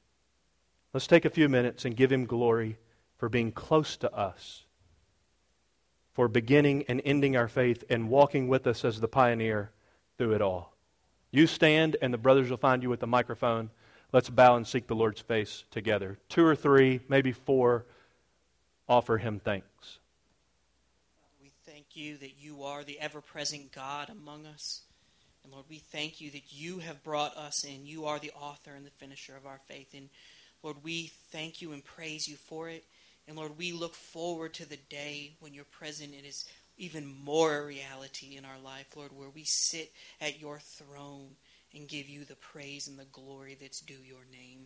Let's 0.93 1.05
take 1.05 1.25
a 1.25 1.29
few 1.29 1.49
minutes 1.49 1.83
and 1.83 1.97
give 1.97 2.09
Him 2.09 2.25
glory 2.25 2.77
for 3.17 3.27
being 3.27 3.51
close 3.51 3.97
to 3.97 4.13
us 4.15 4.63
for 6.13 6.29
beginning 6.29 6.85
and 6.87 7.01
ending 7.03 7.35
our 7.35 7.49
faith 7.49 7.83
and 7.89 8.07
walking 8.07 8.47
with 8.47 8.67
us 8.67 8.85
as 8.85 9.01
the 9.01 9.07
pioneer 9.09 9.69
through 10.17 10.33
it 10.33 10.41
all. 10.41 10.77
You 11.29 11.45
stand, 11.45 11.97
and 12.01 12.13
the 12.13 12.17
brothers 12.17 12.49
will 12.49 12.55
find 12.55 12.81
you 12.81 12.89
with 12.89 13.01
the 13.01 13.05
microphone. 13.05 13.69
Let's 14.13 14.29
bow 14.29 14.55
and 14.55 14.65
seek 14.65 14.87
the 14.87 14.95
Lord's 14.95 15.19
face 15.19 15.65
together. 15.69 16.17
Two 16.29 16.45
or 16.45 16.55
three, 16.55 17.01
maybe 17.09 17.33
four, 17.33 17.85
offer 18.87 19.17
him 19.17 19.41
thanks. 19.43 19.99
We 21.41 21.51
thank 21.65 21.97
you 21.97 22.17
that 22.19 22.39
you 22.39 22.63
are 22.63 22.85
the 22.85 22.97
ever 22.97 23.19
present 23.19 23.73
God 23.73 24.09
among 24.09 24.45
us. 24.45 24.83
And 25.47 25.53
Lord, 25.53 25.67
we 25.69 25.77
thank 25.77 26.19
you 26.19 26.29
that 26.31 26.51
you 26.51 26.79
have 26.79 27.05
brought 27.05 27.37
us 27.37 27.63
in. 27.63 27.85
You 27.85 28.07
are 28.07 28.19
the 28.19 28.31
author 28.31 28.71
and 28.75 28.85
the 28.85 28.91
finisher 28.91 29.33
of 29.37 29.45
our 29.45 29.59
faith. 29.59 29.93
And 29.93 30.09
Lord, 30.61 30.83
we 30.83 31.13
thank 31.31 31.61
you 31.61 31.71
and 31.71 31.85
praise 31.85 32.27
you 32.27 32.35
for 32.35 32.67
it. 32.67 32.83
And 33.29 33.37
Lord, 33.37 33.57
we 33.57 33.71
look 33.71 33.95
forward 33.95 34.53
to 34.55 34.67
the 34.67 34.75
day 34.89 35.37
when 35.39 35.53
you're 35.53 35.63
present. 35.63 36.13
Even 36.77 37.07
more 37.23 37.59
a 37.59 37.65
reality 37.65 38.35
in 38.35 38.43
our 38.43 38.59
life, 38.61 38.87
Lord, 38.93 39.11
where 39.15 39.29
we 39.29 39.45
sit 39.45 39.93
at 40.19 40.41
your 40.41 40.59
throne 40.59 41.37
and 41.73 41.87
give 41.87 42.09
you 42.09 42.25
the 42.25 42.35
praise 42.35 42.89
and 42.89 42.99
the 42.99 43.05
glory 43.05 43.55
that's 43.57 43.79
due 43.79 44.03
your 44.05 44.25
name. 44.29 44.65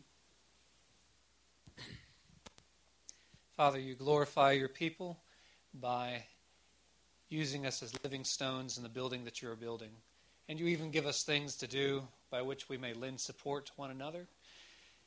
Father, 3.55 3.77
you 3.79 3.93
glorify 3.93 4.53
your 4.53 4.67
people 4.67 5.19
by 5.79 6.23
using 7.29 7.67
us 7.67 7.84
as 7.84 7.93
living 8.03 8.23
stones 8.23 8.77
in 8.77 8.84
the 8.84 8.89
building 8.89 9.25
that 9.25 9.43
you 9.43 9.49
are 9.51 9.55
building. 9.55 9.91
And 10.52 10.60
you 10.60 10.68
even 10.68 10.91
give 10.91 11.06
us 11.06 11.24
things 11.24 11.56
to 11.56 11.66
do 11.66 12.04
by 12.30 12.41
which 12.41 12.68
we 12.68 12.78
may 12.78 12.93
lend 12.93 13.22
support 13.22 13.68
to 13.68 13.72
one 13.78 13.89
another 13.89 14.28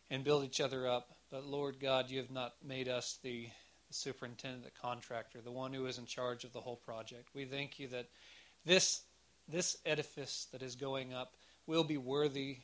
and 0.09 0.24
build 0.24 0.42
each 0.42 0.59
other 0.59 0.88
up. 0.88 1.11
But 1.30 1.45
Lord 1.45 1.78
God, 1.78 2.09
you 2.09 2.16
have 2.16 2.30
not 2.30 2.55
made 2.66 2.88
us 2.88 3.18
the, 3.22 3.51
the 3.86 3.95
superintendent, 3.95 4.64
the 4.64 4.70
contractor, 4.80 5.42
the 5.42 5.53
one 5.53 5.74
who 5.74 5.84
is 5.84 5.99
in 5.99 6.07
charge 6.07 6.45
of 6.45 6.55
the 6.55 6.62
whole 6.62 6.76
project. 6.76 7.28
We 7.34 7.45
thank 7.45 7.78
you 7.78 7.88
that 7.88 8.07
this 8.64 9.03
this 9.47 9.76
edifice 9.84 10.47
that 10.51 10.62
is 10.62 10.76
going 10.76 11.12
up 11.12 11.34
will 11.66 11.84
be 11.84 11.99
worthy 11.99 12.57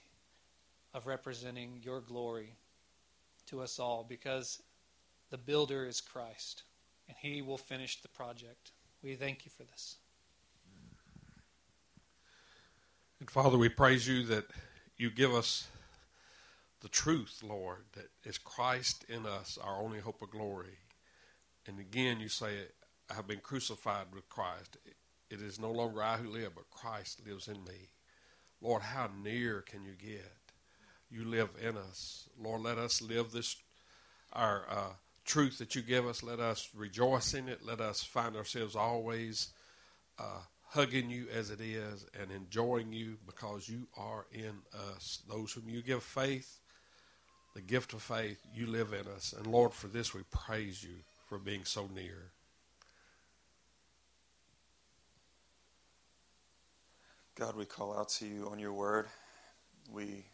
of 0.95 1.07
representing 1.07 1.81
your 1.83 2.01
glory 2.01 2.55
to 3.49 3.61
us 3.61 3.78
all 3.78 4.07
because 4.09 4.62
the 5.28 5.37
builder 5.37 5.85
is 5.85 6.01
Christ 6.01 6.62
and 7.09 7.16
he 7.20 7.43
will 7.43 7.59
finish 7.59 8.01
the 8.01 8.09
project. 8.09 8.72
We 9.03 9.16
thank 9.16 9.45
you 9.45 9.51
for 9.55 9.64
this. 9.64 9.97
And 13.21 13.31
Father, 13.31 13.59
we 13.59 13.68
praise 13.68 14.09
you 14.09 14.25
that 14.25 14.47
you 14.97 15.11
give 15.11 15.35
us 15.35 15.68
the 16.81 16.89
truth, 16.89 17.43
Lord, 17.47 17.85
that 17.93 18.09
is 18.25 18.39
Christ 18.39 19.05
in 19.11 19.27
us, 19.27 19.59
our 19.62 19.77
only 19.77 20.01
hope 20.01 20.23
of 20.23 20.31
glory. 20.31 20.79
And 21.66 21.79
again, 21.79 22.18
you 22.18 22.29
say, 22.29 22.53
I 23.11 23.14
have 23.14 23.29
been 23.29 23.41
crucified 23.41 24.07
with 24.14 24.27
Christ. 24.31 24.79
It 25.29 25.43
is 25.43 25.61
no 25.61 25.71
longer 25.71 26.03
I 26.03 26.16
who 26.16 26.31
live, 26.31 26.53
but 26.55 26.71
Christ 26.71 27.21
lives 27.27 27.47
in 27.47 27.62
me. 27.64 27.91
Lord, 28.62 28.81
how 28.81 29.11
near 29.23 29.61
can 29.61 29.85
you 29.85 29.93
get? 29.93 30.33
You 31.11 31.27
live 31.27 31.51
in 31.61 31.77
us. 31.77 32.27
Lord, 32.43 32.62
let 32.62 32.79
us 32.79 33.03
live 33.03 33.33
this, 33.33 33.55
our 34.33 34.64
uh, 34.71 34.93
truth 35.27 35.59
that 35.59 35.75
you 35.75 35.83
give 35.83 36.07
us. 36.07 36.23
Let 36.23 36.41
us 36.41 36.71
rejoice 36.75 37.35
in 37.35 37.51
it. 37.51 37.66
Let 37.66 37.83
us 37.83 38.03
find 38.03 38.35
ourselves 38.35 38.77
always 38.77 39.49
uh, 40.18 40.41
hugging 40.71 41.11
you 41.11 41.27
as 41.35 41.51
it 41.51 41.61
is 41.61 42.07
and 42.21 42.31
enjoying 42.31 42.93
you 42.93 43.16
because 43.27 43.68
you 43.68 43.89
are 43.97 44.27
in 44.33 44.53
us. 44.95 45.21
Those 45.29 45.53
whom 45.53 45.68
you 45.68 45.83
give 45.83 46.03
faith, 46.03 46.61
the 47.55 47.61
gift 47.61 47.93
of 47.93 48.03
faith, 48.03 48.41
you 48.55 48.66
live 48.66 48.93
in 48.93 49.12
us. 49.12 49.35
And 49.37 49.49
Lord, 49.49 49.73
for 49.73 49.89
this 49.89 50.14
we 50.14 50.23
praise 50.31 50.83
you 50.83 50.95
for 51.29 51.39
being 51.39 51.64
so 51.64 51.89
near. 51.93 52.31
God, 57.35 57.57
we 57.57 57.64
call 57.64 57.99
out 57.99 58.11
to 58.11 58.27
you 58.27 58.49
on 58.53 58.61
your 58.61 58.73
word. 58.73 59.07
We 59.91 60.27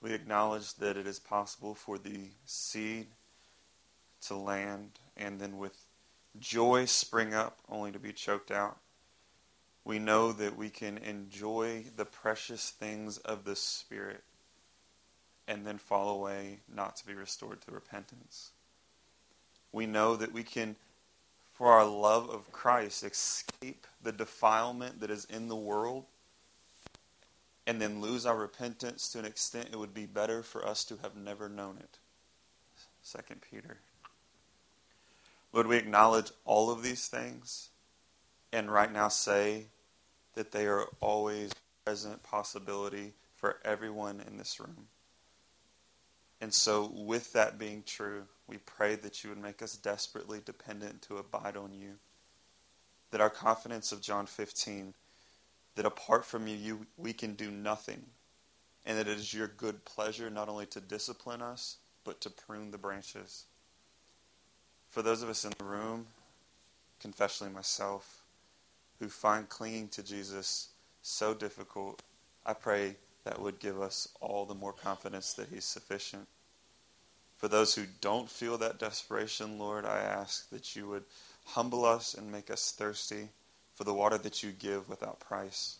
we 0.00 0.12
acknowledge 0.12 0.74
that 0.76 0.96
it 0.96 1.06
is 1.06 1.18
possible 1.18 1.74
for 1.74 1.98
the 1.98 2.30
seed 2.44 3.08
to 4.26 4.36
land 4.36 5.00
and 5.16 5.40
then 5.40 5.58
with 5.58 5.76
joy 6.38 6.84
spring 6.84 7.34
up 7.34 7.58
only 7.68 7.92
to 7.92 7.98
be 7.98 8.12
choked 8.12 8.50
out. 8.50 8.78
We 9.84 9.98
know 9.98 10.32
that 10.32 10.56
we 10.56 10.70
can 10.70 10.98
enjoy 10.98 11.84
the 11.96 12.06
precious 12.06 12.70
things 12.70 13.18
of 13.18 13.44
the 13.44 13.56
Spirit 13.56 14.22
and 15.46 15.66
then 15.66 15.76
fall 15.76 16.08
away 16.16 16.60
not 16.72 16.96
to 16.96 17.06
be 17.06 17.14
restored 17.14 17.60
to 17.62 17.70
repentance. 17.70 18.50
We 19.72 19.86
know 19.86 20.16
that 20.16 20.32
we 20.32 20.42
can, 20.42 20.76
for 21.52 21.72
our 21.72 21.84
love 21.84 22.30
of 22.30 22.50
Christ, 22.50 23.04
escape 23.04 23.86
the 24.02 24.12
defilement 24.12 25.00
that 25.00 25.10
is 25.10 25.26
in 25.26 25.48
the 25.48 25.56
world 25.56 26.06
and 27.66 27.80
then 27.80 28.00
lose 28.00 28.24
our 28.24 28.36
repentance 28.36 29.10
to 29.10 29.18
an 29.18 29.24
extent 29.24 29.70
it 29.72 29.78
would 29.78 29.94
be 29.94 30.06
better 30.06 30.42
for 30.42 30.66
us 30.66 30.84
to 30.84 30.98
have 31.02 31.16
never 31.16 31.48
known 31.48 31.76
it. 31.78 31.98
Second 33.02 33.40
Peter. 33.50 33.78
Lord, 35.52 35.66
we 35.66 35.76
acknowledge 35.76 36.30
all 36.44 36.70
of 36.70 36.82
these 36.82 37.08
things 37.08 37.68
and 38.52 38.70
right 38.70 38.92
now 38.92 39.08
say 39.08 39.66
that 40.34 40.52
they 40.52 40.66
are 40.66 40.86
always 41.00 41.52
present 41.84 42.22
possibility 42.22 43.12
for 43.36 43.58
everyone 43.64 44.22
in 44.26 44.38
this 44.38 44.58
room. 44.58 44.88
And 46.40 46.52
so, 46.52 46.90
with 46.94 47.32
that 47.32 47.58
being 47.58 47.82
true, 47.86 48.24
we 48.46 48.58
pray 48.58 48.96
that 48.96 49.22
you 49.22 49.30
would 49.30 49.40
make 49.40 49.62
us 49.62 49.76
desperately 49.76 50.40
dependent 50.44 51.02
to 51.02 51.16
abide 51.16 51.56
on 51.56 51.72
you. 51.72 51.92
That 53.10 53.20
our 53.20 53.30
confidence 53.30 53.92
of 53.92 54.02
John 54.02 54.26
15, 54.26 54.94
that 55.76 55.86
apart 55.86 56.24
from 56.24 56.46
you, 56.46 56.56
you 56.56 56.86
we 56.96 57.12
can 57.12 57.34
do 57.34 57.50
nothing. 57.50 58.02
And 58.84 58.98
that 58.98 59.08
it 59.08 59.16
is 59.16 59.32
your 59.32 59.48
good 59.48 59.84
pleasure 59.84 60.28
not 60.28 60.48
only 60.48 60.66
to 60.66 60.80
discipline 60.80 61.40
us, 61.40 61.78
but 62.04 62.20
to 62.20 62.30
prune 62.30 62.70
the 62.70 62.78
branches. 62.78 63.44
For 64.90 65.00
those 65.00 65.22
of 65.22 65.30
us 65.30 65.44
in 65.44 65.52
the 65.58 65.64
room, 65.64 66.06
confessionally 67.00 67.52
myself, 67.52 68.23
who 68.98 69.08
find 69.08 69.48
clinging 69.48 69.88
to 69.88 70.02
Jesus 70.02 70.68
so 71.02 71.34
difficult, 71.34 72.02
I 72.46 72.54
pray 72.54 72.96
that 73.24 73.40
would 73.40 73.58
give 73.58 73.80
us 73.80 74.08
all 74.20 74.44
the 74.44 74.54
more 74.54 74.72
confidence 74.72 75.32
that 75.34 75.48
He's 75.48 75.64
sufficient. 75.64 76.28
For 77.36 77.48
those 77.48 77.74
who 77.74 77.84
don't 78.00 78.30
feel 78.30 78.56
that 78.58 78.78
desperation, 78.78 79.58
Lord, 79.58 79.84
I 79.84 79.98
ask 79.98 80.48
that 80.50 80.76
you 80.76 80.88
would 80.88 81.04
humble 81.46 81.84
us 81.84 82.14
and 82.14 82.30
make 82.30 82.50
us 82.50 82.72
thirsty 82.72 83.28
for 83.74 83.84
the 83.84 83.94
water 83.94 84.18
that 84.18 84.42
you 84.42 84.52
give 84.52 84.88
without 84.88 85.20
price. 85.20 85.78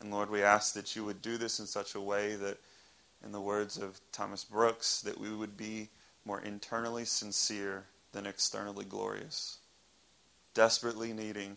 And 0.00 0.10
Lord, 0.10 0.30
we 0.30 0.42
ask 0.42 0.74
that 0.74 0.94
you 0.94 1.04
would 1.04 1.22
do 1.22 1.36
this 1.36 1.58
in 1.58 1.66
such 1.66 1.94
a 1.94 2.00
way 2.00 2.36
that, 2.36 2.58
in 3.24 3.32
the 3.32 3.40
words 3.40 3.76
of 3.76 4.00
Thomas 4.12 4.44
Brooks, 4.44 5.00
that 5.02 5.18
we 5.18 5.34
would 5.34 5.56
be 5.56 5.88
more 6.24 6.40
internally 6.40 7.04
sincere 7.04 7.84
than 8.12 8.26
externally 8.26 8.84
glorious, 8.84 9.58
desperately 10.54 11.12
needing 11.12 11.56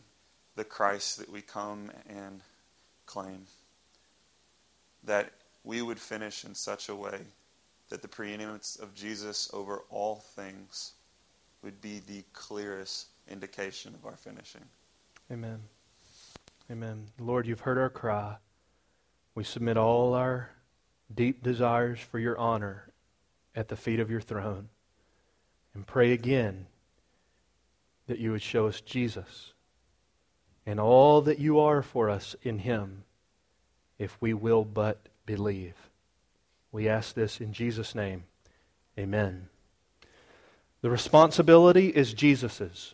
the 0.56 0.64
Christ 0.64 1.18
that 1.18 1.32
we 1.32 1.41
come 1.41 1.91
and 2.08 2.41
claim 3.06 3.45
that 5.04 5.32
we 5.64 5.82
would 5.82 5.99
finish 5.99 6.45
in 6.45 6.56
such 6.56 6.89
a 6.89 6.95
way 6.95 7.20
that 7.89 8.01
the 8.01 8.08
preeminence 8.08 8.78
of 8.82 8.93
Jesus 8.95 9.49
over 9.54 9.84
all 9.89 10.16
things 10.36 10.93
would 11.62 11.82
be 11.82 12.01
the 12.08 12.24
clearest 12.34 13.08
indication 13.30 13.93
of 13.93 14.06
our 14.06 14.18
finishing. 14.18 14.64
Amen. 15.32 15.60
Amen. 16.72 17.08
Lord, 17.20 17.47
you've 17.47 17.62
heard 17.62 17.78
our 17.78 17.89
cry. 17.89 18.36
We 19.36 19.43
submit 19.43 19.78
all 19.78 20.14
our 20.14 20.49
deep 21.14 21.43
desires 21.43 21.99
for 21.99 22.20
your 22.20 22.38
honor 22.38 22.91
at 23.56 23.68
the 23.68 23.76
feet 23.76 23.99
of 23.99 24.10
your 24.10 24.22
throne 24.22 24.70
and 25.74 25.86
pray 25.86 26.12
again 26.12 26.68
that 28.08 28.20
you 28.20 28.32
would 28.32 28.41
show 28.41 28.68
us 28.68 28.82
Jesus 28.82 29.53
and 30.66 30.80
all 30.80 31.22
that 31.22 31.39
you 31.39 31.59
are 31.59 31.82
for 31.82 32.09
us 32.09 32.36
in 32.41 32.59
him 32.59 33.03
if 33.99 34.18
we 34.22 34.34
will 34.34 34.64
but 34.64 35.07
believe. 35.26 35.76
We 36.72 36.89
ask 36.89 37.14
this 37.14 37.39
in 37.39 37.53
Jesus' 37.53 37.95
name. 37.95 38.24
Amen. 38.97 39.47
The 40.82 40.89
responsibility 40.89 41.88
is 41.88 42.14
Jesus's. 42.14 42.93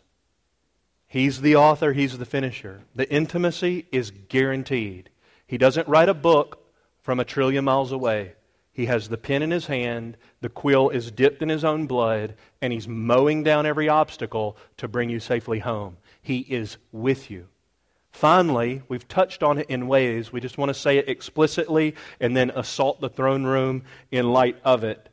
He's 1.06 1.40
the 1.40 1.56
author, 1.56 1.92
He's 1.92 2.18
the 2.18 2.24
finisher. 2.24 2.82
The 2.94 3.10
intimacy 3.12 3.86
is 3.90 4.12
guaranteed. 4.28 5.10
He 5.46 5.58
doesn't 5.58 5.88
write 5.88 6.08
a 6.08 6.14
book 6.14 6.64
from 7.02 7.18
a 7.18 7.24
trillion 7.24 7.64
miles 7.64 7.90
away. 7.90 8.34
He 8.72 8.86
has 8.86 9.08
the 9.08 9.18
pen 9.18 9.42
in 9.42 9.50
his 9.50 9.66
hand, 9.66 10.16
the 10.40 10.48
quill 10.48 10.90
is 10.90 11.10
dipped 11.10 11.42
in 11.42 11.48
his 11.48 11.64
own 11.64 11.86
blood, 11.86 12.36
and 12.62 12.72
he's 12.72 12.86
mowing 12.86 13.42
down 13.42 13.66
every 13.66 13.88
obstacle 13.88 14.56
to 14.76 14.86
bring 14.86 15.10
you 15.10 15.18
safely 15.18 15.58
home. 15.58 15.96
He 16.22 16.38
is 16.38 16.76
with 16.92 17.30
you. 17.30 17.48
Finally, 18.12 18.82
we've 18.88 19.08
touched 19.08 19.42
on 19.42 19.58
it 19.58 19.66
in 19.70 19.86
ways. 19.86 20.32
We 20.32 20.40
just 20.40 20.58
want 20.58 20.68
to 20.70 20.74
say 20.74 20.98
it 20.98 21.08
explicitly 21.08 21.94
and 22.18 22.36
then 22.36 22.50
assault 22.50 23.00
the 23.00 23.08
throne 23.08 23.44
room 23.44 23.84
in 24.10 24.32
light 24.32 24.56
of 24.64 24.84
it. 24.84 25.08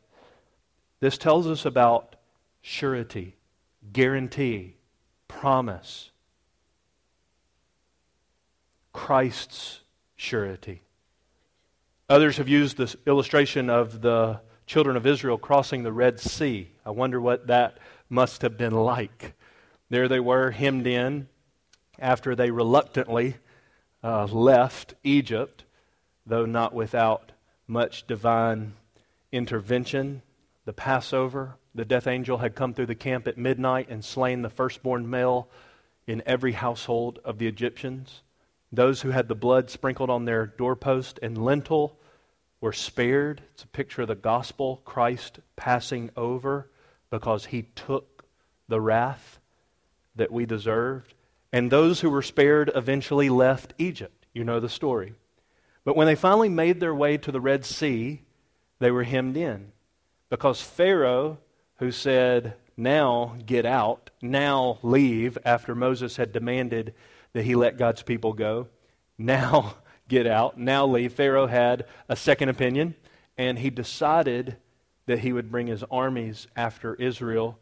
This 1.00 1.18
tells 1.18 1.48
us 1.48 1.66
about 1.66 2.16
surety, 2.62 3.36
guarantee. 3.94 4.76
promise, 5.28 6.12
Christ's 8.94 9.82
surety. 10.16 10.82
Others 12.10 12.38
have 12.38 12.48
used 12.48 12.78
this 12.78 12.96
illustration 13.06 13.70
of 13.70 14.02
the 14.02 14.40
children 14.66 14.98
of 14.98 15.06
Israel 15.06 15.38
crossing 15.38 15.84
the 15.84 15.92
Red 15.92 16.20
Sea. 16.20 16.72
I 16.86 16.90
wonder 16.92 17.22
what 17.22 17.48
that 17.48 17.78
must 18.10 18.42
have 18.42 18.58
been 18.58 18.74
like. 18.74 19.34
There 19.90 20.08
they 20.08 20.20
were, 20.20 20.52
hemmed 20.52 20.88
in, 20.88 21.28
after 22.00 22.36
they 22.36 22.52
reluctantly 22.52 23.36
uh, 24.04 24.26
left 24.26 24.94
Egypt, 25.04 25.64
though 26.26 26.46
not 26.46 26.74
without 26.74 27.32
much 27.68 28.08
divine 28.08 28.74
intervention. 29.32 30.22
The 30.66 30.74
Passover, 30.74 31.56
the 31.74 31.86
death 31.86 32.08
angel 32.08 32.38
had 32.38 32.56
come 32.56 32.74
through 32.74 32.88
the 32.88 32.96
camp 32.96 33.28
at 33.28 33.38
midnight 33.38 33.90
and 33.90 34.04
slain 34.04 34.42
the 34.42 34.50
firstborn 34.50 35.10
male 35.10 35.50
in 36.06 36.24
every 36.26 36.54
household 36.54 37.20
of 37.24 37.38
the 37.38 37.48
Egyptians. 37.48 38.22
Those 38.72 39.02
who 39.02 39.12
had 39.12 39.28
the 39.28 39.36
blood 39.36 39.70
sprinkled 39.70 40.10
on 40.10 40.26
their 40.26 40.46
doorpost 40.46 41.20
and 41.22 41.44
lintel 41.44 41.98
were 42.60 42.74
spared. 42.74 43.42
It's 43.54 43.64
a 43.64 43.68
picture 43.68 44.02
of 44.02 44.08
the 44.08 44.16
gospel, 44.16 44.82
Christ 44.84 45.40
passing 45.56 46.10
over 46.18 46.70
because 47.10 47.46
he 47.46 47.64
took 47.76 48.26
the 48.68 48.82
wrath 48.82 49.40
that 50.16 50.32
we 50.32 50.46
deserved. 50.46 51.14
And 51.52 51.72
those 51.72 52.02
who 52.02 52.10
were 52.10 52.22
spared 52.22 52.72
eventually 52.76 53.30
left 53.30 53.74
Egypt. 53.78 54.26
You 54.34 54.44
know 54.44 54.60
the 54.60 54.70
story. 54.70 55.14
But 55.84 55.96
when 55.96 56.08
they 56.08 56.16
finally 56.16 56.50
made 56.50 56.80
their 56.80 56.94
way 56.94 57.18
to 57.18 57.32
the 57.32 57.42
Red 57.42 57.66
Sea, 57.66 58.22
they 58.80 58.92
were 58.92 59.04
hemmed 59.04 59.38
in 59.38 59.72
because 60.30 60.62
Pharaoh, 60.62 61.40
who 61.78 61.92
said, 61.92 62.56
Now 62.76 63.38
get 63.46 63.66
out, 63.66 64.10
now 64.22 64.80
leave, 64.84 65.38
after 65.46 65.74
Moses 65.74 66.18
had 66.18 66.32
demanded 66.32 66.94
that 67.34 67.46
he 67.46 67.56
let 67.56 67.78
God's 67.78 68.04
people 68.04 68.34
go, 68.34 68.68
now 69.18 69.76
get 70.08 70.28
out, 70.28 70.58
now 70.58 70.86
leave. 70.86 71.14
Pharaoh 71.14 71.48
had 71.48 71.86
a 72.10 72.16
second 72.16 72.50
opinion, 72.50 72.96
and 73.38 73.60
he 73.60 73.70
decided 73.70 74.58
that 75.06 75.20
he 75.20 75.32
would 75.32 75.52
bring 75.52 75.68
his 75.68 75.84
armies 75.90 76.48
after 76.56 76.96
Israel 76.96 77.58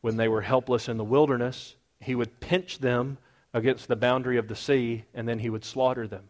when 0.00 0.16
they 0.16 0.28
were 0.28 0.42
helpless 0.42 0.88
in 0.88 0.96
the 0.96 1.04
wilderness. 1.04 1.76
He 2.00 2.14
would 2.14 2.40
pinch 2.40 2.78
them 2.78 3.18
against 3.56 3.88
the 3.88 3.96
boundary 3.96 4.36
of 4.36 4.48
the 4.48 4.54
sea, 4.54 5.02
and 5.14 5.26
then 5.26 5.38
he 5.38 5.48
would 5.48 5.64
slaughter 5.64 6.06
them. 6.06 6.28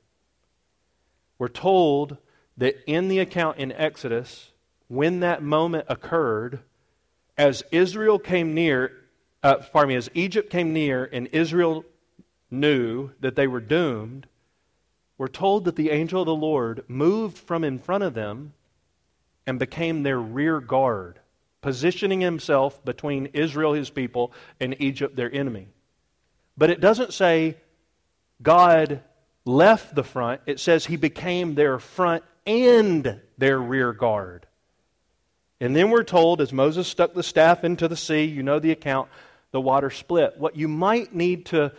We're 1.40 1.48
told 1.48 2.18
that 2.56 2.76
in 2.86 3.08
the 3.08 3.18
account 3.18 3.58
in 3.58 3.72
Exodus, 3.72 4.52
when 4.86 5.18
that 5.20 5.42
moment 5.42 5.86
occurred, 5.88 6.60
as 7.36 7.64
Israel 7.72 8.20
came 8.20 8.54
near, 8.54 8.92
uh, 9.42 9.56
pardon 9.72 9.88
me, 9.88 9.96
as 9.96 10.08
Egypt 10.14 10.50
came 10.50 10.72
near 10.72 11.04
and 11.12 11.26
Israel 11.32 11.84
knew 12.48 13.10
that 13.18 13.34
they 13.34 13.48
were 13.48 13.60
doomed, 13.60 14.28
we're 15.18 15.26
told 15.26 15.64
that 15.64 15.74
the 15.74 15.90
angel 15.90 16.22
of 16.22 16.26
the 16.26 16.34
Lord 16.34 16.84
moved 16.86 17.36
from 17.36 17.64
in 17.64 17.80
front 17.80 18.04
of 18.04 18.14
them 18.14 18.52
and 19.48 19.58
became 19.58 20.04
their 20.04 20.20
rear 20.20 20.60
guard, 20.60 21.18
positioning 21.60 22.20
himself 22.20 22.84
between 22.84 23.26
Israel, 23.32 23.72
his 23.72 23.90
people, 23.90 24.32
and 24.60 24.80
Egypt, 24.80 25.16
their 25.16 25.34
enemy. 25.34 25.66
But 26.56 26.70
it 26.70 26.80
doesn't 26.80 27.12
say 27.12 27.56
God 28.42 29.02
left 29.44 29.94
the 29.94 30.02
front, 30.02 30.40
it 30.46 30.58
says 30.58 30.86
he 30.86 30.96
became 30.96 31.54
their 31.54 31.78
front 31.78 32.24
and 32.46 33.20
their 33.38 33.58
rear 33.58 33.92
guard. 33.92 34.46
And 35.60 35.74
then 35.74 35.90
we're 35.90 36.04
told, 36.04 36.40
as 36.40 36.52
Moses 36.52 36.86
stuck 36.86 37.14
the 37.14 37.22
staff 37.22 37.64
into 37.64 37.88
the 37.88 37.96
sea, 37.96 38.24
you 38.24 38.42
know 38.42 38.58
the 38.58 38.72
account, 38.72 39.08
the 39.52 39.60
water 39.60 39.90
split. 39.90 40.34
What 40.36 40.56
you 40.56 40.68
might 40.68 41.14
need 41.14 41.46
to 41.46 41.72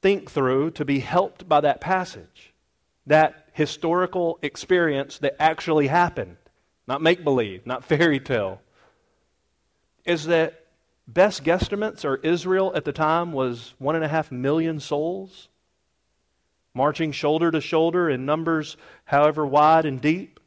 think 0.00 0.30
through 0.30 0.72
to 0.72 0.84
be 0.84 0.98
helped 0.98 1.48
by 1.48 1.60
that 1.60 1.80
passage, 1.80 2.52
that 3.06 3.48
historical 3.52 4.38
experience 4.42 5.18
that 5.18 5.36
actually 5.38 5.86
happened, 5.86 6.36
not 6.88 7.00
make 7.00 7.22
believe, 7.22 7.64
not 7.66 7.84
fairy 7.84 8.18
tale, 8.18 8.60
is 10.04 10.24
that 10.24 10.61
best 11.06 11.44
guesstimates 11.44 12.04
are 12.04 12.16
Israel 12.16 12.72
at 12.74 12.84
the 12.84 12.92
time 12.92 13.32
was 13.32 13.74
one 13.78 13.96
and 13.96 14.04
a 14.04 14.08
half 14.08 14.30
million 14.30 14.80
souls, 14.80 15.48
marching 16.74 17.12
shoulder 17.12 17.50
to 17.50 17.60
shoulder 17.60 18.08
in 18.08 18.24
numbers 18.24 18.76
however 19.04 19.46
wide 19.46 19.84
and 19.84 20.00
deep. 20.00 20.40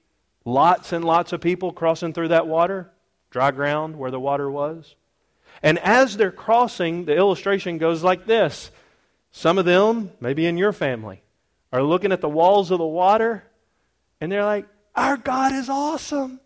Lots 0.47 0.93
and 0.93 1.03
lots 1.03 1.33
of 1.33 1.41
people 1.41 1.71
crossing 1.71 2.13
through 2.13 2.27
that 2.27 2.45
water, 2.45 2.91
dry 3.31 3.49
ground 3.49 3.97
where 3.97 4.11
the 4.11 4.19
water 4.19 4.49
was. 4.49 4.95
And 5.63 5.79
as 5.79 6.17
they're 6.17 6.31
crossing, 6.31 7.05
the 7.05 7.15
illustration 7.15 7.77
goes 7.77 8.03
like 8.03 8.25
this 8.25 8.71
some 9.31 9.57
of 9.57 9.65
them, 9.65 10.11
maybe 10.21 10.45
in 10.45 10.57
your 10.57 10.71
family, 10.71 11.21
are 11.73 11.83
looking 11.83 12.13
at 12.13 12.21
the 12.21 12.29
walls 12.29 12.71
of 12.71 12.77
the 12.77 12.85
water 12.85 13.43
and 14.21 14.31
they're 14.31 14.45
like, 14.45 14.65
Our 14.95 15.17
God 15.17 15.51
is 15.51 15.69
awesome. 15.69 16.39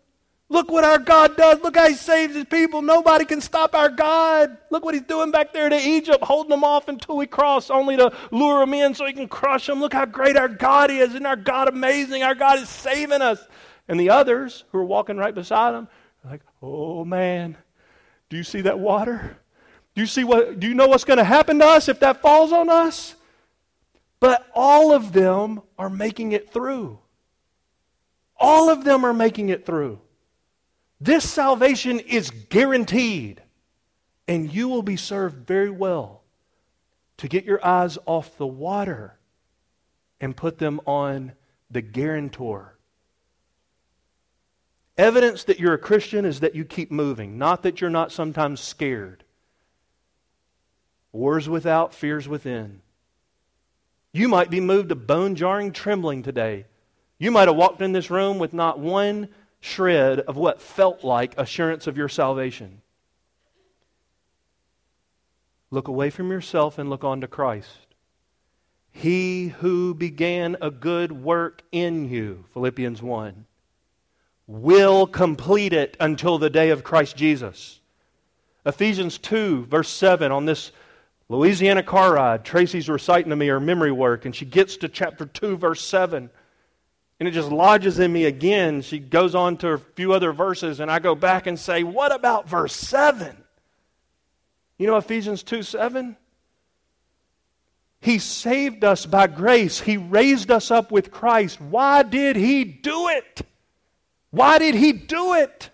Look 0.52 0.68
what 0.68 0.82
our 0.82 0.98
God 0.98 1.36
does. 1.36 1.60
Look 1.60 1.76
how 1.76 1.88
he 1.88 1.94
saves 1.94 2.34
his 2.34 2.44
people. 2.44 2.82
Nobody 2.82 3.24
can 3.24 3.40
stop 3.40 3.72
our 3.72 3.88
God. 3.88 4.58
Look 4.70 4.84
what 4.84 4.94
he's 4.94 5.04
doing 5.04 5.30
back 5.30 5.52
there 5.52 5.68
to 5.68 5.76
Egypt, 5.76 6.24
holding 6.24 6.50
them 6.50 6.64
off 6.64 6.88
until 6.88 7.16
we 7.16 7.28
cross, 7.28 7.70
only 7.70 7.96
to 7.96 8.12
lure 8.32 8.58
them 8.58 8.74
in 8.74 8.92
so 8.92 9.06
he 9.06 9.12
can 9.12 9.28
crush 9.28 9.68
them. 9.68 9.78
Look 9.78 9.92
how 9.92 10.06
great 10.06 10.36
our 10.36 10.48
God 10.48 10.90
is. 10.90 11.10
Isn't 11.10 11.24
our 11.24 11.36
God 11.36 11.68
amazing? 11.68 12.24
Our 12.24 12.34
God 12.34 12.58
is 12.58 12.68
saving 12.68 13.22
us. 13.22 13.40
And 13.86 13.98
the 13.98 14.10
others 14.10 14.64
who 14.72 14.78
are 14.78 14.84
walking 14.84 15.16
right 15.16 15.34
beside 15.34 15.72
him 15.72 15.86
are 16.24 16.30
like, 16.32 16.42
Oh 16.60 17.04
man, 17.04 17.56
do 18.28 18.36
you 18.36 18.42
see 18.42 18.62
that 18.62 18.80
water? 18.80 19.38
Do 19.94 20.00
you 20.00 20.06
see 20.08 20.24
what 20.24 20.58
do 20.58 20.66
you 20.66 20.74
know 20.74 20.88
what's 20.88 21.04
going 21.04 21.18
to 21.18 21.24
happen 21.24 21.60
to 21.60 21.66
us 21.66 21.88
if 21.88 22.00
that 22.00 22.22
falls 22.22 22.52
on 22.52 22.68
us? 22.68 23.14
But 24.18 24.48
all 24.52 24.92
of 24.92 25.12
them 25.12 25.62
are 25.78 25.88
making 25.88 26.32
it 26.32 26.52
through. 26.52 26.98
All 28.36 28.68
of 28.68 28.82
them 28.84 29.04
are 29.04 29.14
making 29.14 29.50
it 29.50 29.64
through. 29.64 30.00
This 31.00 31.28
salvation 31.28 31.98
is 31.98 32.30
guaranteed, 32.30 33.42
and 34.28 34.52
you 34.52 34.68
will 34.68 34.82
be 34.82 34.96
served 34.96 35.46
very 35.46 35.70
well 35.70 36.22
to 37.16 37.28
get 37.28 37.44
your 37.44 37.64
eyes 37.64 37.98
off 38.06 38.36
the 38.36 38.46
water 38.46 39.18
and 40.20 40.36
put 40.36 40.58
them 40.58 40.80
on 40.86 41.32
the 41.70 41.80
guarantor. 41.80 42.76
Evidence 44.98 45.44
that 45.44 45.58
you're 45.58 45.72
a 45.72 45.78
Christian 45.78 46.26
is 46.26 46.40
that 46.40 46.54
you 46.54 46.64
keep 46.64 46.90
moving, 46.90 47.38
not 47.38 47.62
that 47.62 47.80
you're 47.80 47.88
not 47.88 48.12
sometimes 48.12 48.60
scared. 48.60 49.24
Wars 51.12 51.48
without, 51.48 51.94
fears 51.94 52.28
within. 52.28 52.82
You 54.12 54.28
might 54.28 54.50
be 54.50 54.60
moved 54.60 54.90
to 54.90 54.94
bone 54.96 55.34
jarring 55.34 55.72
trembling 55.72 56.22
today. 56.22 56.66
You 57.18 57.30
might 57.30 57.48
have 57.48 57.56
walked 57.56 57.80
in 57.80 57.92
this 57.92 58.10
room 58.10 58.38
with 58.38 58.52
not 58.52 58.78
one 58.78 59.28
shred 59.60 60.20
of 60.20 60.36
what 60.36 60.60
felt 60.60 61.04
like 61.04 61.38
assurance 61.38 61.86
of 61.86 61.96
your 61.96 62.08
salvation. 62.08 62.80
Look 65.70 65.88
away 65.88 66.10
from 66.10 66.30
yourself 66.30 66.78
and 66.78 66.90
look 66.90 67.04
on 67.04 67.20
to 67.20 67.28
Christ. 67.28 67.68
He 68.90 69.48
who 69.48 69.94
began 69.94 70.56
a 70.60 70.70
good 70.70 71.12
work 71.12 71.62
in 71.70 72.08
you, 72.08 72.44
Philippians 72.52 73.02
1, 73.02 73.46
will 74.48 75.06
complete 75.06 75.72
it 75.72 75.96
until 76.00 76.38
the 76.38 76.50
day 76.50 76.70
of 76.70 76.82
Christ 76.82 77.16
Jesus. 77.16 77.80
Ephesians 78.66 79.16
2, 79.18 79.66
verse 79.66 79.88
7, 79.88 80.32
on 80.32 80.44
this 80.44 80.72
Louisiana 81.28 81.84
car 81.84 82.14
ride, 82.14 82.44
Tracy's 82.44 82.88
reciting 82.88 83.30
to 83.30 83.36
me 83.36 83.46
her 83.46 83.60
memory 83.60 83.92
work, 83.92 84.24
and 84.24 84.34
she 84.34 84.44
gets 84.44 84.76
to 84.78 84.88
chapter 84.88 85.24
2, 85.24 85.56
verse 85.56 85.80
7. 85.80 86.28
And 87.20 87.28
it 87.28 87.32
just 87.32 87.52
lodges 87.52 87.98
in 87.98 88.12
me 88.12 88.24
again. 88.24 88.80
She 88.80 88.98
goes 88.98 89.34
on 89.34 89.58
to 89.58 89.68
a 89.68 89.78
few 89.78 90.14
other 90.14 90.32
verses, 90.32 90.80
and 90.80 90.90
I 90.90 90.98
go 90.98 91.14
back 91.14 91.46
and 91.46 91.60
say, 91.60 91.84
What 91.84 92.12
about 92.12 92.48
verse 92.48 92.74
7? 92.74 93.36
You 94.78 94.86
know 94.86 94.96
Ephesians 94.96 95.42
2 95.42 95.62
7? 95.62 96.16
He 98.00 98.18
saved 98.18 98.82
us 98.82 99.04
by 99.04 99.26
grace. 99.26 99.80
He 99.80 99.98
raised 99.98 100.50
us 100.50 100.70
up 100.70 100.90
with 100.90 101.10
Christ. 101.10 101.60
Why 101.60 102.02
did 102.02 102.36
He 102.36 102.64
do 102.64 103.08
it? 103.08 103.42
Why 104.30 104.58
did 104.58 104.74
He 104.74 104.92
do 104.92 105.34
it? 105.34 105.68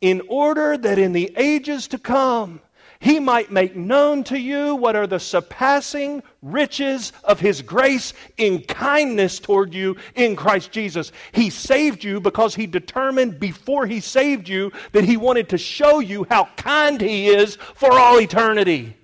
In 0.00 0.22
order 0.28 0.76
that 0.76 0.98
in 0.98 1.12
the 1.12 1.32
ages 1.36 1.86
to 1.88 1.98
come, 1.98 2.60
he 3.02 3.18
might 3.18 3.50
make 3.50 3.74
known 3.74 4.24
to 4.24 4.38
you 4.38 4.74
what 4.74 4.94
are 4.94 5.06
the 5.06 5.18
surpassing 5.18 6.22
riches 6.42 7.14
of 7.24 7.40
His 7.40 7.62
grace 7.62 8.12
in 8.36 8.60
kindness 8.62 9.38
toward 9.38 9.72
you 9.72 9.96
in 10.14 10.36
Christ 10.36 10.70
Jesus. 10.70 11.10
He 11.32 11.48
saved 11.48 12.04
you 12.04 12.20
because 12.20 12.54
He 12.54 12.66
determined 12.66 13.40
before 13.40 13.86
He 13.86 14.00
saved 14.00 14.50
you 14.50 14.70
that 14.92 15.04
He 15.04 15.16
wanted 15.16 15.48
to 15.48 15.58
show 15.58 16.00
you 16.00 16.26
how 16.28 16.50
kind 16.58 17.00
He 17.00 17.28
is 17.28 17.56
for 17.74 17.90
all 17.90 18.20
eternity. 18.20 18.94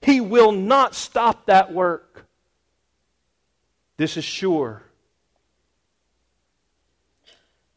He 0.00 0.20
will 0.20 0.50
not 0.50 0.96
stop 0.96 1.46
that 1.46 1.72
work. 1.72 2.26
This 3.96 4.16
is 4.16 4.24
sure. 4.24 4.82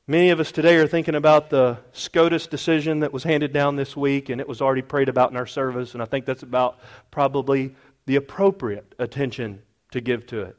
Many 0.10 0.32
of 0.32 0.40
us 0.40 0.52
today 0.52 0.78
are 0.78 0.88
thinking 0.88 1.14
about 1.14 1.52
the 1.52 1.78
SCOTUS 1.94 2.48
decision 2.48 3.02
that 3.02 3.14
was 3.14 3.24
handed 3.24 3.54
down 3.54 3.76
this 3.76 3.96
week, 3.96 4.30
and 4.30 4.42
it 4.42 4.48
was 4.48 4.60
already 4.60 4.82
prayed 4.82 5.08
about 5.08 5.30
in 5.30 5.38
our 5.38 5.46
service, 5.46 5.94
and 5.94 6.02
I 6.02 6.08
think 6.08 6.26
that's 6.26 6.42
about 6.42 6.80
probably 7.12 7.76
the 8.08 8.16
appropriate 8.16 8.96
attention 8.98 9.62
to 9.92 10.02
give 10.02 10.26
to 10.26 10.42
it. 10.42 10.58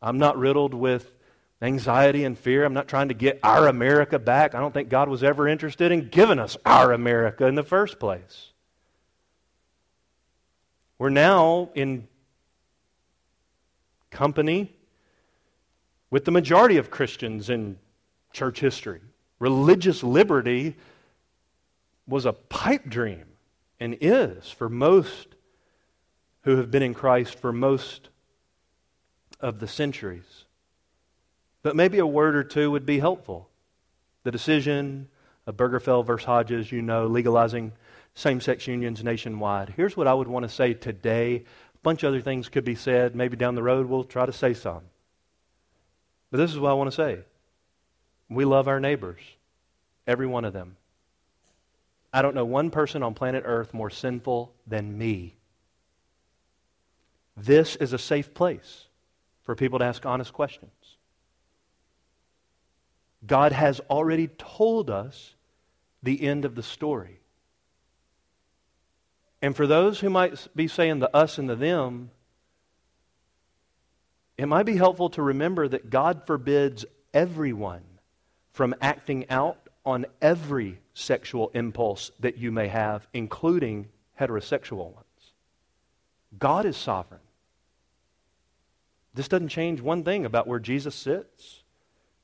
I'm 0.00 0.16
not 0.16 0.38
riddled 0.38 0.72
with 0.72 1.12
anxiety 1.60 2.24
and 2.24 2.38
fear. 2.38 2.64
I'm 2.64 2.72
not 2.72 2.88
trying 2.88 3.08
to 3.08 3.14
get 3.14 3.38
our 3.42 3.68
America 3.68 4.18
back. 4.18 4.54
I 4.54 4.60
don't 4.60 4.72
think 4.72 4.88
God 4.88 5.10
was 5.10 5.22
ever 5.22 5.46
interested 5.46 5.92
in 5.92 6.08
giving 6.08 6.38
us 6.38 6.56
our 6.64 6.92
America 6.94 7.46
in 7.46 7.54
the 7.54 7.62
first 7.62 8.00
place. 8.00 8.50
We're 10.98 11.10
now 11.10 11.68
in 11.74 12.08
company 14.10 14.74
with 16.10 16.24
the 16.24 16.30
majority 16.30 16.78
of 16.78 16.90
Christians 16.90 17.50
in 17.50 17.76
church 18.36 18.60
history. 18.60 19.00
Religious 19.38 20.02
liberty 20.02 20.76
was 22.06 22.26
a 22.26 22.32
pipe 22.32 22.86
dream 22.86 23.24
and 23.80 23.96
is 24.00 24.50
for 24.50 24.68
most 24.68 25.28
who 26.42 26.56
have 26.58 26.70
been 26.70 26.82
in 26.82 26.94
Christ 26.94 27.38
for 27.38 27.52
most 27.52 28.10
of 29.40 29.58
the 29.58 29.66
centuries. 29.66 30.44
But 31.62 31.76
maybe 31.76 31.98
a 31.98 32.06
word 32.06 32.36
or 32.36 32.44
two 32.44 32.70
would 32.70 32.86
be 32.86 32.98
helpful. 32.98 33.48
The 34.22 34.30
decision 34.30 35.08
of 35.46 35.56
Obergefell 35.56 36.04
versus 36.04 36.26
Hodges, 36.26 36.70
you 36.70 36.82
know, 36.82 37.06
legalizing 37.06 37.72
same 38.14 38.40
sex 38.40 38.66
unions 38.66 39.02
nationwide. 39.02 39.74
Here's 39.76 39.96
what 39.96 40.06
I 40.06 40.14
would 40.14 40.28
want 40.28 40.44
to 40.44 40.48
say 40.48 40.74
today. 40.74 41.36
A 41.74 41.78
bunch 41.82 42.02
of 42.02 42.08
other 42.08 42.20
things 42.20 42.48
could 42.48 42.64
be 42.64 42.74
said. 42.74 43.16
Maybe 43.16 43.36
down 43.36 43.54
the 43.54 43.62
road 43.62 43.86
we'll 43.86 44.04
try 44.04 44.26
to 44.26 44.32
say 44.32 44.54
some. 44.54 44.82
But 46.30 46.38
this 46.38 46.52
is 46.52 46.58
what 46.58 46.70
I 46.70 46.74
want 46.74 46.90
to 46.90 46.96
say 46.96 47.24
we 48.28 48.44
love 48.44 48.68
our 48.68 48.80
neighbors, 48.80 49.20
every 50.06 50.26
one 50.26 50.44
of 50.44 50.52
them. 50.52 50.76
I 52.12 52.22
don't 52.22 52.34
know 52.34 52.44
one 52.44 52.70
person 52.70 53.02
on 53.02 53.14
planet 53.14 53.44
Earth 53.46 53.74
more 53.74 53.90
sinful 53.90 54.52
than 54.66 54.96
me. 54.96 55.36
This 57.36 57.76
is 57.76 57.92
a 57.92 57.98
safe 57.98 58.32
place 58.32 58.86
for 59.42 59.54
people 59.54 59.78
to 59.78 59.84
ask 59.84 60.04
honest 60.06 60.32
questions. 60.32 60.72
God 63.26 63.52
has 63.52 63.80
already 63.90 64.28
told 64.28 64.90
us 64.90 65.34
the 66.02 66.22
end 66.22 66.44
of 66.44 66.54
the 66.54 66.62
story. 66.62 67.20
And 69.42 69.54
for 69.54 69.66
those 69.66 70.00
who 70.00 70.10
might 70.10 70.46
be 70.56 70.68
saying 70.68 71.00
the 71.00 71.14
us 71.14 71.38
and 71.38 71.48
the 71.48 71.56
them, 71.56 72.10
it 74.38 74.46
might 74.46 74.66
be 74.66 74.76
helpful 74.76 75.10
to 75.10 75.22
remember 75.22 75.68
that 75.68 75.90
God 75.90 76.26
forbids 76.26 76.84
everyone 77.12 77.82
from 78.56 78.74
acting 78.80 79.28
out 79.28 79.68
on 79.84 80.06
every 80.22 80.78
sexual 80.94 81.50
impulse 81.52 82.10
that 82.20 82.38
you 82.38 82.50
may 82.50 82.68
have, 82.68 83.06
including 83.12 83.86
heterosexual 84.18 84.94
ones. 84.94 85.34
God 86.38 86.64
is 86.64 86.74
sovereign. 86.74 87.20
This 89.12 89.28
doesn't 89.28 89.50
change 89.50 89.82
one 89.82 90.04
thing 90.04 90.24
about 90.24 90.46
where 90.46 90.58
Jesus 90.58 90.94
sits 90.94 91.64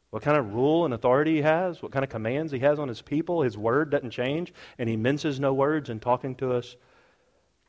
what 0.09 0.22
kind 0.22 0.39
of 0.39 0.55
rule 0.55 0.87
and 0.87 0.95
authority 0.95 1.35
he 1.35 1.43
has, 1.43 1.83
what 1.83 1.93
kind 1.93 2.03
of 2.03 2.09
commands 2.09 2.51
he 2.51 2.61
has 2.61 2.78
on 2.78 2.89
his 2.89 3.03
people. 3.03 3.43
His 3.43 3.59
word 3.59 3.91
doesn't 3.91 4.11
change, 4.11 4.55
and 4.78 4.89
he 4.89 4.97
minces 4.97 5.39
no 5.39 5.53
words 5.53 5.91
in 5.91 6.01
talking 6.01 6.35
to 6.37 6.53
us 6.53 6.76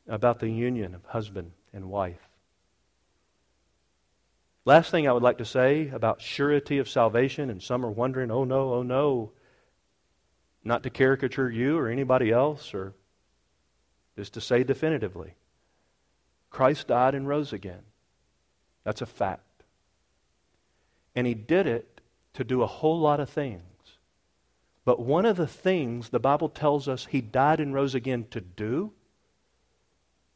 about 0.08 0.40
the 0.40 0.48
union 0.48 0.94
of 0.94 1.04
husband 1.04 1.52
and 1.74 1.90
wife. 1.90 2.23
Last 4.64 4.90
thing 4.90 5.06
I 5.06 5.12
would 5.12 5.22
like 5.22 5.38
to 5.38 5.44
say 5.44 5.88
about 5.88 6.22
surety 6.22 6.78
of 6.78 6.88
salvation, 6.88 7.50
and 7.50 7.62
some 7.62 7.84
are 7.84 7.90
wondering, 7.90 8.30
oh 8.30 8.44
no, 8.44 8.74
oh 8.74 8.82
no, 8.82 9.32
not 10.64 10.82
to 10.84 10.90
caricature 10.90 11.50
you 11.50 11.76
or 11.76 11.88
anybody 11.88 12.30
else, 12.30 12.72
or 12.72 12.94
just 14.16 14.34
to 14.34 14.40
say 14.40 14.64
definitively 14.64 15.34
Christ 16.50 16.88
died 16.88 17.14
and 17.14 17.28
rose 17.28 17.52
again. 17.52 17.82
That's 18.84 19.02
a 19.02 19.06
fact. 19.06 19.64
And 21.14 21.26
he 21.26 21.34
did 21.34 21.66
it 21.66 22.00
to 22.34 22.44
do 22.44 22.62
a 22.62 22.66
whole 22.66 23.00
lot 23.00 23.20
of 23.20 23.28
things. 23.28 23.62
But 24.84 25.00
one 25.00 25.26
of 25.26 25.36
the 25.36 25.46
things 25.46 26.08
the 26.08 26.20
Bible 26.20 26.48
tells 26.48 26.88
us 26.88 27.06
he 27.06 27.20
died 27.20 27.60
and 27.60 27.74
rose 27.74 27.94
again 27.94 28.26
to 28.30 28.40
do 28.40 28.92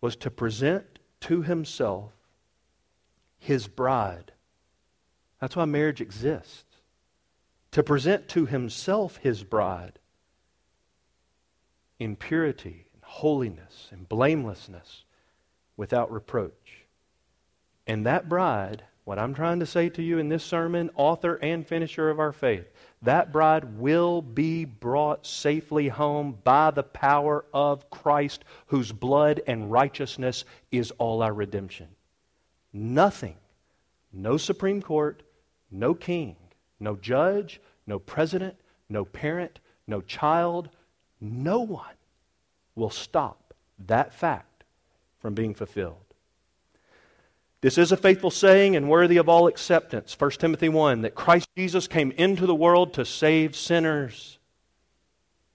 was 0.00 0.16
to 0.16 0.30
present 0.30 0.98
to 1.20 1.42
himself 1.42 2.12
his 3.38 3.68
bride. 3.68 4.32
That's 5.40 5.56
why 5.56 5.64
marriage 5.64 6.00
exists. 6.00 6.64
To 7.72 7.82
present 7.82 8.28
to 8.28 8.46
himself 8.46 9.18
his 9.18 9.44
bride 9.44 9.98
in 11.98 12.16
purity 12.16 12.86
and 12.94 13.02
holiness 13.02 13.88
and 13.90 14.08
blamelessness 14.08 15.04
without 15.76 16.10
reproach. 16.10 16.86
And 17.86 18.06
that 18.06 18.28
bride 18.28 18.84
what 19.08 19.18
I'm 19.18 19.32
trying 19.32 19.60
to 19.60 19.66
say 19.66 19.88
to 19.88 20.02
you 20.02 20.18
in 20.18 20.28
this 20.28 20.44
sermon, 20.44 20.90
author 20.94 21.36
and 21.36 21.66
finisher 21.66 22.10
of 22.10 22.20
our 22.20 22.30
faith, 22.30 22.68
that 23.00 23.32
bride 23.32 23.78
will 23.78 24.20
be 24.20 24.66
brought 24.66 25.24
safely 25.24 25.88
home 25.88 26.36
by 26.44 26.72
the 26.72 26.82
power 26.82 27.46
of 27.54 27.88
Christ, 27.88 28.44
whose 28.66 28.92
blood 28.92 29.40
and 29.46 29.72
righteousness 29.72 30.44
is 30.70 30.90
all 30.98 31.22
our 31.22 31.32
redemption. 31.32 31.88
Nothing, 32.78 33.34
no 34.12 34.36
Supreme 34.36 34.80
Court, 34.80 35.24
no 35.68 35.94
king, 35.94 36.36
no 36.78 36.94
judge, 36.94 37.60
no 37.88 37.98
president, 37.98 38.54
no 38.88 39.04
parent, 39.04 39.58
no 39.88 40.00
child, 40.00 40.68
no 41.20 41.58
one 41.58 41.96
will 42.76 42.90
stop 42.90 43.52
that 43.86 44.14
fact 44.14 44.62
from 45.18 45.34
being 45.34 45.54
fulfilled. 45.54 45.96
This 47.62 47.78
is 47.78 47.90
a 47.90 47.96
faithful 47.96 48.30
saying 48.30 48.76
and 48.76 48.88
worthy 48.88 49.16
of 49.16 49.28
all 49.28 49.48
acceptance. 49.48 50.14
1 50.16 50.30
Timothy 50.32 50.68
1 50.68 51.02
that 51.02 51.16
Christ 51.16 51.48
Jesus 51.56 51.88
came 51.88 52.12
into 52.12 52.46
the 52.46 52.54
world 52.54 52.94
to 52.94 53.04
save 53.04 53.56
sinners. 53.56 54.38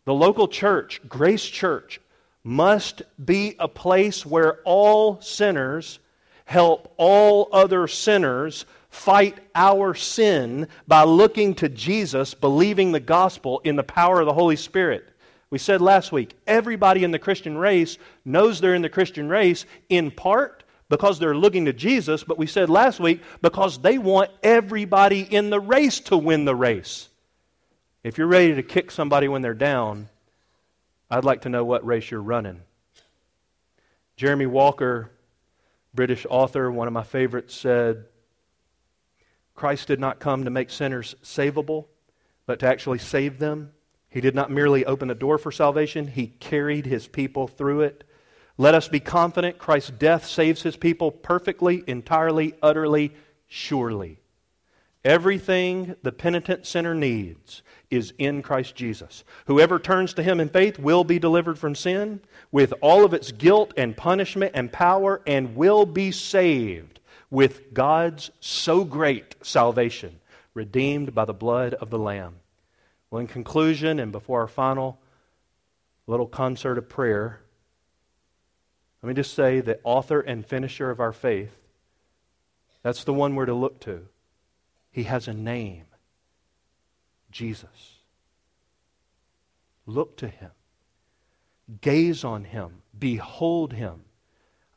The 0.03 0.13
local 0.13 0.49
church, 0.49 0.99
Grace 1.07 1.45
Church, 1.45 2.01
must 2.43 3.01
be 3.23 3.55
a 3.59 3.69
place 3.69 4.25
where 4.25 4.59
all 4.65 5.21
sinners 5.21 5.99
help 6.45 6.93
all 6.97 7.49
other 7.51 7.87
sinners 7.87 8.65
fight 8.89 9.39
our 9.55 9.95
sin 9.95 10.67
by 10.87 11.03
looking 11.03 11.55
to 11.55 11.69
Jesus, 11.69 12.33
believing 12.33 12.91
the 12.91 12.99
gospel 12.99 13.59
in 13.63 13.75
the 13.75 13.83
power 13.83 14.19
of 14.19 14.25
the 14.25 14.33
Holy 14.33 14.55
Spirit. 14.55 15.09
We 15.49 15.57
said 15.57 15.81
last 15.81 16.11
week, 16.11 16.35
everybody 16.47 17.03
in 17.03 17.11
the 17.11 17.19
Christian 17.19 17.57
race 17.57 17.97
knows 18.25 18.59
they're 18.59 18.75
in 18.75 18.81
the 18.81 18.89
Christian 18.89 19.29
race 19.29 19.65
in 19.89 20.11
part 20.11 20.63
because 20.89 21.17
they're 21.17 21.35
looking 21.35 21.65
to 21.65 21.73
Jesus, 21.73 22.23
but 22.23 22.37
we 22.37 22.45
said 22.45 22.69
last 22.69 22.99
week 22.99 23.21
because 23.41 23.79
they 23.79 23.97
want 23.97 24.31
everybody 24.43 25.21
in 25.21 25.49
the 25.49 25.59
race 25.59 25.99
to 26.01 26.17
win 26.17 26.45
the 26.45 26.55
race. 26.55 27.09
If 28.03 28.17
you're 28.17 28.27
ready 28.27 28.55
to 28.55 28.63
kick 28.63 28.91
somebody 28.91 29.27
when 29.27 29.41
they're 29.41 29.53
down, 29.53 30.09
I'd 31.09 31.25
like 31.25 31.41
to 31.41 31.49
know 31.49 31.63
what 31.63 31.85
race 31.85 32.11
you're 32.11 32.21
running. 32.21 32.61
Jeremy 34.17 34.45
Walker, 34.45 35.09
British 35.93 36.25
author, 36.29 36.71
one 36.71 36.87
of 36.87 36.93
my 36.93 37.03
favorites, 37.03 37.53
said 37.55 38.05
Christ 39.55 39.87
did 39.87 39.99
not 39.99 40.19
come 40.19 40.45
to 40.45 40.49
make 40.49 40.69
sinners 40.69 41.15
savable, 41.23 41.85
but 42.45 42.59
to 42.59 42.67
actually 42.67 42.97
save 42.97 43.39
them. 43.39 43.71
He 44.09 44.21
did 44.21 44.35
not 44.35 44.51
merely 44.51 44.85
open 44.85 45.07
the 45.07 45.15
door 45.15 45.37
for 45.37 45.51
salvation, 45.51 46.07
he 46.07 46.27
carried 46.27 46.85
his 46.85 47.07
people 47.07 47.47
through 47.47 47.81
it. 47.81 48.03
Let 48.57 48.75
us 48.75 48.87
be 48.87 48.99
confident 48.99 49.57
Christ's 49.57 49.91
death 49.91 50.25
saves 50.25 50.61
his 50.61 50.77
people 50.77 51.11
perfectly, 51.11 51.83
entirely, 51.87 52.53
utterly, 52.61 53.15
surely. 53.47 54.19
Everything 55.03 55.95
the 56.03 56.11
penitent 56.11 56.65
sinner 56.65 56.93
needs 56.95 57.61
is 57.93 58.13
in 58.17 58.41
Christ 58.41 58.75
Jesus. 58.75 59.23
Whoever 59.45 59.79
turns 59.79 60.13
to 60.15 60.23
him 60.23 60.39
in 60.39 60.49
faith 60.49 60.79
will 60.79 61.03
be 61.03 61.19
delivered 61.19 61.59
from 61.59 61.75
sin 61.75 62.21
with 62.51 62.73
all 62.81 63.05
of 63.05 63.13
its 63.13 63.31
guilt 63.31 63.73
and 63.77 63.95
punishment 63.95 64.51
and 64.55 64.71
power 64.71 65.21
and 65.27 65.55
will 65.55 65.85
be 65.85 66.11
saved 66.11 66.99
with 67.29 67.73
God's 67.73 68.31
so 68.39 68.83
great 68.83 69.35
salvation, 69.41 70.19
redeemed 70.53 71.15
by 71.15 71.25
the 71.25 71.33
blood 71.33 71.73
of 71.75 71.89
the 71.89 71.99
Lamb. 71.99 72.35
Well, 73.09 73.21
in 73.21 73.27
conclusion, 73.27 73.99
and 73.99 74.11
before 74.11 74.41
our 74.41 74.47
final 74.47 74.99
little 76.07 76.27
concert 76.27 76.77
of 76.77 76.89
prayer, 76.89 77.39
let 79.01 79.07
me 79.07 79.13
just 79.13 79.33
say 79.33 79.61
the 79.61 79.79
author 79.83 80.19
and 80.19 80.45
finisher 80.45 80.89
of 80.89 80.99
our 80.99 81.11
faith, 81.11 81.55
that's 82.81 83.03
the 83.03 83.13
one 83.13 83.35
we're 83.35 83.45
to 83.45 83.53
look 83.53 83.79
to. 83.81 84.07
He 84.91 85.03
has 85.03 85.27
a 85.27 85.33
name 85.33 85.85
Jesus. 87.33 87.97
Look 89.85 90.15
to 90.17 90.29
him, 90.29 90.51
gaze 91.81 92.23
on 92.23 92.45
him, 92.45 92.83
behold 92.97 93.73
him. 93.73 94.03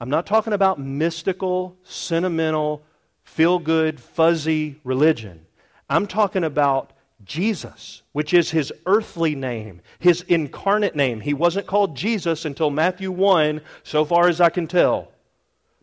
I'm 0.00 0.10
not 0.10 0.26
talking 0.26 0.52
about 0.52 0.80
mystical, 0.80 1.76
sentimental, 1.84 2.82
feel 3.22 3.60
good, 3.60 4.00
fuzzy 4.00 4.80
religion. 4.82 5.46
I'm 5.88 6.08
talking 6.08 6.42
about 6.42 6.92
Jesus, 7.24 8.02
which 8.12 8.34
is 8.34 8.50
his 8.50 8.72
earthly 8.84 9.34
name, 9.34 9.80
his 9.98 10.22
incarnate 10.22 10.96
name. 10.96 11.20
He 11.20 11.34
wasn't 11.34 11.66
called 11.66 11.96
Jesus 11.96 12.44
until 12.44 12.70
Matthew 12.70 13.12
1, 13.12 13.60
so 13.84 14.04
far 14.04 14.28
as 14.28 14.40
I 14.40 14.48
can 14.50 14.66
tell. 14.66 15.12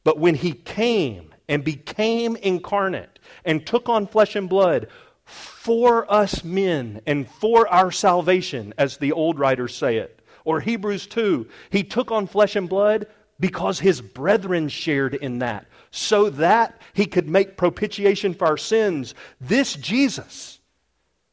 But 0.03 0.19
when 0.19 0.35
he 0.35 0.51
came 0.51 1.33
and 1.47 1.63
became 1.63 2.35
incarnate 2.37 3.19
and 3.45 3.65
took 3.65 3.89
on 3.89 4.07
flesh 4.07 4.35
and 4.35 4.49
blood 4.49 4.87
for 5.25 6.11
us 6.11 6.43
men 6.43 7.01
and 7.05 7.29
for 7.29 7.67
our 7.67 7.91
salvation, 7.91 8.73
as 8.77 8.97
the 8.97 9.11
old 9.11 9.39
writers 9.39 9.75
say 9.75 9.97
it, 9.97 10.21
or 10.45 10.59
Hebrews 10.59 11.07
2, 11.07 11.47
he 11.69 11.83
took 11.83 12.11
on 12.11 12.27
flesh 12.27 12.55
and 12.55 12.67
blood 12.67 13.07
because 13.39 13.79
his 13.79 14.01
brethren 14.01 14.69
shared 14.69 15.15
in 15.15 15.39
that, 15.39 15.65
so 15.91 16.29
that 16.29 16.79
he 16.93 17.05
could 17.05 17.27
make 17.27 17.57
propitiation 17.57 18.33
for 18.33 18.47
our 18.47 18.57
sins. 18.57 19.15
This 19.41 19.75
Jesus, 19.75 20.59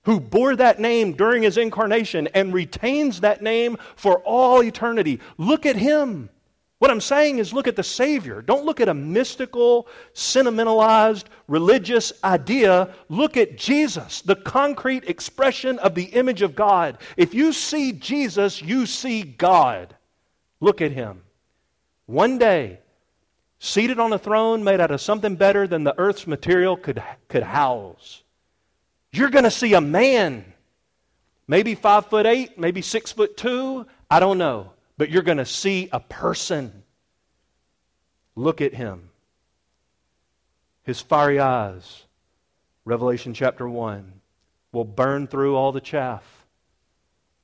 who 0.05 0.19
bore 0.19 0.57
that 0.57 0.81
name 0.81 1.13
during 1.13 1.43
his 1.43 1.59
incarnation 1.59 2.29
and 2.29 2.55
retains 2.55 3.21
that 3.21 3.43
name 3.43 3.77
for 3.97 4.21
all 4.21 4.63
eternity, 4.63 5.21
look 5.39 5.67
at 5.67 5.77
him. 5.77 6.31
What 6.81 6.91
I'm 6.91 7.03
saying 7.03 7.41
is 7.41 7.53
look 7.53 7.69
at 7.69 7.77
the 7.77 7.83
Savior. 7.83 8.41
Don't 8.41 8.65
look 8.65 8.81
at 8.81 8.89
a 8.89 8.95
mystical, 8.95 9.87
sentimentalized, 10.15 11.29
religious 11.47 12.11
idea. 12.25 12.95
Look 13.11 13.37
at 13.37 13.59
Jesus, 13.59 14.23
the 14.23 14.37
concrete 14.37 15.05
expression 15.05 15.79
of 15.81 15.95
the 15.95 16.05
image 16.05 16.41
of 16.41 16.57
God. 16.57 16.97
If 17.19 17.35
you 17.35 17.53
see 17.53 17.93
Jesus, 17.93 18.63
you 18.63 18.87
see 18.87 19.23
God. 19.23 19.95
Look 20.59 20.81
at 20.81 20.91
him. 20.91 21.21
One 22.07 22.39
day, 22.39 22.81
seated 23.59 24.01
on 24.01 24.15
a 24.15 24.19
throne 24.19 24.65
made 24.65 24.81
out 24.81 24.91
of 24.91 25.03
something 25.03 25.37
better 25.37 25.67
than 25.67 25.85
the 25.85 25.99
earth's 25.99 26.27
material 26.27 26.79
could, 26.79 27.03
could 27.29 27.43
house. 27.43 28.23
You're 29.13 29.29
going 29.29 29.45
to 29.45 29.51
see 29.51 29.75
a 29.75 29.83
man, 29.83 30.51
maybe 31.47 31.75
five 31.75 32.07
foot 32.07 32.25
eight, 32.25 32.59
maybe 32.59 32.81
six 32.81 33.13
foot 33.13 33.37
two, 33.37 33.85
I 34.11 34.19
don't 34.19 34.39
know 34.39 34.73
but 35.01 35.09
you're 35.09 35.23
going 35.23 35.39
to 35.39 35.47
see 35.47 35.89
a 35.93 35.99
person. 35.99 36.83
Look 38.37 38.61
at 38.61 38.75
him. 38.75 39.09
His 40.83 41.01
fiery 41.01 41.41
eyes, 41.41 42.05
Revelation 42.85 43.33
chapter 43.33 43.67
1, 43.67 44.13
will 44.73 44.85
burn 44.85 45.27
through 45.27 45.57
all 45.57 45.73
the 45.73 45.81
chaff. 45.81 46.23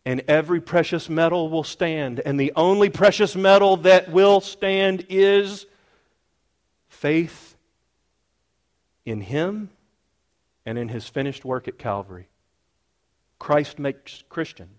And 0.04 0.22
every 0.28 0.60
precious 0.60 1.08
metal 1.08 1.48
will 1.48 1.64
stand. 1.64 2.20
And 2.20 2.38
the 2.38 2.52
only 2.56 2.90
precious 2.90 3.34
metal 3.34 3.78
that 3.78 4.10
will 4.12 4.42
stand 4.42 5.06
is 5.08 5.64
faith 6.88 7.56
in 9.06 9.22
him 9.22 9.70
and 10.66 10.76
in 10.76 10.90
his 10.90 11.08
finished 11.08 11.42
work 11.42 11.68
at 11.68 11.78
Calvary. 11.78 12.28
Christ 13.38 13.78
makes 13.78 14.24
Christians. 14.28 14.75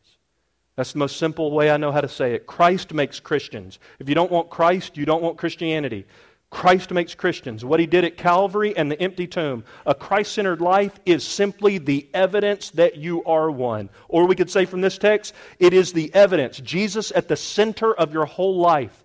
That's 0.78 0.94
the 0.94 1.00
most 1.00 1.18
simple 1.18 1.52
way 1.52 1.72
I 1.72 1.78
know 1.78 1.92
how 1.92 2.02
to 2.02 2.08
say 2.08 2.36
it. 2.36 2.46
Christ 2.46 2.94
makes 2.94 3.20
Christians. 3.20 3.80
If 3.98 4.08
you 4.08 4.16
don't 4.16 4.32
want 4.32 4.52
Christ, 4.52 4.96
you 4.96 5.06
don't 5.06 5.24
want 5.24 5.38
Christianity. 5.38 6.06
Christ 6.52 6.92
makes 6.92 7.16
Christians. 7.16 7.66
What 7.66 7.80
he 7.80 7.88
did 7.88 8.06
at 8.06 8.16
Calvary 8.16 8.78
and 8.78 8.90
the 8.90 9.02
empty 9.02 9.26
tomb. 9.26 9.64
A 9.88 9.96
Christ 9.96 10.34
centered 10.34 10.62
life 10.62 10.94
is 11.04 11.26
simply 11.26 11.80
the 11.80 12.08
evidence 12.14 12.70
that 12.72 12.96
you 12.96 13.24
are 13.26 13.50
one. 13.50 13.90
Or 14.08 14.28
we 14.28 14.36
could 14.36 14.52
say 14.52 14.66
from 14.66 14.82
this 14.82 15.00
text, 15.00 15.34
it 15.60 15.74
is 15.74 15.94
the 15.94 16.14
evidence. 16.14 16.60
Jesus 16.60 17.12
at 17.14 17.28
the 17.28 17.36
center 17.36 17.94
of 17.94 18.14
your 18.14 18.26
whole 18.26 18.58
life. 18.58 19.04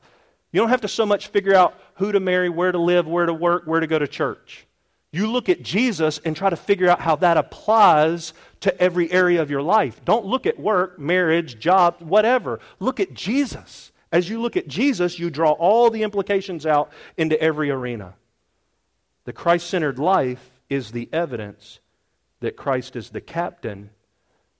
You 0.53 0.61
don't 0.61 0.69
have 0.69 0.83
to 0.83 0.89
so 0.89 1.07
much 1.07 1.29
figure 1.29 1.55
out 1.55 1.75
who 1.95 2.13
to 2.13 2.21
marry, 2.21 2.51
where 2.51 2.71
to 2.71 2.79
live, 2.79 3.07
where 3.07 3.27
to 3.27 3.35
work, 3.35 3.63
where 3.67 3.81
to 3.81 3.87
go 3.87 3.99
to 3.99 4.07
church. 4.07 4.67
You 5.13 5.31
look 5.31 5.51
at 5.51 5.63
Jesus 5.63 6.19
and 6.25 6.35
try 6.35 6.49
to 6.49 6.57
figure 6.57 6.89
out 6.89 7.01
how 7.01 7.17
that 7.17 7.37
applies 7.37 8.33
to 8.61 8.81
every 8.81 9.13
area 9.13 9.43
of 9.43 9.51
your 9.51 9.61
life. 9.61 10.03
Don't 10.07 10.25
look 10.25 10.47
at 10.47 10.59
work, 10.59 10.99
marriage, 10.99 11.59
job, 11.59 11.97
whatever. 12.01 12.61
Look 12.81 12.99
at 12.99 13.13
Jesus. 13.13 13.93
As 14.11 14.29
you 14.29 14.41
look 14.41 14.57
at 14.57 14.69
Jesus, 14.69 15.19
you 15.19 15.29
draw 15.29 15.53
all 15.53 15.91
the 15.91 16.03
implications 16.03 16.65
out 16.65 16.91
into 17.19 17.41
every 17.41 17.71
arena. 17.71 18.15
The 19.25 19.35
Christ 19.35 19.69
centered 19.69 19.99
life 19.99 20.51
is 20.71 20.93
the 20.93 21.11
evidence 21.13 21.81
that 22.41 22.57
Christ 22.57 22.97
is 22.97 23.11
the 23.11 23.21
captain 23.21 23.91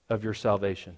of 0.09 0.23
your 0.23 0.35
salvation. 0.35 0.97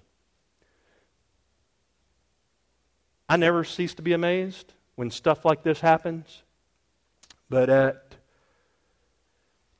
I 3.28 3.36
never 3.38 3.64
cease 3.64 3.94
to 3.94 4.02
be 4.02 4.12
amazed 4.12 4.74
when 4.96 5.10
stuff 5.10 5.44
like 5.44 5.62
this 5.62 5.80
happens, 5.80 6.42
but 7.48 7.70
at 7.70 8.15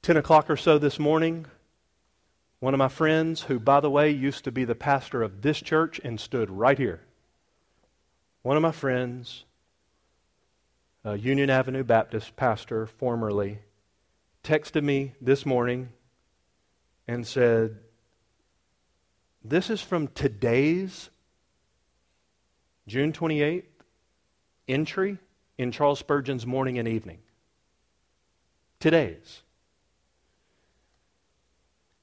10 0.06 0.16
o'clock 0.16 0.48
or 0.48 0.56
so 0.56 0.78
this 0.78 1.00
morning, 1.00 1.46
one 2.60 2.72
of 2.72 2.78
my 2.78 2.86
friends, 2.86 3.42
who, 3.42 3.58
by 3.58 3.80
the 3.80 3.90
way, 3.90 4.08
used 4.08 4.44
to 4.44 4.52
be 4.52 4.64
the 4.64 4.72
pastor 4.72 5.20
of 5.20 5.42
this 5.42 5.60
church 5.60 6.00
and 6.04 6.20
stood 6.20 6.48
right 6.48 6.78
here, 6.78 7.00
one 8.42 8.56
of 8.56 8.62
my 8.62 8.70
friends, 8.70 9.42
a 11.02 11.18
Union 11.18 11.50
Avenue 11.50 11.82
Baptist 11.82 12.36
pastor 12.36 12.86
formerly, 12.86 13.58
texted 14.44 14.84
me 14.84 15.14
this 15.20 15.44
morning 15.44 15.88
and 17.08 17.26
said, 17.26 17.76
This 19.44 19.70
is 19.70 19.82
from 19.82 20.06
today's 20.06 21.10
June 22.86 23.12
28th 23.12 23.64
entry 24.68 25.18
in 25.58 25.72
Charles 25.72 25.98
Spurgeon's 25.98 26.46
Morning 26.46 26.78
and 26.78 26.86
Evening. 26.86 27.18
Today's. 28.78 29.42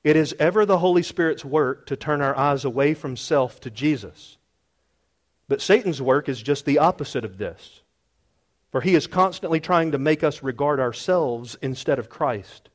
It 0.03 0.15
is 0.17 0.35
ever 0.37 0.65
the 0.65 0.79
Holy 0.79 1.03
Spirit's 1.03 1.45
work 1.45 1.85
to 1.85 1.95
turn 1.95 2.21
our 2.21 2.37
eyes 2.37 2.65
away 2.65 2.93
from 2.93 3.15
self 3.15 3.61
to 3.61 3.69
Jesus. 3.69 4.37
But 5.47 5.61
Satan's 5.61 6.01
work 6.01 6.27
is 6.27 6.41
just 6.41 6.65
the 6.65 6.79
opposite 6.79 7.23
of 7.23 7.37
this. 7.37 7.81
For 8.71 8.81
he 8.81 8.95
is 8.95 9.07
constantly 9.07 9.59
trying 9.59 9.91
to 9.91 9.97
make 9.97 10.23
us 10.23 10.43
regard 10.43 10.79
ourselves 10.79 11.55
instead 11.61 11.99
of 11.99 12.09
Christ. 12.09 12.69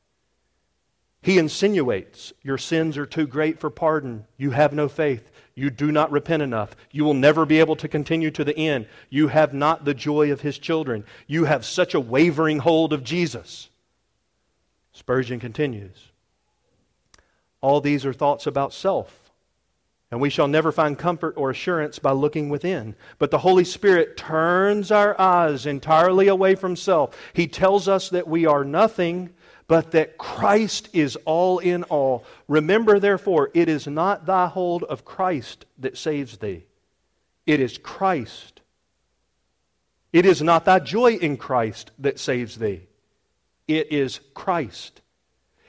He 1.21 1.37
insinuates 1.37 2.31
your 2.41 2.57
sins 2.57 2.97
are 2.97 3.05
too 3.05 3.27
great 3.27 3.59
for 3.59 3.69
pardon. 3.69 4.25
You 4.37 4.51
have 4.51 4.71
no 4.71 4.87
faith. 4.87 5.29
You 5.53 5.69
do 5.69 5.91
not 5.91 6.11
repent 6.11 6.41
enough. 6.41 6.75
You 6.91 7.03
will 7.03 7.13
never 7.13 7.45
be 7.45 7.59
able 7.59 7.75
to 7.77 7.89
continue 7.89 8.31
to 8.31 8.45
the 8.45 8.57
end. 8.57 8.87
You 9.09 9.27
have 9.27 9.53
not 9.53 9.83
the 9.83 9.93
joy 9.93 10.31
of 10.31 10.41
his 10.41 10.57
children. 10.57 11.03
You 11.27 11.43
have 11.43 11.65
such 11.65 11.93
a 11.93 11.99
wavering 11.99 12.59
hold 12.59 12.93
of 12.93 13.03
Jesus. 13.03 13.69
Spurgeon 14.93 15.39
continues 15.39 16.08
all 17.61 17.81
these 17.81 18.05
are 18.05 18.13
thoughts 18.13 18.47
about 18.47 18.73
self. 18.73 19.31
And 20.11 20.19
we 20.19 20.31
shall 20.31 20.47
never 20.47 20.71
find 20.71 20.97
comfort 20.97 21.35
or 21.37 21.51
assurance 21.51 21.99
by 21.99 22.11
looking 22.11 22.49
within. 22.49 22.95
But 23.19 23.29
the 23.29 23.37
Holy 23.37 23.63
Spirit 23.63 24.17
turns 24.17 24.91
our 24.91 25.19
eyes 25.21 25.67
entirely 25.67 26.27
away 26.27 26.55
from 26.55 26.75
self. 26.75 27.15
He 27.33 27.47
tells 27.47 27.87
us 27.87 28.09
that 28.09 28.27
we 28.27 28.47
are 28.47 28.63
nothing, 28.63 29.29
but 29.67 29.91
that 29.91 30.17
Christ 30.17 30.89
is 30.93 31.15
all 31.25 31.59
in 31.59 31.83
all. 31.83 32.25
Remember, 32.47 32.99
therefore, 32.99 33.51
it 33.53 33.69
is 33.69 33.85
not 33.85 34.25
thy 34.25 34.47
hold 34.47 34.83
of 34.83 35.05
Christ 35.05 35.65
that 35.77 35.97
saves 35.97 36.37
thee, 36.37 36.65
it 37.45 37.59
is 37.59 37.77
Christ. 37.77 38.61
It 40.11 40.25
is 40.25 40.41
not 40.41 40.65
thy 40.65 40.79
joy 40.79 41.17
in 41.17 41.37
Christ 41.37 41.91
that 41.99 42.17
saves 42.17 42.57
thee, 42.57 42.87
it 43.67 43.91
is 43.91 44.19
Christ. 44.33 45.01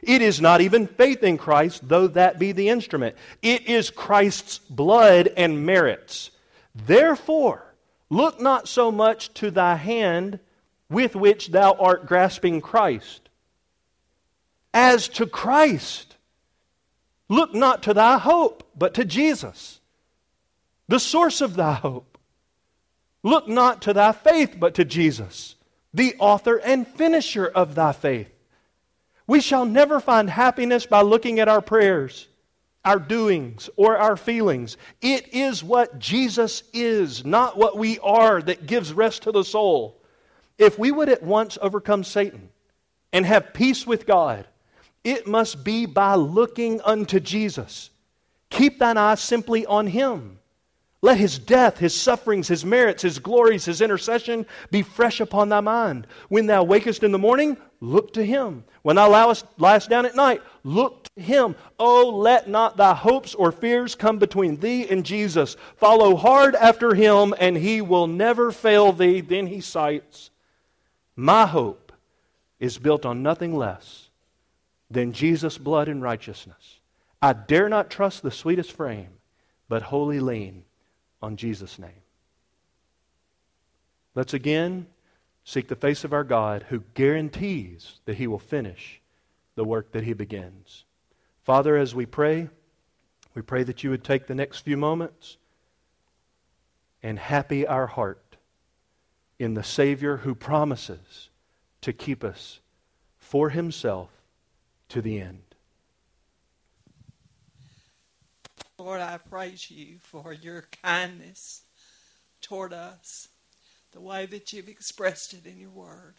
It 0.02 0.22
is 0.22 0.40
not 0.40 0.60
even 0.60 0.86
faith 0.86 1.22
in 1.22 1.38
Christ, 1.38 1.86
though 1.86 2.06
that 2.08 2.38
be 2.38 2.52
the 2.52 2.68
instrument. 2.68 3.16
It 3.42 3.66
is 3.68 3.90
Christ's 3.90 4.58
blood 4.58 5.30
and 5.36 5.66
merits. 5.66 6.30
Therefore, 6.74 7.74
look 8.08 8.40
not 8.40 8.68
so 8.68 8.90
much 8.90 9.32
to 9.34 9.50
thy 9.50 9.74
hand 9.74 10.40
with 10.88 11.14
which 11.14 11.48
thou 11.48 11.72
art 11.74 12.06
grasping 12.06 12.60
Christ, 12.60 13.28
as 14.74 15.08
to 15.08 15.26
Christ. 15.26 16.16
Look 17.28 17.54
not 17.54 17.84
to 17.84 17.94
thy 17.94 18.18
hope, 18.18 18.68
but 18.76 18.94
to 18.94 19.04
Jesus, 19.04 19.80
the 20.88 20.98
source 20.98 21.40
of 21.40 21.54
thy 21.54 21.74
hope. 21.74 22.18
Look 23.22 23.46
not 23.46 23.82
to 23.82 23.92
thy 23.92 24.12
faith, 24.12 24.56
but 24.58 24.74
to 24.74 24.84
Jesus, 24.84 25.54
the 25.92 26.16
author 26.18 26.56
and 26.56 26.88
finisher 26.88 27.46
of 27.46 27.74
thy 27.74 27.92
faith. 27.92 28.32
We 29.30 29.40
shall 29.40 29.64
never 29.64 30.00
find 30.00 30.28
happiness 30.28 30.86
by 30.86 31.02
looking 31.02 31.38
at 31.38 31.46
our 31.46 31.60
prayers, 31.60 32.26
our 32.84 32.98
doings, 32.98 33.70
or 33.76 33.96
our 33.96 34.16
feelings. 34.16 34.76
It 35.00 35.32
is 35.32 35.62
what 35.62 36.00
Jesus 36.00 36.64
is, 36.72 37.24
not 37.24 37.56
what 37.56 37.78
we 37.78 38.00
are, 38.00 38.42
that 38.42 38.66
gives 38.66 38.92
rest 38.92 39.22
to 39.22 39.30
the 39.30 39.44
soul. 39.44 40.02
If 40.58 40.80
we 40.80 40.90
would 40.90 41.08
at 41.08 41.22
once 41.22 41.56
overcome 41.62 42.02
Satan 42.02 42.48
and 43.12 43.24
have 43.24 43.54
peace 43.54 43.86
with 43.86 44.04
God, 44.04 44.48
it 45.04 45.28
must 45.28 45.62
be 45.62 45.86
by 45.86 46.16
looking 46.16 46.80
unto 46.80 47.20
Jesus. 47.20 47.90
Keep 48.50 48.80
thine 48.80 48.98
eyes 48.98 49.20
simply 49.20 49.64
on 49.64 49.86
Him. 49.86 50.39
Let 51.02 51.16
his 51.16 51.38
death, 51.38 51.78
his 51.78 51.94
sufferings, 51.94 52.48
his 52.48 52.64
merits, 52.64 53.02
his 53.02 53.18
glories, 53.18 53.64
his 53.64 53.80
intercession 53.80 54.44
be 54.70 54.82
fresh 54.82 55.20
upon 55.20 55.48
thy 55.48 55.60
mind. 55.60 56.06
When 56.28 56.44
thou 56.44 56.62
wakest 56.62 57.02
in 57.02 57.10
the 57.10 57.18
morning, 57.18 57.56
look 57.80 58.12
to 58.14 58.24
him. 58.24 58.64
When 58.82 58.96
thou 58.96 59.10
liest, 59.10 59.88
down 59.88 60.04
at 60.04 60.14
night, 60.14 60.42
look 60.62 61.04
to 61.04 61.22
him. 61.22 61.56
Oh, 61.78 62.10
let 62.10 62.50
not 62.50 62.76
thy 62.76 62.92
hopes 62.92 63.34
or 63.34 63.50
fears 63.50 63.94
come 63.94 64.18
between 64.18 64.60
thee 64.60 64.88
and 64.90 65.04
Jesus. 65.04 65.56
Follow 65.76 66.16
hard 66.16 66.54
after 66.54 66.94
him, 66.94 67.32
and 67.40 67.56
he 67.56 67.80
will 67.80 68.06
never 68.06 68.52
fail 68.52 68.92
thee. 68.92 69.22
Then 69.22 69.46
he 69.46 69.62
cites, 69.62 70.30
My 71.16 71.46
hope 71.46 71.92
is 72.58 72.76
built 72.76 73.06
on 73.06 73.22
nothing 73.22 73.56
less 73.56 74.10
than 74.90 75.14
Jesus' 75.14 75.56
blood 75.56 75.88
and 75.88 76.02
righteousness. 76.02 76.80
I 77.22 77.32
dare 77.32 77.70
not 77.70 77.88
trust 77.88 78.22
the 78.22 78.30
sweetest 78.30 78.72
frame, 78.72 79.12
but 79.66 79.80
wholly 79.82 80.20
lean 80.20 80.64
on 81.22 81.36
Jesus' 81.36 81.78
name. 81.78 82.02
Let's 84.14 84.34
again 84.34 84.86
seek 85.44 85.68
the 85.68 85.76
face 85.76 86.04
of 86.04 86.12
our 86.12 86.24
God 86.24 86.66
who 86.68 86.84
guarantees 86.94 88.00
that 88.04 88.16
he 88.16 88.26
will 88.26 88.38
finish 88.38 89.00
the 89.54 89.64
work 89.64 89.92
that 89.92 90.04
he 90.04 90.12
begins. 90.12 90.84
Father, 91.42 91.76
as 91.76 91.94
we 91.94 92.06
pray, 92.06 92.48
we 93.34 93.42
pray 93.42 93.62
that 93.62 93.82
you 93.82 93.90
would 93.90 94.04
take 94.04 94.26
the 94.26 94.34
next 94.34 94.60
few 94.60 94.76
moments 94.76 95.36
and 97.02 97.18
happy 97.18 97.66
our 97.66 97.86
heart 97.86 98.36
in 99.38 99.54
the 99.54 99.64
Savior 99.64 100.18
who 100.18 100.34
promises 100.34 101.30
to 101.80 101.92
keep 101.92 102.22
us 102.22 102.60
for 103.18 103.50
himself 103.50 104.10
to 104.88 105.00
the 105.00 105.20
end. 105.20 105.49
Lord, 108.80 109.00
I 109.00 109.18
praise 109.18 109.70
you 109.70 109.98
for 110.00 110.32
your 110.32 110.66
kindness 110.82 111.62
toward 112.40 112.72
us, 112.72 113.28
the 113.92 114.00
way 114.00 114.26
that 114.26 114.52
you've 114.52 114.68
expressed 114.68 115.34
it 115.34 115.46
in 115.46 115.58
your 115.58 115.70
word. 115.70 116.14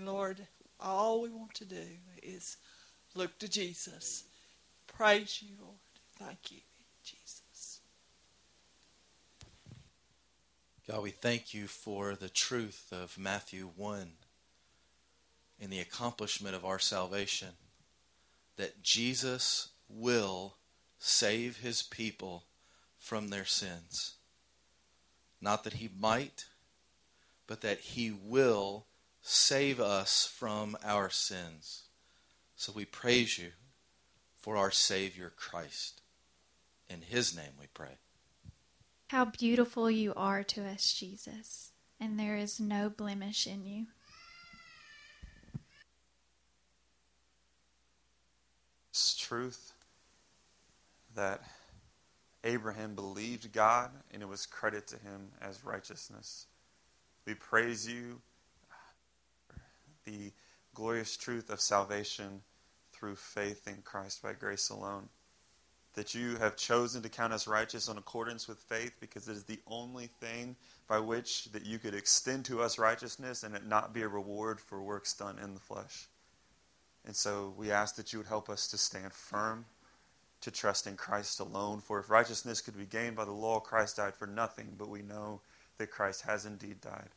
Lord, 0.00 0.46
all 0.78 1.22
we 1.22 1.30
want 1.30 1.54
to 1.54 1.64
do 1.64 1.86
is 2.22 2.56
Look 3.14 3.38
to 3.40 3.48
Jesus. 3.48 4.24
Praise 4.86 5.42
you, 5.42 5.54
Lord. 5.60 5.76
Thank 6.18 6.50
you, 6.50 6.60
Jesus. 7.04 7.80
God, 10.88 11.02
we 11.02 11.10
thank 11.10 11.52
you 11.52 11.66
for 11.66 12.14
the 12.14 12.30
truth 12.30 12.88
of 12.90 13.18
Matthew 13.18 13.70
1 13.76 14.12
in 15.60 15.70
the 15.70 15.80
accomplishment 15.80 16.56
of 16.56 16.64
our 16.64 16.78
salvation 16.78 17.48
that 18.56 18.82
Jesus 18.82 19.68
will 19.88 20.54
save 21.04 21.56
his 21.58 21.82
people 21.82 22.44
from 22.96 23.28
their 23.28 23.44
sins. 23.44 24.14
Not 25.40 25.64
that 25.64 25.74
he 25.74 25.90
might, 25.98 26.44
but 27.48 27.60
that 27.62 27.80
he 27.80 28.12
will 28.12 28.86
save 29.20 29.80
us 29.80 30.24
from 30.24 30.76
our 30.84 31.10
sins. 31.10 31.88
So 32.54 32.72
we 32.72 32.84
praise 32.84 33.36
you 33.36 33.50
for 34.36 34.56
our 34.56 34.70
Savior 34.70 35.32
Christ. 35.34 36.02
In 36.88 37.02
his 37.02 37.34
name 37.34 37.54
we 37.58 37.66
pray. 37.74 37.96
How 39.08 39.24
beautiful 39.24 39.90
you 39.90 40.14
are 40.14 40.44
to 40.44 40.64
us, 40.64 40.92
Jesus, 40.92 41.72
and 41.98 42.16
there 42.16 42.36
is 42.36 42.60
no 42.60 42.88
blemish 42.88 43.48
in 43.48 43.66
you. 43.66 43.86
It's 48.90 49.16
truth 49.16 49.71
that 51.14 51.42
Abraham 52.44 52.94
believed 52.94 53.52
God 53.52 53.90
and 54.12 54.22
it 54.22 54.28
was 54.28 54.46
credit 54.46 54.86
to 54.88 54.96
him 54.96 55.28
as 55.40 55.64
righteousness. 55.64 56.46
We 57.26 57.34
praise 57.34 57.88
you, 57.88 58.20
the 60.04 60.32
glorious 60.74 61.16
truth 61.16 61.50
of 61.50 61.60
salvation 61.60 62.42
through 62.92 63.16
faith 63.16 63.68
in 63.68 63.82
Christ 63.82 64.22
by 64.22 64.32
grace 64.32 64.70
alone. 64.70 65.08
That 65.94 66.14
you 66.14 66.36
have 66.36 66.56
chosen 66.56 67.02
to 67.02 67.08
count 67.08 67.32
us 67.32 67.46
righteous 67.46 67.88
in 67.88 67.98
accordance 67.98 68.48
with 68.48 68.58
faith 68.58 68.96
because 68.98 69.28
it 69.28 69.32
is 69.32 69.44
the 69.44 69.60
only 69.66 70.06
thing 70.06 70.56
by 70.88 70.98
which 70.98 71.44
that 71.52 71.66
you 71.66 71.78
could 71.78 71.94
extend 71.94 72.46
to 72.46 72.62
us 72.62 72.78
righteousness 72.78 73.42
and 73.42 73.54
it 73.54 73.66
not 73.66 73.92
be 73.92 74.02
a 74.02 74.08
reward 74.08 74.58
for 74.58 74.82
works 74.82 75.12
done 75.12 75.38
in 75.38 75.52
the 75.52 75.60
flesh. 75.60 76.08
And 77.04 77.14
so 77.14 77.52
we 77.56 77.70
ask 77.70 77.96
that 77.96 78.12
you 78.12 78.18
would 78.20 78.28
help 78.28 78.48
us 78.48 78.68
to 78.68 78.78
stand 78.78 79.12
firm, 79.12 79.66
to 80.42 80.50
trust 80.50 80.86
in 80.86 80.96
Christ 80.96 81.40
alone. 81.40 81.80
For 81.80 81.98
if 81.98 82.10
righteousness 82.10 82.60
could 82.60 82.76
be 82.76 82.84
gained 82.84 83.16
by 83.16 83.24
the 83.24 83.32
law, 83.32 83.60
Christ 83.60 83.96
died 83.96 84.14
for 84.14 84.26
nothing, 84.26 84.74
but 84.76 84.88
we 84.88 85.02
know 85.02 85.40
that 85.78 85.90
Christ 85.90 86.22
has 86.22 86.44
indeed 86.44 86.80
died 86.80 87.08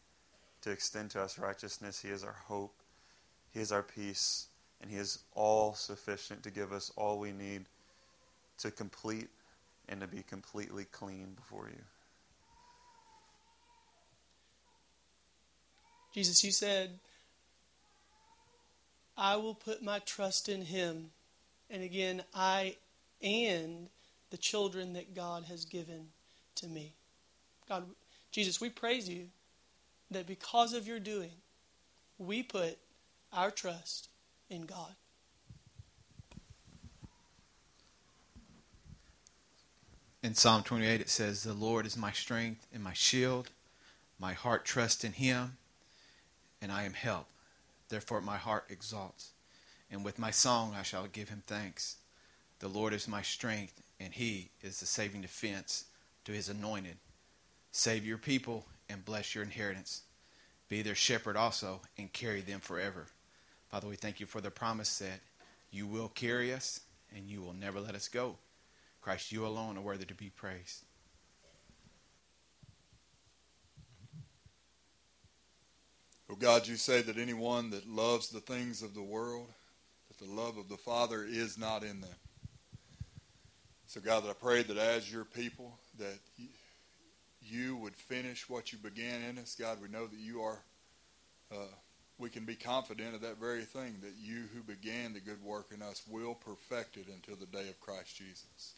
to 0.61 0.71
extend 0.71 1.11
to 1.11 1.21
us 1.21 1.37
righteousness. 1.37 2.01
He 2.01 2.09
is 2.09 2.23
our 2.23 2.37
hope, 2.47 2.75
He 3.51 3.59
is 3.59 3.71
our 3.71 3.83
peace, 3.83 4.47
and 4.81 4.89
He 4.89 4.97
is 4.97 5.19
all 5.33 5.73
sufficient 5.73 6.43
to 6.43 6.51
give 6.51 6.71
us 6.71 6.91
all 6.95 7.19
we 7.19 7.31
need 7.31 7.65
to 8.59 8.71
complete 8.71 9.27
and 9.89 10.01
to 10.01 10.07
be 10.07 10.23
completely 10.23 10.85
clean 10.85 11.33
before 11.35 11.67
you. 11.67 11.81
Jesus, 16.13 16.43
you 16.43 16.51
said, 16.51 16.99
I 19.17 19.35
will 19.35 19.55
put 19.55 19.83
my 19.83 19.99
trust 19.99 20.47
in 20.47 20.61
Him. 20.61 21.11
And 21.69 21.83
again, 21.83 22.23
I 22.33 22.77
and 23.21 23.89
the 24.29 24.37
children 24.37 24.93
that 24.93 25.15
God 25.15 25.45
has 25.45 25.65
given 25.65 26.07
to 26.55 26.67
me. 26.67 26.95
God, 27.67 27.85
Jesus, 28.31 28.59
we 28.59 28.69
praise 28.69 29.07
you 29.07 29.27
that 30.11 30.27
because 30.27 30.73
of 30.73 30.87
your 30.87 30.99
doing, 30.99 31.31
we 32.17 32.43
put 32.43 32.77
our 33.33 33.51
trust 33.51 34.09
in 34.49 34.65
God. 34.65 34.95
In 40.23 40.33
Psalm 40.33 40.63
28, 40.63 41.01
it 41.01 41.09
says, 41.09 41.43
The 41.43 41.53
Lord 41.53 41.85
is 41.85 41.95
my 41.95 42.11
strength 42.11 42.65
and 42.73 42.83
my 42.83 42.93
shield. 42.93 43.51
My 44.19 44.33
heart 44.33 44.65
trusts 44.65 45.03
in 45.03 45.13
him, 45.13 45.57
and 46.61 46.71
I 46.71 46.83
am 46.83 46.93
helped. 46.93 47.29
Therefore, 47.89 48.21
my 48.21 48.37
heart 48.37 48.65
exalts. 48.69 49.31
And 49.91 50.03
with 50.03 50.17
my 50.17 50.31
song 50.31 50.73
I 50.75 50.81
shall 50.81 51.05
give 51.05 51.29
him 51.29 51.43
thanks. 51.45 51.97
The 52.65 52.79
Lord 52.79 52.93
is 52.95 53.07
my 53.07 53.21
strength, 53.21 53.79
and 53.99 54.11
he 54.11 54.49
is 54.63 54.79
the 54.79 54.87
saving 54.87 55.21
defense 55.21 55.85
to 56.23 56.31
his 56.31 56.49
anointed. 56.49 56.97
Save 57.71 58.07
your 58.07 58.17
people 58.17 58.65
and 58.89 59.05
bless 59.05 59.35
your 59.35 59.43
inheritance. 59.43 60.01
Be 60.67 60.81
their 60.81 60.95
shepherd 60.95 61.37
also, 61.37 61.81
and 61.95 62.11
carry 62.11 62.41
them 62.41 62.59
forever. 62.59 63.05
Father, 63.69 63.87
we 63.87 63.95
thank 63.95 64.19
you 64.19 64.25
for 64.25 64.41
the 64.41 64.49
promise 64.49 64.97
that 64.97 65.19
you 65.69 65.85
will 65.85 66.07
carry 66.07 66.51
us 66.51 66.79
and 67.15 67.29
you 67.29 67.39
will 67.39 67.53
never 67.53 67.79
let 67.79 67.93
us 67.93 68.07
go. 68.07 68.35
Christ, 68.99 69.31
you 69.31 69.45
alone 69.45 69.77
are 69.77 69.81
worthy 69.81 70.05
to 70.05 70.15
be 70.15 70.31
praised. 70.31 70.85
Oh 76.31 76.35
God, 76.35 76.67
you 76.67 76.77
say 76.77 77.03
that 77.03 77.19
anyone 77.19 77.69
that 77.69 77.87
loves 77.87 78.29
the 78.29 78.39
things 78.39 78.81
of 78.81 78.95
the 78.95 79.03
world, 79.03 79.53
that 80.07 80.17
the 80.17 80.33
love 80.33 80.57
of 80.57 80.67
the 80.67 80.77
Father 80.77 81.23
is 81.23 81.59
not 81.59 81.83
in 81.83 82.01
them. 82.01 82.09
So 83.87 84.01
God, 84.01 84.23
that 84.23 84.29
I 84.29 84.33
pray 84.33 84.63
that 84.63 84.77
as 84.77 85.11
your 85.11 85.25
people, 85.25 85.77
that 85.99 86.17
you 87.41 87.75
would 87.77 87.95
finish 87.95 88.49
what 88.49 88.71
you 88.71 88.79
began 88.79 89.21
in 89.21 89.37
us. 89.37 89.55
God, 89.59 89.77
we 89.81 89.87
know 89.87 90.07
that 90.07 90.19
you 90.19 90.41
are 90.41 90.59
uh, 91.51 91.67
we 92.17 92.29
can 92.29 92.45
be 92.45 92.55
confident 92.55 93.13
of 93.13 93.21
that 93.21 93.39
very 93.39 93.63
thing 93.63 93.97
that 94.01 94.13
you 94.17 94.45
who 94.53 94.61
began 94.61 95.13
the 95.13 95.19
good 95.19 95.43
work 95.43 95.67
in 95.73 95.81
us 95.81 96.01
will 96.09 96.33
perfect 96.33 96.97
it 96.97 97.07
until 97.07 97.35
the 97.35 97.45
day 97.45 97.67
of 97.69 97.79
Christ 97.79 98.15
Jesus. 98.17 98.73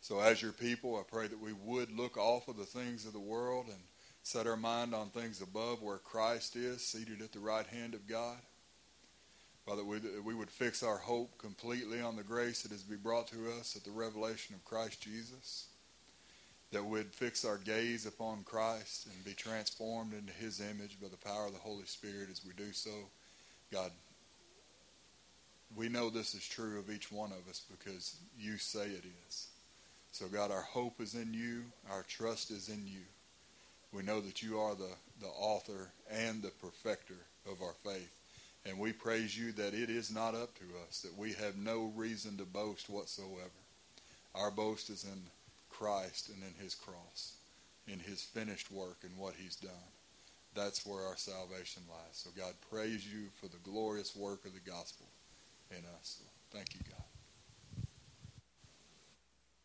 So, 0.00 0.20
as 0.20 0.42
your 0.42 0.52
people, 0.52 0.96
I 0.98 1.02
pray 1.02 1.28
that 1.28 1.40
we 1.40 1.52
would 1.52 1.90
look 1.90 2.16
off 2.16 2.48
of 2.48 2.56
the 2.56 2.64
things 2.64 3.06
of 3.06 3.12
the 3.12 3.18
world 3.18 3.66
and 3.66 3.80
set 4.22 4.46
our 4.46 4.56
mind 4.56 4.94
on 4.94 5.10
things 5.10 5.40
above 5.42 5.82
where 5.82 5.98
Christ 5.98 6.56
is, 6.56 6.86
seated 6.86 7.22
at 7.22 7.32
the 7.32 7.38
right 7.38 7.66
hand 7.66 7.94
of 7.94 8.06
God. 8.06 8.38
Father, 9.66 9.82
we, 9.82 10.34
would 10.34 10.50
fix 10.50 10.82
our 10.82 10.98
hope 10.98 11.38
completely 11.38 12.00
on 12.00 12.16
the 12.16 12.22
grace 12.22 12.62
that 12.62 12.72
is 12.72 12.82
to 12.82 12.90
be 12.90 12.96
brought 12.96 13.28
to 13.28 13.50
us 13.58 13.76
at 13.76 13.84
the 13.84 13.90
revelation 13.90 14.54
of 14.54 14.64
Christ 14.64 15.00
Jesus 15.00 15.68
that 16.74 16.84
we'd 16.84 17.14
fix 17.14 17.44
our 17.44 17.56
gaze 17.58 18.04
upon 18.04 18.42
Christ 18.42 19.06
and 19.06 19.24
be 19.24 19.32
transformed 19.32 20.12
into 20.12 20.32
his 20.32 20.60
image 20.60 21.00
by 21.00 21.06
the 21.06 21.16
power 21.16 21.46
of 21.46 21.52
the 21.52 21.58
Holy 21.60 21.84
Spirit 21.84 22.28
as 22.30 22.44
we 22.44 22.52
do 22.52 22.72
so. 22.72 22.90
God, 23.72 23.92
we 25.76 25.88
know 25.88 26.10
this 26.10 26.34
is 26.34 26.46
true 26.46 26.80
of 26.80 26.90
each 26.90 27.12
one 27.12 27.30
of 27.30 27.48
us 27.48 27.62
because 27.70 28.16
you 28.36 28.58
say 28.58 28.86
it 28.86 29.04
is. 29.28 29.46
So, 30.10 30.26
God, 30.26 30.50
our 30.50 30.62
hope 30.62 31.00
is 31.00 31.14
in 31.14 31.32
you, 31.32 31.62
our 31.90 32.02
trust 32.08 32.50
is 32.50 32.68
in 32.68 32.86
you. 32.86 33.02
We 33.92 34.02
know 34.02 34.20
that 34.20 34.42
you 34.42 34.58
are 34.58 34.74
the, 34.74 34.90
the 35.20 35.28
author 35.28 35.92
and 36.10 36.42
the 36.42 36.50
perfecter 36.50 37.18
of 37.48 37.62
our 37.62 37.74
faith. 37.84 38.23
And 38.66 38.78
we 38.78 38.92
praise 38.92 39.36
you 39.36 39.52
that 39.52 39.74
it 39.74 39.90
is 39.90 40.10
not 40.10 40.34
up 40.34 40.54
to 40.54 40.64
us, 40.88 41.00
that 41.00 41.16
we 41.16 41.32
have 41.34 41.56
no 41.56 41.92
reason 41.94 42.36
to 42.38 42.44
boast 42.44 42.88
whatsoever. 42.88 43.50
Our 44.34 44.50
boast 44.50 44.88
is 44.90 45.04
in 45.04 45.22
Christ 45.70 46.30
and 46.30 46.42
in 46.42 46.62
his 46.62 46.74
cross, 46.74 47.34
in 47.86 47.98
his 47.98 48.22
finished 48.22 48.70
work 48.70 48.98
and 49.02 49.16
what 49.18 49.34
he's 49.36 49.56
done. 49.56 49.70
That's 50.54 50.86
where 50.86 51.04
our 51.04 51.16
salvation 51.16 51.82
lies. 51.90 52.12
So 52.12 52.30
God, 52.36 52.54
praise 52.70 53.06
you 53.06 53.26
for 53.40 53.48
the 53.48 53.58
glorious 53.70 54.16
work 54.16 54.46
of 54.46 54.54
the 54.54 54.70
gospel 54.70 55.06
in 55.70 55.84
us. 56.00 56.20
Thank 56.50 56.74
you, 56.74 56.80
God. 56.88 57.13